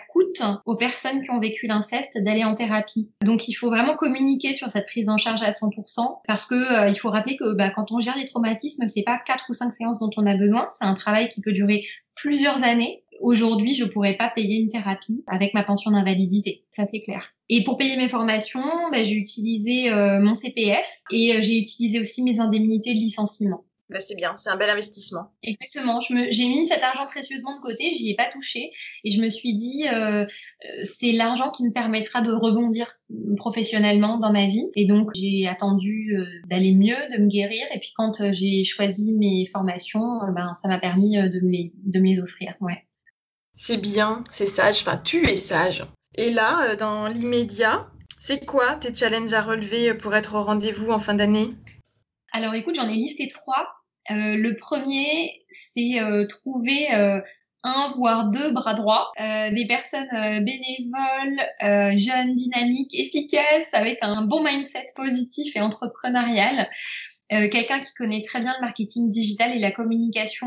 aux 0.64 0.76
personnes 0.76 1.22
qui 1.22 1.30
ont 1.30 1.40
vécu 1.40 1.66
l'inceste 1.66 2.18
d'aller 2.22 2.44
en 2.44 2.54
thérapie. 2.54 3.10
Donc 3.24 3.48
il 3.48 3.54
faut 3.54 3.68
vraiment 3.68 3.96
communiquer 3.96 4.54
sur 4.54 4.70
cette 4.70 4.86
prise 4.86 5.08
en 5.08 5.16
charge 5.16 5.42
à 5.42 5.50
100% 5.50 6.20
parce 6.26 6.46
que 6.46 6.54
euh, 6.54 6.88
il 6.88 6.94
faut 6.94 7.10
rappeler 7.10 7.36
que 7.36 7.54
bah, 7.54 7.70
quand 7.70 7.92
on 7.92 8.00
gère 8.00 8.16
les 8.16 8.24
traumatismes, 8.24 8.86
c'est 8.88 9.02
pas 9.02 9.18
quatre 9.24 9.46
ou 9.48 9.52
cinq 9.52 9.72
séances 9.72 9.98
dont 9.98 10.10
on 10.16 10.26
a 10.26 10.36
besoin, 10.36 10.68
c'est 10.70 10.84
un 10.84 10.94
travail 10.94 11.28
qui 11.28 11.40
peut 11.40 11.52
durer 11.52 11.84
plusieurs 12.14 12.62
années. 12.64 13.02
Aujourd'hui, 13.20 13.74
je 13.74 13.84
pourrais 13.84 14.14
pas 14.14 14.28
payer 14.28 14.60
une 14.60 14.68
thérapie 14.68 15.24
avec 15.26 15.54
ma 15.54 15.62
pension 15.62 15.90
d'invalidité, 15.90 16.64
ça 16.74 16.84
c'est 16.86 17.00
clair. 17.02 17.32
Et 17.48 17.64
pour 17.64 17.78
payer 17.78 17.96
mes 17.96 18.08
formations, 18.08 18.60
bah, 18.92 19.02
j'ai 19.02 19.14
utilisé 19.14 19.90
euh, 19.90 20.20
mon 20.20 20.34
CPF 20.34 21.02
et 21.10 21.34
euh, 21.34 21.40
j'ai 21.40 21.58
utilisé 21.58 22.00
aussi 22.00 22.22
mes 22.22 22.40
indemnités 22.40 22.94
de 22.94 22.98
licenciement. 22.98 23.64
Bah, 23.88 24.00
c'est 24.00 24.16
bien, 24.16 24.36
c'est 24.36 24.50
un 24.50 24.56
bel 24.56 24.68
investissement. 24.68 25.32
Exactement. 25.44 26.00
J'ai 26.00 26.48
mis 26.48 26.66
cet 26.66 26.82
argent 26.82 27.06
précieusement 27.06 27.56
de 27.56 27.62
côté, 27.62 27.92
j'y 27.94 28.10
ai 28.10 28.14
pas 28.16 28.24
touché, 28.24 28.72
et 29.04 29.10
je 29.10 29.22
me 29.22 29.28
suis 29.28 29.54
dit, 29.54 29.86
euh, 29.86 30.24
euh, 30.24 30.26
c'est 30.82 31.12
l'argent 31.12 31.50
qui 31.52 31.64
me 31.64 31.70
permettra 31.70 32.20
de 32.20 32.32
rebondir 32.32 32.98
professionnellement 33.36 34.18
dans 34.18 34.32
ma 34.32 34.46
vie. 34.46 34.66
Et 34.74 34.86
donc, 34.86 35.10
j'ai 35.14 35.46
attendu 35.46 36.16
euh, 36.18 36.24
d'aller 36.48 36.74
mieux, 36.74 36.96
de 37.16 37.22
me 37.22 37.28
guérir, 37.28 37.62
et 37.72 37.78
puis 37.78 37.92
quand 37.94 38.20
euh, 38.20 38.32
j'ai 38.32 38.64
choisi 38.64 39.12
mes 39.12 39.46
formations, 39.46 40.18
ben, 40.34 40.52
ça 40.60 40.66
m'a 40.66 40.78
permis 40.78 41.16
de 41.16 41.40
me, 41.40 41.50
les, 41.50 41.72
de 41.84 42.00
me 42.00 42.06
les 42.06 42.20
offrir. 42.20 42.54
Ouais. 42.60 42.84
C'est 43.52 43.78
bien, 43.78 44.24
c'est 44.30 44.46
sage. 44.46 44.80
Enfin, 44.80 44.96
tu 44.96 45.28
es 45.28 45.36
sage. 45.36 45.84
Et 46.16 46.30
là, 46.30 46.74
dans 46.74 47.06
l'immédiat, 47.06 47.86
c'est 48.18 48.44
quoi 48.44 48.74
tes 48.74 48.92
challenges 48.92 49.32
à 49.32 49.42
relever 49.42 49.94
pour 49.94 50.14
être 50.16 50.34
au 50.34 50.42
rendez-vous 50.42 50.90
en 50.90 50.98
fin 50.98 51.14
d'année? 51.14 51.50
Alors 52.36 52.54
écoute, 52.54 52.74
j'en 52.74 52.88
ai 52.88 52.94
listé 52.94 53.28
trois. 53.28 53.66
Euh, 54.10 54.36
le 54.36 54.56
premier, 54.56 55.42
c'est 55.72 56.00
euh, 56.00 56.26
trouver 56.26 56.92
euh, 56.94 57.18
un 57.62 57.88
voire 57.88 58.30
deux 58.30 58.52
bras 58.52 58.74
droits, 58.74 59.10
des 59.18 59.66
personnes 59.66 60.44
bénévoles, 60.44 61.98
jeunes, 61.98 62.34
dynamiques, 62.34 62.94
efficaces, 62.94 63.72
avec 63.72 63.98
un 64.02 64.22
bon 64.22 64.44
mindset 64.44 64.86
positif 64.94 65.56
et 65.56 65.60
entrepreneurial. 65.60 66.68
Quelqu'un 67.28 67.80
qui 67.80 67.92
connaît 67.94 68.22
très 68.22 68.40
bien 68.40 68.54
le 68.54 68.60
marketing 68.60 69.10
digital 69.10 69.50
et 69.50 69.58
la 69.58 69.72
communication. 69.72 70.46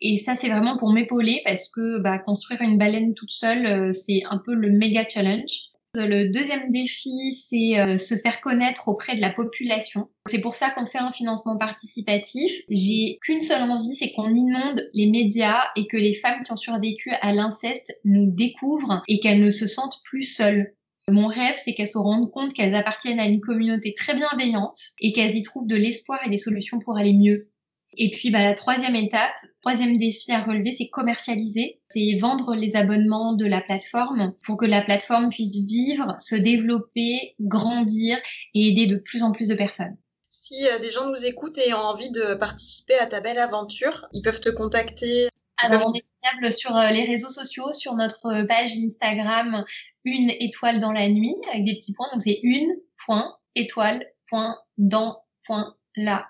Et 0.00 0.16
ça, 0.16 0.34
c'est 0.34 0.48
vraiment 0.48 0.76
pour 0.76 0.92
m'épauler 0.92 1.40
parce 1.44 1.68
que 1.68 2.00
bah, 2.00 2.18
construire 2.18 2.60
une 2.62 2.78
baleine 2.78 3.14
toute 3.14 3.30
seule, 3.30 3.94
c'est 3.94 4.22
un 4.28 4.38
peu 4.44 4.52
le 4.52 4.72
méga 4.72 5.06
challenge. 5.08 5.70
Le 5.96 6.28
deuxième 6.28 6.68
défi, 6.68 7.32
c'est 7.32 7.80
euh, 7.80 7.98
se 7.98 8.14
faire 8.14 8.40
connaître 8.40 8.88
auprès 8.88 9.16
de 9.16 9.20
la 9.20 9.30
population. 9.30 10.08
C'est 10.28 10.40
pour 10.40 10.54
ça 10.54 10.70
qu'on 10.70 10.86
fait 10.86 10.98
un 10.98 11.12
financement 11.12 11.56
participatif. 11.56 12.50
J'ai 12.68 13.18
qu'une 13.22 13.40
seule 13.40 13.62
envie, 13.62 13.96
c'est 13.96 14.12
qu'on 14.12 14.34
inonde 14.34 14.88
les 14.92 15.06
médias 15.06 15.62
et 15.76 15.86
que 15.86 15.96
les 15.96 16.14
femmes 16.14 16.42
qui 16.44 16.52
ont 16.52 16.56
survécu 16.56 17.10
à 17.20 17.32
l'inceste 17.32 17.98
nous 18.04 18.30
découvrent 18.30 19.02
et 19.08 19.20
qu'elles 19.20 19.42
ne 19.42 19.50
se 19.50 19.66
sentent 19.66 19.98
plus 20.04 20.24
seules. 20.24 20.74
Mon 21.08 21.28
rêve, 21.28 21.54
c'est 21.56 21.72
qu'elles 21.74 21.86
se 21.86 21.98
rendent 21.98 22.30
compte 22.32 22.52
qu'elles 22.52 22.74
appartiennent 22.74 23.20
à 23.20 23.26
une 23.26 23.40
communauté 23.40 23.94
très 23.94 24.16
bienveillante 24.16 24.80
et 25.00 25.12
qu'elles 25.12 25.36
y 25.36 25.42
trouvent 25.42 25.68
de 25.68 25.76
l'espoir 25.76 26.18
et 26.26 26.30
des 26.30 26.36
solutions 26.36 26.80
pour 26.80 26.96
aller 26.96 27.12
mieux. 27.12 27.48
Et 27.96 28.10
puis 28.10 28.30
bah, 28.30 28.42
la 28.42 28.54
troisième 28.54 28.96
étape, 28.96 29.36
troisième 29.60 29.96
défi 29.96 30.32
à 30.32 30.42
relever, 30.42 30.72
c'est 30.72 30.88
commercialiser, 30.88 31.80
c'est 31.88 32.16
vendre 32.20 32.54
les 32.54 32.76
abonnements 32.76 33.34
de 33.34 33.46
la 33.46 33.60
plateforme 33.60 34.34
pour 34.44 34.56
que 34.56 34.66
la 34.66 34.82
plateforme 34.82 35.30
puisse 35.30 35.56
vivre, 35.66 36.14
se 36.18 36.34
développer, 36.34 37.34
grandir 37.40 38.18
et 38.54 38.68
aider 38.68 38.86
de 38.86 38.96
plus 38.96 39.22
en 39.22 39.32
plus 39.32 39.48
de 39.48 39.54
personnes. 39.54 39.96
Si 40.30 40.66
euh, 40.66 40.78
des 40.78 40.90
gens 40.90 41.08
nous 41.08 41.24
écoutent 41.24 41.58
et 41.58 41.72
ont 41.74 41.78
envie 41.78 42.10
de 42.10 42.34
participer 42.34 42.94
à 42.94 43.06
ta 43.06 43.20
belle 43.20 43.38
aventure, 43.38 44.06
ils 44.12 44.22
peuvent 44.22 44.40
te 44.40 44.50
contacter. 44.50 45.28
Alors 45.58 45.86
on 45.86 45.94
est 45.94 46.04
disponible 46.04 46.52
sur 46.52 46.76
euh, 46.76 46.90
les 46.90 47.04
réseaux 47.04 47.30
sociaux, 47.30 47.72
sur 47.72 47.94
notre 47.94 48.46
page 48.46 48.72
Instagram, 48.76 49.64
une 50.04 50.30
étoile 50.38 50.80
dans 50.80 50.92
la 50.92 51.08
nuit 51.08 51.36
avec 51.52 51.64
des 51.64 51.76
petits 51.76 51.94
points. 51.94 52.08
Donc 52.12 52.22
c'est 52.22 52.40
une 52.42 52.74
point 53.06 53.34
étoile 53.54 54.04
point 54.28 54.56
dans 54.76 55.22
point 55.46 55.76
la 55.96 56.26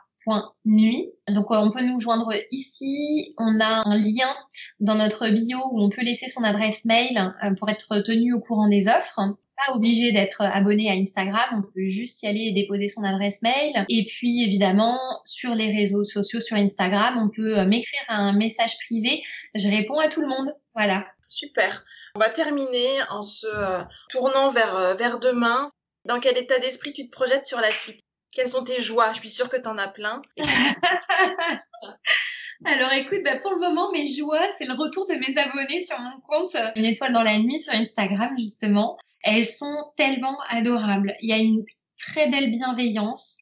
nuit. 0.64 1.10
Donc 1.28 1.50
on 1.50 1.70
peut 1.70 1.84
nous 1.84 2.00
joindre 2.00 2.32
ici. 2.50 3.34
On 3.38 3.60
a 3.60 3.88
un 3.88 3.96
lien 3.96 4.34
dans 4.80 4.94
notre 4.94 5.28
bio 5.28 5.58
où 5.72 5.82
on 5.82 5.90
peut 5.90 6.02
laisser 6.02 6.28
son 6.28 6.42
adresse 6.42 6.84
mail 6.84 7.34
euh, 7.44 7.54
pour 7.54 7.68
être 7.68 8.00
tenu 8.00 8.32
au 8.32 8.40
courant 8.40 8.68
des 8.68 8.88
offres 8.88 9.20
pas 9.56 9.74
obligé 9.74 10.12
d'être 10.12 10.42
abonné 10.42 10.90
à 10.90 10.92
Instagram, 10.92 11.44
on 11.52 11.62
peut 11.62 11.88
juste 11.88 12.22
y 12.22 12.26
aller 12.26 12.40
et 12.40 12.52
déposer 12.52 12.88
son 12.88 13.02
adresse 13.02 13.40
mail. 13.42 13.86
Et 13.88 14.04
puis 14.04 14.42
évidemment, 14.42 14.98
sur 15.24 15.54
les 15.54 15.72
réseaux 15.72 16.04
sociaux, 16.04 16.40
sur 16.40 16.56
Instagram, 16.56 17.18
on 17.18 17.30
peut 17.30 17.58
euh, 17.58 17.64
m'écrire 17.64 18.00
un 18.08 18.32
message 18.34 18.76
privé. 18.86 19.22
Je 19.54 19.68
réponds 19.68 19.98
à 19.98 20.08
tout 20.08 20.20
le 20.20 20.28
monde. 20.28 20.52
Voilà. 20.74 21.06
Super. 21.28 21.84
On 22.14 22.20
va 22.20 22.28
terminer 22.28 23.00
en 23.10 23.22
se 23.22 23.46
euh, 23.46 23.82
tournant 24.10 24.50
vers, 24.50 24.94
vers 24.96 25.18
demain. 25.18 25.70
Dans 26.04 26.20
quel 26.20 26.38
état 26.38 26.58
d'esprit 26.58 26.92
tu 26.92 27.06
te 27.06 27.10
projettes 27.10 27.46
sur 27.46 27.60
la 27.60 27.72
suite? 27.72 28.05
Quelles 28.36 28.50
sont 28.50 28.62
tes 28.62 28.82
joies? 28.82 29.12
Je 29.14 29.20
suis 29.20 29.30
sûre 29.30 29.48
que 29.48 29.56
tu 29.56 29.66
en 29.66 29.78
as 29.78 29.88
plein. 29.88 30.20
Alors 32.64 32.92
écoute, 32.92 33.20
bah, 33.24 33.38
pour 33.38 33.52
le 33.52 33.60
moment, 33.60 33.90
mes 33.92 34.06
joies, 34.06 34.46
c'est 34.58 34.66
le 34.66 34.74
retour 34.74 35.06
de 35.06 35.14
mes 35.14 35.38
abonnés 35.38 35.80
sur 35.80 35.98
mon 35.98 36.20
compte 36.20 36.54
euh, 36.54 36.68
Une 36.76 36.84
étoile 36.84 37.14
dans 37.14 37.22
la 37.22 37.38
nuit 37.38 37.60
sur 37.60 37.72
Instagram, 37.72 38.34
justement. 38.38 38.98
Elles 39.22 39.46
sont 39.46 39.74
tellement 39.96 40.36
adorables. 40.50 41.16
Il 41.22 41.30
y 41.30 41.32
a 41.32 41.38
une 41.38 41.64
très 41.98 42.28
belle 42.28 42.50
bienveillance. 42.50 43.38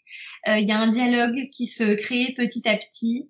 Euh, 0.46 0.58
il 0.58 0.68
y 0.68 0.72
a 0.72 0.78
un 0.78 0.88
dialogue 0.88 1.48
qui 1.50 1.66
se 1.66 1.94
crée 1.94 2.32
petit 2.36 2.68
à 2.68 2.76
petit. 2.76 3.28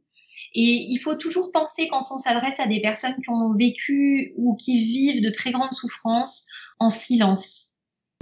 Et 0.56 0.86
il 0.90 0.98
faut 0.98 1.16
toujours 1.16 1.50
penser 1.50 1.88
quand 1.88 2.04
on 2.10 2.18
s'adresse 2.18 2.60
à 2.60 2.66
des 2.66 2.80
personnes 2.80 3.16
qui 3.16 3.30
ont 3.30 3.54
vécu 3.54 4.34
ou 4.36 4.54
qui 4.56 4.78
vivent 4.78 5.22
de 5.22 5.30
très 5.30 5.50
grandes 5.50 5.72
souffrances 5.72 6.46
en 6.78 6.90
silence. 6.90 7.73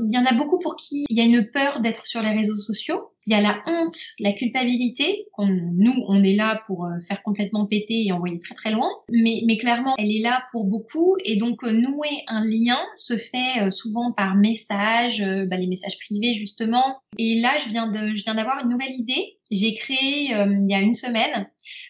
Il 0.09 0.15
y 0.15 0.19
en 0.19 0.27
a 0.27 0.35
beaucoup 0.35 0.59
pour 0.59 0.77
qui 0.77 1.05
il 1.09 1.17
y 1.17 1.21
a 1.21 1.25
une 1.25 1.51
peur 1.51 1.81
d'être 1.81 2.07
sur 2.07 2.23
les 2.23 2.31
réseaux 2.31 2.57
sociaux. 2.57 3.09
Il 3.27 3.33
y 3.33 3.37
a 3.37 3.41
la 3.41 3.63
honte, 3.67 3.97
la 4.19 4.33
culpabilité. 4.33 5.27
nous, 5.39 5.95
on 6.09 6.25
est 6.25 6.35
là 6.35 6.61
pour 6.67 6.87
euh, 6.87 6.99
faire 7.07 7.23
complètement 7.23 7.67
péter 7.67 8.05
et 8.05 8.13
envoyer 8.13 8.41
très 8.41 8.55
très 8.57 8.73
loin. 8.73 8.89
Mais, 9.13 9.43
mais 9.47 9.57
clairement, 9.57 9.95
elle 9.97 10.11
est 10.11 10.23
là 10.23 10.45
pour 10.51 10.65
beaucoup. 10.65 11.17
Et 11.25 11.37
donc, 11.37 11.63
euh, 11.63 11.71
nouer 11.71 12.25
un 12.27 12.45
lien 12.45 12.81
se 12.97 13.17
fait 13.17 13.63
euh, 13.63 13.71
souvent 13.71 14.11
par 14.13 14.35
message, 14.35 15.25
bah, 15.47 15.57
les 15.57 15.69
messages 15.69 15.99
privés 15.99 16.35
justement. 16.35 16.99
Et 17.17 17.41
là, 17.41 17.51
je 17.65 17.71
viens 17.71 17.89
de, 17.89 18.17
je 18.17 18.25
viens 18.25 18.35
d'avoir 18.35 18.63
une 18.65 18.71
nouvelle 18.71 18.93
idée. 18.93 19.39
J'ai 19.53 19.75
créé 19.75 20.31
il 20.31 20.67
y 20.67 20.75
a 20.75 20.81
une 20.81 20.95
semaine 20.95 21.47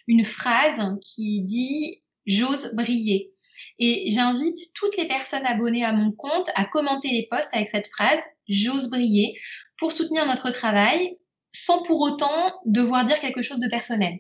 une 0.09 0.25
phrase 0.25 0.99
qui 1.01 1.43
dit 1.43 2.03
j'ose 2.27 2.75
briller. 2.75 3.32
Et 3.79 4.11
j'invite 4.11 4.59
toutes 4.75 4.97
les 4.97 5.09
personnes 5.09 5.47
abonnées 5.47 5.85
à 5.85 5.93
mon 5.93 6.13
compte 6.13 6.51
à 6.55 6.65
commenter 6.65 7.09
les 7.09 7.27
posts 7.31 7.51
avec 7.53 7.71
cette 7.71 7.89
phrase 7.89 8.21
j'ose 8.49 8.91
briller 8.91 9.35
pour 9.79 9.93
soutenir 9.93 10.27
notre 10.27 10.51
travail 10.51 11.17
sans 11.55 11.83
pour 11.83 12.01
autant 12.01 12.53
devoir 12.67 13.05
dire 13.05 13.21
quelque 13.21 13.43
chose 13.43 13.61
de 13.61 13.69
personnel. 13.69 14.19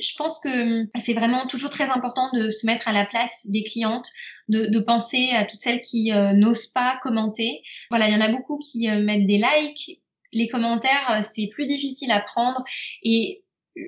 Je 0.00 0.14
pense 0.16 0.40
que 0.40 0.82
hum, 0.82 0.88
c'est 1.00 1.12
vraiment 1.12 1.46
toujours 1.46 1.70
très 1.70 1.90
important 1.90 2.30
de 2.32 2.48
se 2.48 2.66
mettre 2.66 2.88
à 2.88 2.92
la 2.92 3.04
place 3.04 3.32
des 3.44 3.62
clientes, 3.62 4.08
de, 4.48 4.78
penser 4.78 5.30
à 5.34 5.44
toutes 5.44 5.60
celles 5.60 5.80
qui 5.80 6.12
euh, 6.12 6.32
n'osent 6.32 6.68
pas 6.68 6.98
commenter. 7.02 7.62
Voilà, 7.90 8.08
il 8.08 8.14
y 8.14 8.16
en 8.16 8.20
a 8.20 8.28
beaucoup 8.28 8.58
qui 8.58 8.88
euh, 8.88 9.02
mettent 9.02 9.26
des 9.26 9.38
likes. 9.38 10.00
Les 10.32 10.48
commentaires, 10.48 11.10
euh, 11.10 11.22
c'est 11.34 11.48
plus 11.48 11.66
difficile 11.66 12.10
à 12.10 12.20
prendre 12.20 12.64
et 13.02 13.44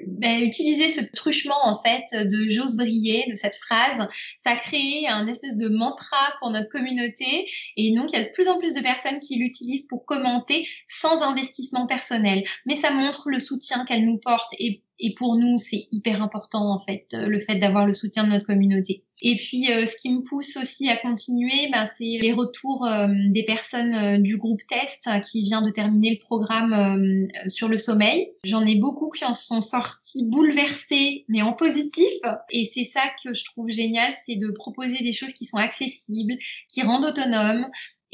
ben, 0.06 0.42
utiliser 0.42 0.88
ce 0.88 1.02
truchement 1.14 1.64
en 1.64 1.80
fait 1.82 2.04
de 2.12 2.48
j'ose 2.48 2.76
briller 2.76 3.24
de 3.30 3.34
cette 3.34 3.56
phrase, 3.56 4.06
ça 4.40 4.50
a 4.50 4.56
créé 4.56 5.08
un 5.08 5.26
espèce 5.26 5.56
de 5.56 5.68
mantra 5.68 6.34
pour 6.40 6.50
notre 6.50 6.70
communauté 6.70 7.48
et 7.76 7.94
donc 7.94 8.10
il 8.12 8.18
y 8.18 8.22
a 8.22 8.24
de 8.24 8.32
plus 8.32 8.48
en 8.48 8.58
plus 8.58 8.72
de 8.72 8.80
personnes 8.80 9.20
qui 9.20 9.36
l'utilisent 9.36 9.86
pour 9.86 10.06
commenter 10.06 10.66
sans 10.88 11.22
investissement 11.22 11.86
personnel. 11.86 12.44
Mais 12.66 12.76
ça 12.76 12.90
montre 12.90 13.28
le 13.28 13.40
soutien 13.40 13.84
qu'elle 13.84 14.06
nous 14.06 14.18
porte 14.18 14.54
et 14.58 14.82
pour 15.16 15.36
nous, 15.36 15.58
c'est 15.58 15.88
hyper 15.90 16.22
important 16.22 16.72
en 16.72 16.78
fait, 16.78 17.06
le 17.12 17.40
fait 17.40 17.56
d'avoir 17.56 17.86
le 17.86 17.94
soutien 17.94 18.24
de 18.24 18.30
notre 18.30 18.46
communauté. 18.46 19.04
Et 19.22 19.36
puis, 19.36 19.70
euh, 19.70 19.86
ce 19.86 19.96
qui 19.96 20.10
me 20.12 20.22
pousse 20.22 20.56
aussi 20.56 20.88
à 20.90 20.96
continuer, 20.96 21.68
ben, 21.72 21.88
c'est 21.96 22.18
les 22.20 22.32
retours 22.32 22.86
euh, 22.86 23.08
des 23.30 23.44
personnes 23.44 24.22
du 24.22 24.36
groupe 24.36 24.60
test 24.68 25.08
qui 25.30 25.42
vient 25.42 25.62
de 25.62 25.70
terminer 25.70 26.10
le 26.10 26.18
programme 26.18 27.28
sur 27.46 27.68
le 27.68 27.78
sommeil. 27.78 28.32
J'en 28.44 28.66
ai 28.66 28.74
beaucoup 28.74 29.10
qui 29.10 29.24
en 29.24 29.34
sont 29.34 29.60
sortis 29.60 30.24
bouleversés, 30.24 31.24
mais 31.28 31.42
en 31.42 31.52
positif. 31.52 32.12
Et 32.50 32.70
c'est 32.72 32.84
ça 32.84 33.02
que 33.22 33.34
je 33.34 33.44
trouve 33.44 33.70
génial, 33.70 34.12
c'est 34.26 34.36
de 34.36 34.50
proposer 34.50 34.98
des 34.98 35.12
choses 35.12 35.32
qui 35.32 35.46
sont 35.46 35.58
accessibles, 35.58 36.34
qui 36.68 36.82
rendent 36.82 37.04
autonomes, 37.04 37.66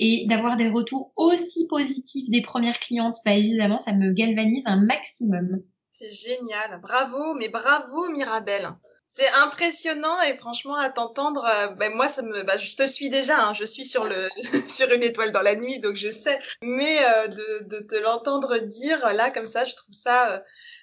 et 0.02 0.26
d'avoir 0.26 0.56
des 0.56 0.68
retours 0.68 1.12
aussi 1.16 1.66
positifs 1.66 2.30
des 2.30 2.40
premières 2.40 2.80
clientes, 2.80 3.16
bah 3.24 3.34
évidemment, 3.34 3.78
ça 3.78 3.92
me 3.92 4.12
galvanise 4.12 4.62
un 4.64 4.82
maximum. 4.82 5.62
C'est 5.90 6.10
génial. 6.10 6.80
Bravo, 6.80 7.34
mais 7.34 7.48
bravo 7.48 8.08
Mirabelle. 8.10 8.70
C'est 9.12 9.28
impressionnant 9.42 10.22
et 10.22 10.36
franchement 10.36 10.76
à 10.76 10.88
t'entendre, 10.88 11.44
euh, 11.44 11.66
ben 11.66 11.92
moi 11.92 12.06
bah, 12.44 12.56
je 12.56 12.76
te 12.76 12.86
suis 12.86 13.10
déjà, 13.10 13.40
hein. 13.40 13.52
je 13.54 13.64
suis 13.64 13.84
sur 13.84 14.04
une 14.06 15.02
étoile 15.02 15.32
dans 15.32 15.40
la 15.40 15.56
nuit 15.56 15.80
donc 15.80 15.96
je 15.96 16.12
sais, 16.12 16.38
mais 16.62 17.04
euh, 17.04 17.26
de, 17.26 17.80
te 17.80 17.96
l'entendre 17.96 18.58
dire 18.58 19.12
là 19.12 19.30
comme 19.30 19.46
ça, 19.46 19.64
je 19.64 19.74
trouve 19.74 19.92
ça 19.92 20.30
euh, 20.30 20.38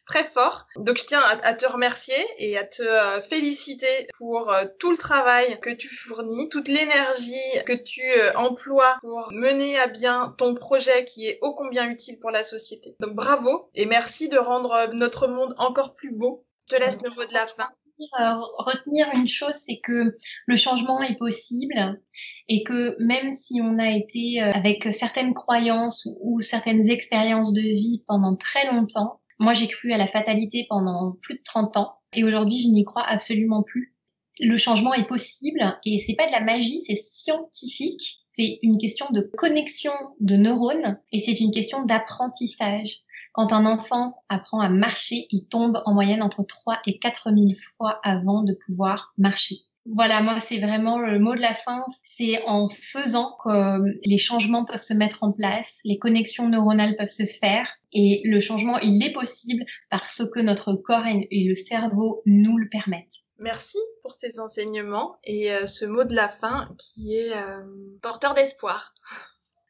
très 0.05 0.25
fort. 0.25 0.67
Donc 0.75 0.97
je 0.97 1.05
tiens 1.05 1.21
à, 1.21 1.53
te 1.53 1.65
remercier 1.67 2.17
et 2.37 2.57
à 2.57 2.65
te 2.65 2.83
féliciter 3.29 4.07
pour 4.17 4.53
tout 4.77 4.91
le 4.91 4.97
travail 4.97 5.57
que 5.61 5.69
tu 5.69 5.87
fournis, 5.87 6.49
toute 6.49 6.67
l'énergie 6.67 7.63
que 7.65 7.73
tu 7.73 8.01
emploies 8.35 8.97
pour 8.99 9.31
mener 9.31 9.79
à 9.79 9.87
bien 9.87 10.35
ton 10.37 10.53
projet 10.53 11.05
qui 11.05 11.27
est 11.27 11.39
ô 11.41 11.53
combien 11.53 11.89
utile 11.89 12.19
pour 12.19 12.31
la 12.31 12.43
société. 12.43 12.97
Donc 12.99 13.13
bravo 13.13 13.69
et 13.73 13.85
merci 13.85 14.27
de 14.27 14.37
rendre 14.37 14.89
notre 14.91 15.27
monde 15.27 15.55
encore 15.57 15.95
plus 15.95 16.11
beau. 16.11 16.45
Je 16.69 16.75
te 16.75 16.81
laisse 16.81 17.01
le 17.01 17.09
mot 17.11 17.23
de 17.23 17.33
la 17.33 17.47
fin. 17.47 17.69
Euh, 17.99 18.33
retenir 18.59 19.07
une 19.15 19.27
chose, 19.27 19.53
c'est 19.53 19.79
que 19.83 20.13
le 20.45 20.55
changement 20.55 21.01
est 21.01 21.17
possible 21.17 21.99
et 22.47 22.63
que 22.63 22.95
même 23.01 23.33
si 23.33 23.59
on 23.61 23.79
a 23.79 23.89
été 23.89 24.41
euh, 24.41 24.51
avec 24.51 24.83
certaines 24.93 25.33
croyances 25.33 26.07
ou 26.21 26.41
certaines 26.41 26.89
expériences 26.89 27.53
de 27.53 27.61
vie 27.61 28.03
pendant 28.07 28.35
très 28.35 28.71
longtemps, 28.71 29.19
Moi, 29.39 29.53
j'ai 29.53 29.67
cru 29.67 29.91
à 29.91 29.97
la 29.97 30.07
fatalité 30.07 30.65
pendant 30.67 31.15
plus 31.21 31.35
de 31.35 31.43
30 31.43 31.77
ans 31.77 31.93
et 32.13 32.23
aujourd'hui, 32.23 32.59
je 32.59 32.69
n'y 32.69 32.83
crois 32.83 33.03
absolument 33.03 33.61
plus. 33.63 33.95
Le 34.39 34.57
changement 34.57 34.93
est 34.93 35.07
possible 35.07 35.79
et 35.85 35.99
c'est 35.99 36.15
pas 36.15 36.27
de 36.27 36.31
la 36.31 36.41
magie, 36.41 36.81
c'est 36.81 36.97
scientifique. 36.97 38.19
C'est 38.35 38.59
une 38.61 38.77
question 38.77 39.07
de 39.11 39.21
connexion 39.21 39.93
de 40.19 40.35
neurones 40.35 40.99
et 41.11 41.19
c'est 41.19 41.39
une 41.39 41.51
question 41.51 41.85
d'apprentissage. 41.85 42.99
Quand 43.37 43.53
un 43.53 43.67
enfant 43.67 44.23
apprend 44.29 44.61
à 44.61 44.67
marcher, 44.67 45.27
il 45.29 45.45
tombe 45.45 45.79
en 45.85 45.93
moyenne 45.93 46.23
entre 46.23 46.41
3 46.41 46.79
et 46.87 46.97
4 46.97 47.29
000 47.29 47.51
fois 47.77 47.99
avant 48.03 48.41
de 48.41 48.55
pouvoir 48.55 49.13
marcher. 49.19 49.57
Voilà, 49.85 50.23
moi, 50.23 50.39
c'est 50.39 50.57
vraiment 50.57 50.97
le 50.97 51.19
mot 51.19 51.35
de 51.35 51.39
la 51.39 51.53
fin. 51.53 51.85
C'est 52.01 52.41
en 52.47 52.67
faisant 52.69 53.37
que 53.43 53.77
les 54.03 54.17
changements 54.17 54.65
peuvent 54.65 54.81
se 54.81 54.95
mettre 54.95 55.23
en 55.23 55.31
place, 55.31 55.77
les 55.85 55.99
connexions 55.99 56.49
neuronales 56.49 56.95
peuvent 56.97 57.09
se 57.09 57.27
faire. 57.27 57.71
Et 57.93 58.23
le 58.25 58.39
changement, 58.39 58.79
il 58.79 59.05
est 59.05 59.13
possible 59.13 59.65
parce 59.91 60.23
que 60.33 60.39
notre 60.39 60.73
corps 60.73 61.05
et 61.05 61.43
le 61.47 61.53
cerveau 61.53 62.23
nous 62.25 62.57
le 62.57 62.67
permettent. 62.69 63.21
Merci 63.37 63.77
pour 64.01 64.15
ces 64.15 64.39
enseignements 64.39 65.19
et 65.23 65.51
euh, 65.51 65.67
ce 65.67 65.85
mot 65.85 66.03
de 66.03 66.15
la 66.15 66.27
fin 66.27 66.69
qui 66.79 67.15
est 67.15 67.37
euh, 67.37 67.61
porteur 68.01 68.33
d'espoir. 68.33 68.95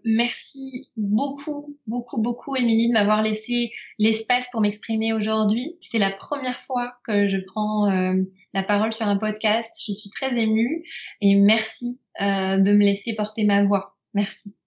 Merci 0.10 0.90
beaucoup, 0.96 1.78
beaucoup, 1.86 2.22
beaucoup, 2.22 2.56
Émilie, 2.56 2.88
de 2.88 2.94
m'avoir 2.94 3.22
laissé 3.22 3.74
l'espace 4.00 4.48
pour 4.54 4.62
m'exprimer 4.62 5.12
aujourd'hui. 5.12 5.78
C'est 5.82 6.00
la 6.00 6.12
première 6.12 6.62
fois 6.62 6.94
que 7.06 7.28
je 7.28 7.36
prends 7.46 7.92
euh, 7.92 8.14
la 8.54 8.64
parole 8.64 8.94
sur 8.94 9.06
un 9.06 9.18
podcast. 9.18 9.70
Je 9.86 9.92
suis 9.92 10.10
très 10.10 10.34
émue 10.40 10.86
et 11.20 11.36
merci 11.36 12.00
euh, 12.22 12.56
de 12.56 12.72
me 12.72 12.86
laisser 12.86 13.16
porter 13.16 13.44
ma 13.44 13.66
voix. 13.66 13.98
Merci. 14.14 14.58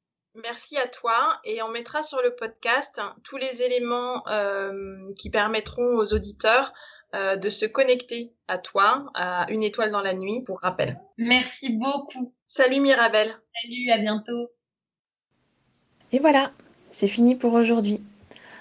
Merci 0.43 0.77
à 0.77 0.87
toi 0.87 1.41
et 1.45 1.63
on 1.63 1.71
mettra 1.71 2.03
sur 2.03 2.21
le 2.21 2.37
podcast 2.37 3.01
tous 3.25 3.39
les 3.39 3.63
éléments 3.63 4.23
euh, 4.29 4.99
qui 5.17 5.31
permettront 5.31 5.97
aux 5.97 6.13
auditeurs 6.13 6.75
de 7.13 7.51
se 7.51 7.67
connecter 7.67 8.33
à 8.47 8.57
toi, 8.57 9.11
à 9.15 9.51
une 9.51 9.65
étoile 9.65 9.91
dans 9.91 10.01
la 10.01 10.15
nuit, 10.15 10.45
pour 10.47 10.61
rappel. 10.61 11.01
Merci 11.19 11.71
beaucoup. 11.71 12.37
Salut 12.47 12.79
Mirabelle. 12.79 13.35
Salut, 13.63 13.91
à 13.91 13.99
bientôt. 13.99 14.49
Et 16.13 16.19
voilà, 16.19 16.51
c'est 16.91 17.09
fini 17.09 17.35
pour 17.35 17.53
aujourd'hui. 17.53 18.01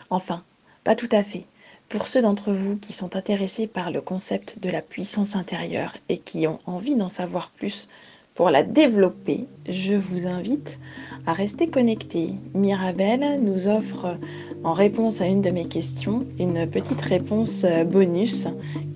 Enfin, 0.10 0.43
pas 0.84 0.95
tout 0.95 1.10
à 1.12 1.24
fait. 1.24 1.45
Pour 1.88 2.06
ceux 2.06 2.22
d'entre 2.22 2.52
vous 2.52 2.78
qui 2.78 2.93
sont 2.93 3.16
intéressés 3.16 3.66
par 3.66 3.89
le 3.89 4.02
concept 4.02 4.60
de 4.60 4.70
la 4.70 4.82
puissance 4.82 5.36
intérieure 5.36 5.95
et 6.08 6.20
qui 6.20 6.45
ont 6.45 6.60
envie 6.68 6.93
d'en 6.93 7.10
savoir 7.10 7.50
plus 7.50 7.89
pour 8.36 8.52
la 8.52 8.64
développer, 8.64 9.47
je 9.68 9.95
vous 9.95 10.28
invite 10.28 10.80
à 11.26 11.34
rester 11.34 11.68
connectés. 11.68 12.36
Mirabelle 12.54 13.41
nous 13.41 13.68
offre 13.68 14.18
en 14.64 14.74
réponse 14.74 15.20
à 15.20 15.26
une 15.26 15.41
de 15.41 15.50
mes 15.50 15.68
questions 15.68 16.20
une 16.38 16.70
petite 16.70 17.02
réponse 17.02 17.66
bonus 17.88 18.47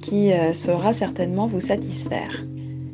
qui 0.01 0.31
euh, 0.31 0.53
saura 0.53 0.93
certainement 0.93 1.47
vous 1.47 1.59
satisfaire. 1.59 2.45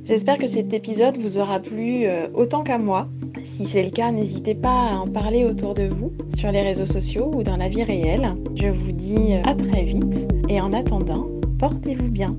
J'espère 0.10 0.40
que 0.40 0.48
cet 0.48 0.74
épisode 0.74 1.18
vous 1.18 1.38
aura 1.38 1.60
plu 1.60 2.08
euh, 2.08 2.30
autant 2.34 2.64
qu'à 2.64 2.80
moi. 2.80 3.08
Si 3.44 3.64
c'est 3.64 3.84
le 3.84 3.92
cas, 3.92 4.12
n'hésitez 4.12 4.56
pas 4.56 4.88
à 4.90 4.96
en 4.96 5.06
parler 5.06 5.46
autour 5.46 5.76
de 5.76 5.84
vous, 5.84 6.12
sur 6.36 6.52
les 6.52 6.64
réseaux 6.64 6.88
sociaux 6.88 7.30
ou 7.36 7.44
dans 7.44 7.58
la 7.58 7.70
vie 7.70 7.84
réelle. 7.84 8.34
Je 8.56 8.70
vous 8.70 8.92
dis 8.92 9.36
à 9.46 9.54
très 9.54 9.84
vite 9.84 10.28
et 10.50 10.60
en 10.60 10.74
attendant, 10.74 11.30
portez-vous 11.60 12.10
bien. 12.10 12.36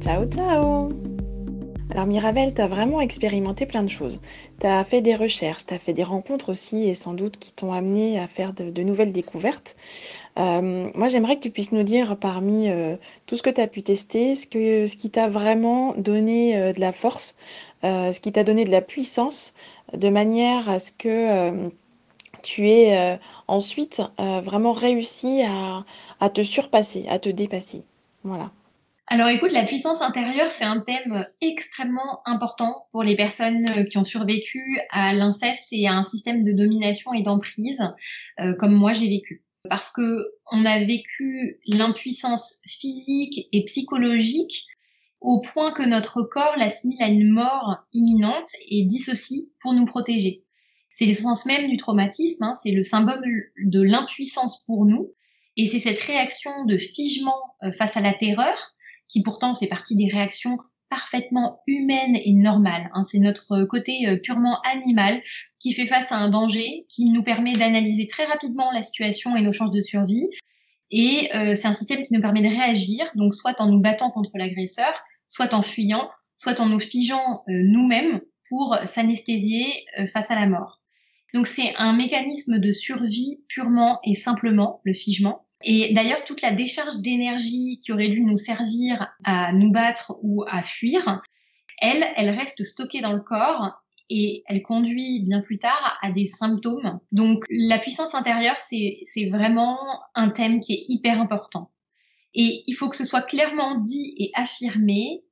Ciao 0.00 0.26
ciao 0.26 0.90
alors 1.92 2.06
Mirabel, 2.06 2.54
tu 2.54 2.62
vraiment 2.62 3.02
expérimenté 3.02 3.66
plein 3.66 3.82
de 3.82 3.90
choses. 3.90 4.18
Tu 4.60 4.66
as 4.66 4.82
fait 4.82 5.02
des 5.02 5.14
recherches, 5.14 5.66
tu 5.66 5.74
as 5.74 5.78
fait 5.78 5.92
des 5.92 6.02
rencontres 6.02 6.48
aussi 6.48 6.88
et 6.88 6.94
sans 6.94 7.12
doute 7.12 7.36
qui 7.38 7.52
t'ont 7.52 7.74
amené 7.74 8.18
à 8.18 8.26
faire 8.26 8.54
de, 8.54 8.82
nouvelles 8.82 9.12
découvertes. 9.12 9.76
Euh, 10.38 10.90
moi, 10.94 11.08
j'aimerais 11.08 11.36
que 11.36 11.42
tu 11.42 11.50
puisses 11.50 11.72
nous 11.72 11.82
dire 11.82 12.16
parmi 12.16 12.70
euh, 12.70 12.96
tout 13.26 13.36
ce 13.36 13.42
que 13.42 13.50
tu 13.50 13.60
as 13.60 13.66
pu 13.66 13.82
tester, 13.82 14.34
ce, 14.34 14.46
que, 14.46 14.86
ce 14.86 14.96
qui 14.96 15.10
t'a 15.10 15.28
vraiment 15.28 15.94
donné 15.96 16.56
euh, 16.56 16.72
de 16.72 16.80
la 16.80 16.92
force, 16.92 17.36
ce 17.82 18.18
qui 18.20 18.30
t'a 18.30 18.44
donné 18.44 18.64
de 18.64 18.70
la 18.70 18.80
puissance, 18.80 19.54
de 19.92 20.08
manière 20.08 20.70
à 20.70 20.78
ce 20.78 20.92
que 20.92 21.68
tu 22.44 22.68
aies 22.68 23.18
ensuite 23.48 24.00
vraiment 24.18 24.72
réussi 24.72 25.42
à, 26.20 26.30
te 26.30 26.44
surpasser, 26.44 27.06
à 27.08 27.18
te 27.18 27.28
dépasser. 27.28 27.82
Voilà. 28.22 28.52
Alors 29.08 29.26
écoute, 29.26 29.50
la 29.50 29.64
puissance 29.64 30.00
intérieure, 30.00 30.46
c'est 30.46 30.64
un 30.64 30.78
thème 30.78 31.26
extrêmement 31.40 32.20
important 32.24 32.86
pour 32.92 33.02
les 33.02 33.16
personnes 33.16 33.88
qui 33.90 33.98
ont 33.98 34.04
survécu 34.04 34.78
à 34.90 35.12
l'inceste 35.12 35.66
et 35.72 35.88
à 35.88 35.94
un 35.94 36.04
système 36.04 36.44
de 36.44 36.52
domination 36.52 37.12
et 37.12 37.22
d'emprise, 37.22 37.82
comme 38.60 38.74
moi 38.74 38.92
j'ai 38.92 39.08
vécu. 39.08 39.42
Parce 39.68 39.90
que 39.90 40.32
on 40.50 40.64
a 40.64 40.80
vécu 40.80 41.60
l'impuissance 41.66 42.60
physique 42.66 43.48
et 43.52 43.64
psychologique 43.64 44.66
au 45.20 45.40
point 45.40 45.72
que 45.72 45.82
notre 45.82 46.22
corps 46.22 46.56
l'assimile 46.56 47.02
à 47.02 47.08
une 47.08 47.30
mort 47.30 47.78
imminente 47.92 48.48
et 48.68 48.84
dissocie 48.84 49.48
pour 49.60 49.72
nous 49.72 49.86
protéger. 49.86 50.44
C'est 50.94 51.06
l'essence 51.06 51.46
même 51.46 51.68
du 51.68 51.76
traumatisme, 51.76 52.42
hein, 52.42 52.54
c'est 52.62 52.72
le 52.72 52.82
symbole 52.82 53.22
de 53.64 53.80
l'impuissance 53.80 54.64
pour 54.66 54.84
nous, 54.84 55.14
et 55.56 55.66
c'est 55.66 55.78
cette 55.78 56.00
réaction 56.00 56.64
de 56.66 56.76
figement 56.76 57.56
euh, 57.62 57.72
face 57.72 57.96
à 57.96 58.00
la 58.00 58.12
terreur 58.12 58.74
qui 59.08 59.22
pourtant 59.22 59.54
fait 59.54 59.66
partie 59.66 59.96
des 59.96 60.08
réactions 60.08 60.58
parfaitement 60.92 61.62
humaines 61.66 62.18
et 62.22 62.34
normales. 62.34 62.90
Hein. 62.92 63.02
C'est 63.02 63.18
notre 63.18 63.64
côté 63.64 64.06
euh, 64.06 64.16
purement 64.16 64.60
animal 64.60 65.22
qui 65.58 65.72
fait 65.72 65.86
face 65.86 66.12
à 66.12 66.16
un 66.16 66.28
danger, 66.28 66.84
qui 66.90 67.06
nous 67.06 67.22
permet 67.22 67.54
d'analyser 67.54 68.06
très 68.06 68.26
rapidement 68.26 68.70
la 68.72 68.82
situation 68.82 69.34
et 69.34 69.40
nos 69.40 69.52
chances 69.52 69.72
de 69.72 69.80
survie. 69.80 70.28
Et 70.90 71.30
euh, 71.34 71.54
c'est 71.54 71.66
un 71.66 71.72
système 71.72 72.02
qui 72.02 72.12
nous 72.12 72.20
permet 72.20 72.42
de 72.42 72.48
réagir, 72.48 73.06
donc 73.14 73.32
soit 73.34 73.58
en 73.58 73.70
nous 73.70 73.80
battant 73.80 74.10
contre 74.10 74.32
l'agresseur, 74.34 74.92
soit 75.30 75.54
en 75.54 75.62
fuyant, 75.62 76.10
soit 76.36 76.60
en 76.60 76.66
nous 76.66 76.78
figeant 76.78 77.42
euh, 77.48 77.62
nous-mêmes 77.64 78.20
pour 78.50 78.76
s'anesthésier 78.84 79.86
face 80.12 80.30
à 80.30 80.34
la 80.34 80.46
mort. 80.46 80.82
Donc 81.32 81.46
c'est 81.46 81.74
un 81.76 81.94
mécanisme 81.94 82.58
de 82.58 82.70
survie 82.70 83.40
purement 83.48 83.98
et 84.04 84.14
simplement, 84.14 84.82
le 84.84 84.92
figement. 84.92 85.41
Et 85.64 85.92
d'ailleurs, 85.94 86.24
toute 86.24 86.42
la 86.42 86.52
décharge 86.52 86.96
d'énergie 86.98 87.80
qui 87.82 87.92
aurait 87.92 88.08
dû 88.08 88.22
nous 88.22 88.36
servir 88.36 89.08
à 89.24 89.52
nous 89.52 89.70
battre 89.70 90.16
ou 90.22 90.44
à 90.46 90.62
fuir, 90.62 91.22
elle, 91.80 92.04
elle 92.16 92.30
reste 92.30 92.64
stockée 92.64 93.00
dans 93.00 93.12
le 93.12 93.20
corps 93.20 93.72
et 94.10 94.42
elle 94.46 94.62
conduit 94.62 95.20
bien 95.20 95.40
plus 95.40 95.58
tard 95.58 95.98
à 96.02 96.12
des 96.12 96.26
symptômes. 96.26 97.00
Donc 97.12 97.44
la 97.48 97.78
puissance 97.78 98.14
intérieure, 98.14 98.56
c'est 98.58 99.28
vraiment 99.30 99.78
un 100.14 100.30
thème 100.30 100.60
qui 100.60 100.74
est 100.74 100.84
hyper 100.88 101.20
important. 101.20 101.70
Et 102.34 102.62
il 102.66 102.74
faut 102.74 102.88
que 102.88 102.96
ce 102.96 103.04
soit 103.04 103.22
clairement 103.22 103.78
dit 103.78 104.14
et 104.18 104.30
affirmé, 104.34 105.22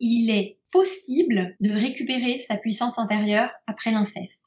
il 0.00 0.30
est 0.30 0.58
possible 0.70 1.56
de 1.60 1.70
récupérer 1.70 2.40
sa 2.46 2.56
puissance 2.56 2.98
intérieure 2.98 3.50
après 3.66 3.90
l'inceste 3.90 4.42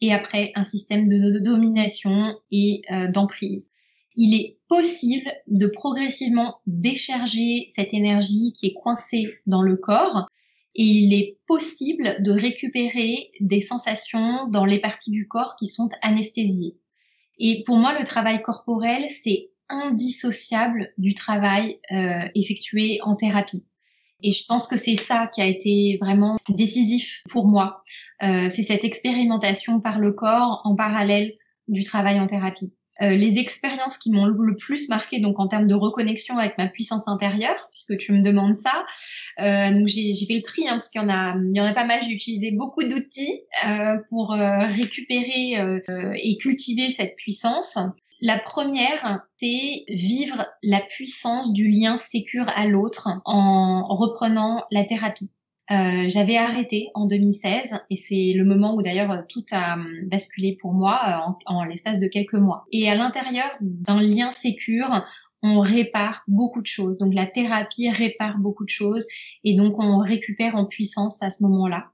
et 0.00 0.12
après 0.12 0.52
un 0.54 0.64
système 0.64 1.08
de, 1.08 1.38
domination 1.38 2.38
et 2.50 2.82
euh, 2.90 3.08
d'emprise 3.08 3.70
il 4.16 4.34
est 4.34 4.58
possible 4.68 5.30
de 5.46 5.66
progressivement 5.66 6.56
décharger 6.66 7.68
cette 7.74 7.92
énergie 7.92 8.52
qui 8.56 8.66
est 8.66 8.74
coincée 8.74 9.38
dans 9.46 9.62
le 9.62 9.76
corps 9.76 10.26
et 10.74 10.84
il 10.84 11.14
est 11.14 11.38
possible 11.46 12.16
de 12.20 12.32
récupérer 12.32 13.30
des 13.40 13.60
sensations 13.60 14.48
dans 14.48 14.64
les 14.64 14.80
parties 14.80 15.10
du 15.10 15.26
corps 15.26 15.56
qui 15.58 15.66
sont 15.66 15.88
anesthésiées. 16.02 16.76
Et 17.38 17.62
pour 17.64 17.76
moi, 17.76 17.98
le 17.98 18.04
travail 18.04 18.42
corporel, 18.42 19.06
c'est 19.22 19.50
indissociable 19.68 20.92
du 20.98 21.14
travail 21.14 21.80
euh, 21.92 22.28
effectué 22.34 23.00
en 23.02 23.16
thérapie. 23.16 23.64
Et 24.22 24.32
je 24.32 24.44
pense 24.46 24.66
que 24.66 24.76
c'est 24.76 24.96
ça 24.96 25.26
qui 25.26 25.42
a 25.42 25.46
été 25.46 25.98
vraiment 26.00 26.36
décisif 26.48 27.22
pour 27.28 27.46
moi. 27.46 27.82
Euh, 28.22 28.48
c'est 28.48 28.62
cette 28.62 28.84
expérimentation 28.84 29.80
par 29.80 29.98
le 29.98 30.12
corps 30.12 30.62
en 30.64 30.74
parallèle 30.74 31.34
du 31.68 31.84
travail 31.84 32.18
en 32.20 32.26
thérapie. 32.26 32.72
Euh, 33.02 33.10
les 33.10 33.38
expériences 33.38 33.98
qui 33.98 34.10
m'ont 34.10 34.26
le 34.26 34.56
plus 34.56 34.88
marqué, 34.88 35.20
donc 35.20 35.38
en 35.38 35.48
termes 35.48 35.66
de 35.66 35.74
reconnexion 35.74 36.38
avec 36.38 36.56
ma 36.58 36.66
puissance 36.66 37.06
intérieure, 37.06 37.68
puisque 37.70 37.96
tu 37.98 38.12
me 38.12 38.22
demandes 38.22 38.54
ça. 38.54 38.84
Euh, 39.40 39.82
j'ai 39.86 40.14
fait 40.26 40.36
le 40.36 40.42
tri, 40.42 40.66
hein, 40.66 40.72
parce 40.72 40.88
qu'il 40.88 41.00
y 41.00 41.04
en 41.04 41.08
a, 41.08 41.36
il 41.36 41.56
y 41.56 41.60
en 41.60 41.64
a 41.64 41.74
pas 41.74 41.84
mal. 41.84 42.00
J'ai 42.02 42.12
utilisé 42.12 42.52
beaucoup 42.52 42.82
d'outils 42.82 43.40
euh, 43.68 43.98
pour 44.08 44.32
euh, 44.32 44.66
récupérer 44.68 45.58
euh, 45.58 46.12
et 46.16 46.36
cultiver 46.38 46.90
cette 46.92 47.16
puissance. 47.16 47.78
La 48.22 48.38
première, 48.38 49.20
c'est 49.36 49.84
vivre 49.88 50.46
la 50.62 50.80
puissance 50.80 51.52
du 51.52 51.68
lien 51.68 51.98
sécure 51.98 52.46
à 52.56 52.66
l'autre 52.66 53.08
en 53.26 53.86
reprenant 53.88 54.64
la 54.70 54.84
thérapie. 54.84 55.30
Euh, 55.72 56.08
j'avais 56.08 56.36
arrêté 56.36 56.90
en 56.94 57.06
2016 57.06 57.72
et 57.90 57.96
c'est 57.96 58.34
le 58.36 58.44
moment 58.44 58.76
où 58.76 58.82
d'ailleurs 58.82 59.26
tout 59.28 59.44
a 59.50 59.74
hum, 59.74 59.88
basculé 60.04 60.56
pour 60.60 60.72
moi 60.72 61.00
euh, 61.06 61.30
en, 61.50 61.60
en 61.60 61.64
l'espace 61.64 61.98
de 61.98 62.06
quelques 62.06 62.34
mois. 62.34 62.64
Et 62.70 62.88
à 62.88 62.94
l'intérieur 62.94 63.50
d'un 63.60 64.00
lien 64.00 64.30
sécure, 64.30 65.04
on 65.42 65.60
répare 65.60 66.22
beaucoup 66.28 66.62
de 66.62 66.66
choses. 66.66 66.98
Donc 66.98 67.14
la 67.14 67.26
thérapie 67.26 67.90
répare 67.90 68.38
beaucoup 68.38 68.64
de 68.64 68.70
choses 68.70 69.06
et 69.42 69.56
donc 69.56 69.76
on 69.78 69.98
récupère 69.98 70.54
en 70.54 70.66
puissance 70.66 71.20
à 71.20 71.32
ce 71.32 71.42
moment-là. 71.42 71.90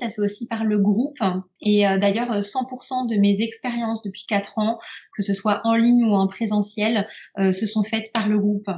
Ça 0.00 0.10
se 0.10 0.16
fait 0.16 0.22
aussi 0.22 0.48
par 0.48 0.64
le 0.64 0.80
groupe. 0.80 1.18
Et 1.60 1.86
euh, 1.86 1.98
d'ailleurs, 1.98 2.40
100% 2.40 3.08
de 3.08 3.16
mes 3.16 3.42
expériences 3.42 4.02
depuis 4.02 4.24
4 4.26 4.58
ans, 4.58 4.80
que 5.16 5.22
ce 5.22 5.34
soit 5.34 5.60
en 5.62 5.76
ligne 5.76 6.04
ou 6.04 6.14
en 6.14 6.26
présentiel, 6.26 7.06
se 7.38 7.66
sont 7.68 7.84
faites 7.84 8.12
par 8.12 8.28
le 8.28 8.40
groupe. 8.40 8.68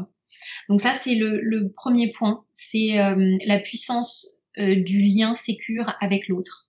Donc 0.68 0.80
ça, 0.80 0.94
c'est 0.94 1.14
le, 1.14 1.72
premier 1.74 2.10
point. 2.10 2.44
C'est 2.54 2.96
la 3.46 3.58
puissance 3.58 4.26
du 4.56 5.02
lien 5.02 5.34
sécure 5.34 5.94
avec 6.00 6.28
l'autre. 6.28 6.66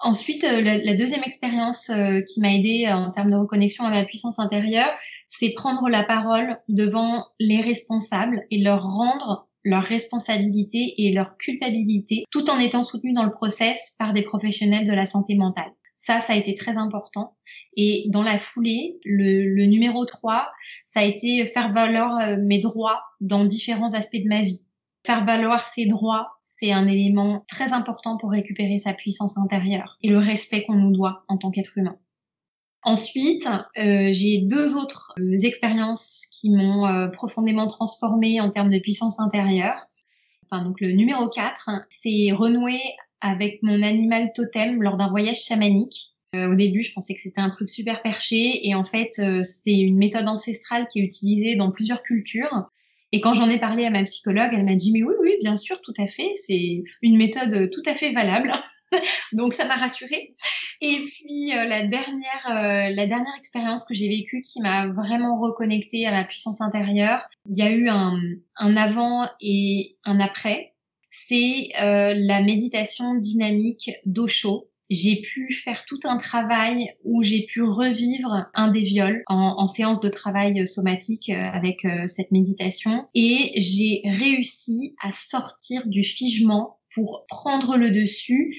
Ensuite, 0.00 0.44
euh, 0.44 0.60
la, 0.60 0.94
deuxième 0.94 1.24
expérience 1.24 1.90
euh, 1.90 2.20
qui 2.22 2.40
m'a 2.40 2.54
aidée 2.54 2.86
euh, 2.86 2.94
en 2.94 3.10
termes 3.10 3.30
de 3.30 3.36
reconnexion 3.36 3.84
à 3.84 3.90
ma 3.90 4.04
puissance 4.04 4.38
intérieure, 4.38 4.90
c'est 5.28 5.50
prendre 5.50 5.88
la 5.88 6.04
parole 6.04 6.58
devant 6.68 7.26
les 7.40 7.60
responsables 7.60 8.46
et 8.50 8.62
leur 8.62 8.82
rendre 8.82 9.48
leur 9.64 9.82
responsabilité 9.82 10.94
et 10.98 11.12
leur 11.12 11.36
culpabilité, 11.36 12.24
tout 12.30 12.48
en 12.48 12.60
étant 12.60 12.84
soutenu 12.84 13.12
dans 13.12 13.24
le 13.24 13.32
process 13.32 13.96
par 13.98 14.12
des 14.12 14.22
professionnels 14.22 14.86
de 14.86 14.92
la 14.92 15.04
santé 15.04 15.34
mentale. 15.34 15.72
Ça, 15.98 16.20
ça 16.20 16.32
a 16.32 16.36
été 16.36 16.54
très 16.54 16.76
important. 16.76 17.36
Et 17.76 18.06
dans 18.08 18.22
la 18.22 18.38
foulée, 18.38 18.98
le, 19.04 19.66
numéro 19.66 20.06
3, 20.06 20.50
ça 20.86 21.00
a 21.00 21.04
été 21.04 21.44
faire 21.46 21.72
valoir 21.72 22.38
mes 22.38 22.60
droits 22.60 23.02
dans 23.20 23.44
différents 23.44 23.92
aspects 23.92 24.16
de 24.16 24.28
ma 24.28 24.40
vie. 24.40 24.64
Faire 25.04 25.24
valoir 25.24 25.64
ces 25.66 25.86
droits 25.86 26.38
c'est 26.60 26.72
un 26.72 26.88
élément 26.88 27.44
très 27.48 27.72
important 27.72 28.16
pour 28.16 28.30
récupérer 28.30 28.78
sa 28.78 28.92
puissance 28.92 29.38
intérieure 29.38 29.96
et 30.02 30.08
le 30.08 30.18
respect 30.18 30.64
qu'on 30.64 30.74
nous 30.74 30.92
doit 30.92 31.24
en 31.28 31.38
tant 31.38 31.50
qu'être 31.50 31.78
humain. 31.78 31.96
Ensuite, 32.82 33.48
euh, 33.78 34.08
j'ai 34.12 34.42
deux 34.44 34.74
autres 34.74 35.12
euh, 35.18 35.38
expériences 35.40 36.26
qui 36.32 36.50
m'ont 36.50 36.86
euh, 36.86 37.08
profondément 37.08 37.66
transformée 37.66 38.40
en 38.40 38.50
termes 38.50 38.70
de 38.70 38.78
puissance 38.78 39.20
intérieure. 39.20 39.86
Enfin, 40.50 40.64
donc 40.64 40.80
le 40.80 40.92
numéro 40.92 41.28
4, 41.28 41.70
c'est 41.90 42.32
renouer 42.32 42.80
avec 43.20 43.62
mon 43.62 43.82
animal 43.82 44.32
totem 44.34 44.82
lors 44.82 44.96
d'un 44.96 45.08
voyage 45.08 45.42
chamanique. 45.42 46.14
au 46.34 46.54
début, 46.54 46.82
je 46.82 46.92
pensais 46.92 47.14
que 47.14 47.20
c'était 47.20 47.40
un 47.40 47.50
truc 47.50 47.68
super 47.68 48.02
perché 48.02 48.66
et 48.68 48.74
en 48.74 48.84
fait, 48.84 49.12
c'est 49.44 49.78
une 49.78 49.96
méthode 49.96 50.28
ancestrale 50.28 50.86
qui 50.88 51.00
est 51.00 51.04
utilisée 51.04 51.56
dans 51.56 51.70
plusieurs 51.70 52.02
cultures 52.02 52.68
et 53.12 53.20
quand 53.20 53.34
j'en 53.34 53.48
ai 53.48 53.58
parlé 53.58 53.84
à 53.86 53.90
ma 53.90 54.02
psychologue, 54.02 54.50
elle 54.52 54.64
m'a 54.64 54.74
dit 54.74 54.92
mais 54.92 55.02
oui, 55.02 55.14
oui, 55.20 55.34
bien 55.40 55.56
sûr, 55.56 55.80
tout 55.80 55.94
à 55.98 56.06
fait, 56.06 56.34
c'est 56.36 56.82
une 57.02 57.16
méthode 57.16 57.70
tout 57.70 57.82
à 57.86 57.94
fait 57.94 58.12
valable. 58.12 58.52
Donc 59.32 59.54
ça 59.54 59.66
m'a 59.66 59.76
rassurée. 59.76 60.34
Et 60.80 61.04
puis 61.06 61.52
euh, 61.56 61.64
la 61.64 61.86
dernière, 61.86 62.46
euh, 62.50 62.90
la 62.90 63.06
dernière 63.06 63.34
expérience 63.38 63.84
que 63.84 63.94
j'ai 63.94 64.08
vécue 64.08 64.40
qui 64.40 64.60
m'a 64.60 64.88
vraiment 64.88 65.38
reconnectée 65.40 66.06
à 66.06 66.10
ma 66.10 66.24
puissance 66.24 66.60
intérieure, 66.60 67.26
il 67.48 67.58
y 67.58 67.62
a 67.62 67.70
eu 67.70 67.88
un 67.88 68.76
avant 68.76 69.26
et 69.40 69.96
un 70.04 70.20
après. 70.20 70.74
C'est 71.10 71.70
euh, 71.80 72.14
la 72.16 72.42
méditation 72.42 73.14
dynamique 73.14 73.90
d'Osho 74.04 74.68
j'ai 74.90 75.20
pu 75.20 75.52
faire 75.52 75.84
tout 75.84 76.00
un 76.04 76.16
travail 76.16 76.94
où 77.04 77.22
j'ai 77.22 77.44
pu 77.44 77.62
revivre 77.62 78.46
un 78.54 78.70
des 78.70 78.82
viols 78.82 79.22
en, 79.26 79.66
séance 79.66 80.00
de 80.00 80.08
travail 80.08 80.66
somatique 80.66 81.28
euh, 81.28 81.50
avec 81.52 81.84
euh, 81.84 82.06
cette 82.06 82.32
méditation 82.32 83.06
et 83.14 83.52
j'ai 83.56 84.02
réussi 84.04 84.94
à 85.02 85.12
sortir 85.12 85.86
du 85.86 86.02
figement 86.04 86.78
pour 86.94 87.26
prendre 87.28 87.76
le 87.76 87.90
dessus 87.90 88.56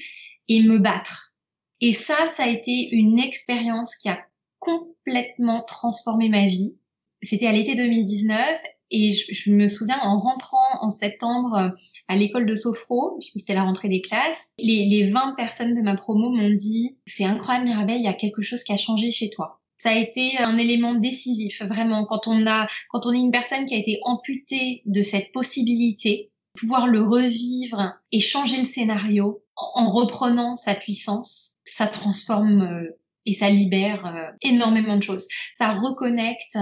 et 0.48 0.62
me 0.62 0.78
battre. 0.78 1.34
Et 1.80 1.92
ça, 1.92 2.26
ça 2.36 2.44
a 2.44 2.48
été 2.48 2.88
une 2.92 3.18
expérience 3.18 3.96
qui 3.96 4.08
a 4.08 4.20
complètement 4.60 5.62
transformé 5.62 6.28
ma 6.28 6.46
vie. 6.46 6.76
C'était 7.22 7.46
à 7.46 7.52
l'été 7.52 7.74
2019 7.74 8.62
et 8.90 9.12
je, 9.12 9.50
me 9.50 9.68
souviens 9.68 9.98
en 10.02 10.18
rentrant 10.18 10.58
en 10.80 10.90
septembre 10.90 11.54
euh, 11.54 11.68
à 12.08 12.16
l'école 12.16 12.46
de 12.46 12.54
Sophro, 12.54 13.16
puisque 13.18 13.38
c'était 13.38 13.54
la 13.54 13.62
rentrée 13.62 13.88
des 13.88 14.00
classes, 14.00 14.48
les, 14.58 14.86
les 14.86 15.06
20 15.06 15.34
personnes 15.36 15.74
de 15.74 15.82
ma 15.82 15.96
promo 15.96 16.30
m'ont 16.30 16.50
dit 16.50 16.96
c'est 17.06 17.24
incroyable 17.24 17.66
Mirabelle, 17.66 17.98
il 17.98 18.04
y 18.04 18.08
a 18.08 18.14
quelque 18.14 18.42
chose 18.42 18.62
qui 18.62 18.72
a 18.72 18.76
changé 18.76 19.10
chez 19.10 19.30
toi. 19.30 19.60
Ça 19.78 19.90
a 19.90 19.96
été 19.96 20.36
un 20.38 20.58
élément 20.58 20.94
décisif, 20.94 21.62
vraiment. 21.62 22.04
Quand 22.04 22.26
on 22.26 22.46
a, 22.46 22.66
quand 22.90 23.06
on 23.06 23.12
est 23.12 23.18
une 23.18 23.30
personne 23.30 23.64
qui 23.64 23.74
a 23.74 23.78
été 23.78 23.98
amputée 24.02 24.82
de 24.84 25.00
cette 25.00 25.32
possibilité, 25.32 26.30
pouvoir 26.54 26.86
le 26.86 27.00
revivre 27.00 27.94
et 28.12 28.20
changer 28.20 28.58
le 28.58 28.64
scénario 28.64 29.42
en 29.56 29.90
reprenant 29.90 30.56
sa 30.56 30.74
puissance, 30.74 31.56
ça 31.64 31.86
transforme 31.86 32.62
euh, 32.62 32.98
et 33.24 33.34
ça 33.34 33.48
libère 33.48 34.04
euh, 34.06 34.30
énormément 34.42 34.96
de 34.96 35.02
choses. 35.02 35.26
Ça 35.58 35.72
reconnecte 35.74 36.58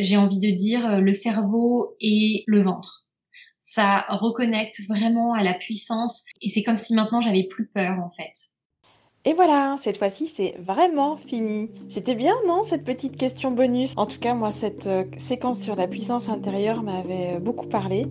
j'ai 0.00 0.16
envie 0.16 0.40
de 0.40 0.50
dire, 0.50 0.86
euh, 0.86 1.00
le 1.00 1.12
cerveau 1.12 1.96
et 2.00 2.44
le 2.46 2.62
ventre. 2.62 3.06
Ça 3.60 4.06
reconnecte 4.08 4.80
vraiment 4.88 5.32
à 5.34 5.42
la 5.42 5.54
puissance 5.54 6.24
et 6.42 6.48
c'est 6.48 6.62
comme 6.62 6.76
si 6.76 6.94
maintenant 6.94 7.20
j'avais 7.20 7.44
plus 7.44 7.68
peur 7.68 7.98
en 8.00 8.10
fait. 8.10 8.32
Et 9.26 9.34
voilà, 9.34 9.76
cette 9.78 9.98
fois-ci, 9.98 10.26
c'est 10.26 10.54
vraiment 10.58 11.18
fini. 11.18 11.70
C'était 11.90 12.14
bien, 12.14 12.32
non, 12.46 12.62
cette 12.62 12.84
petite 12.84 13.18
question 13.18 13.50
bonus? 13.50 13.92
En 13.98 14.06
tout 14.06 14.18
cas, 14.18 14.32
moi, 14.32 14.50
cette 14.50 14.86
euh, 14.86 15.04
séquence 15.18 15.60
sur 15.60 15.76
la 15.76 15.86
puissance 15.86 16.30
intérieure 16.30 16.82
m'avait 16.82 17.38
beaucoup 17.38 17.66
parlé. 17.66 18.06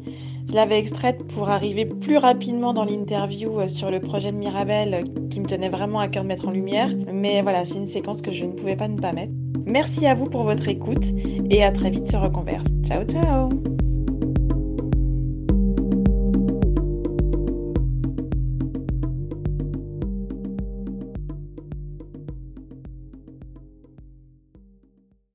Je 0.47 0.53
l'avais 0.53 0.77
extraite 0.77 1.25
pour 1.27 1.49
arriver 1.49 1.85
plus 1.85 2.17
rapidement 2.17 2.73
dans 2.73 2.85
l'interview 2.85 3.67
sur 3.67 3.89
le 3.89 3.99
projet 3.99 4.31
de 4.31 4.37
Mirabel 4.37 5.03
qui 5.31 5.39
me 5.39 5.45
tenait 5.47 5.69
vraiment 5.69 5.99
à 5.99 6.07
cœur 6.07 6.23
de 6.23 6.27
mettre 6.27 6.47
en 6.47 6.51
lumière. 6.51 6.89
Mais 7.11 7.41
voilà, 7.41 7.65
c'est 7.65 7.77
une 7.77 7.87
séquence 7.87 8.21
que 8.21 8.31
je 8.31 8.45
ne 8.45 8.51
pouvais 8.51 8.75
pas 8.75 8.87
ne 8.87 8.97
pas 8.97 9.11
mettre. 9.11 9.33
Merci 9.65 10.05
à 10.05 10.13
vous 10.13 10.25
pour 10.25 10.43
votre 10.43 10.67
écoute 10.67 11.05
et 11.49 11.63
à 11.63 11.71
très 11.71 11.89
vite 11.89 12.07
sur 12.07 12.21
Reconverse. 12.21 12.67
Ciao 12.83 13.03
ciao 13.03 13.49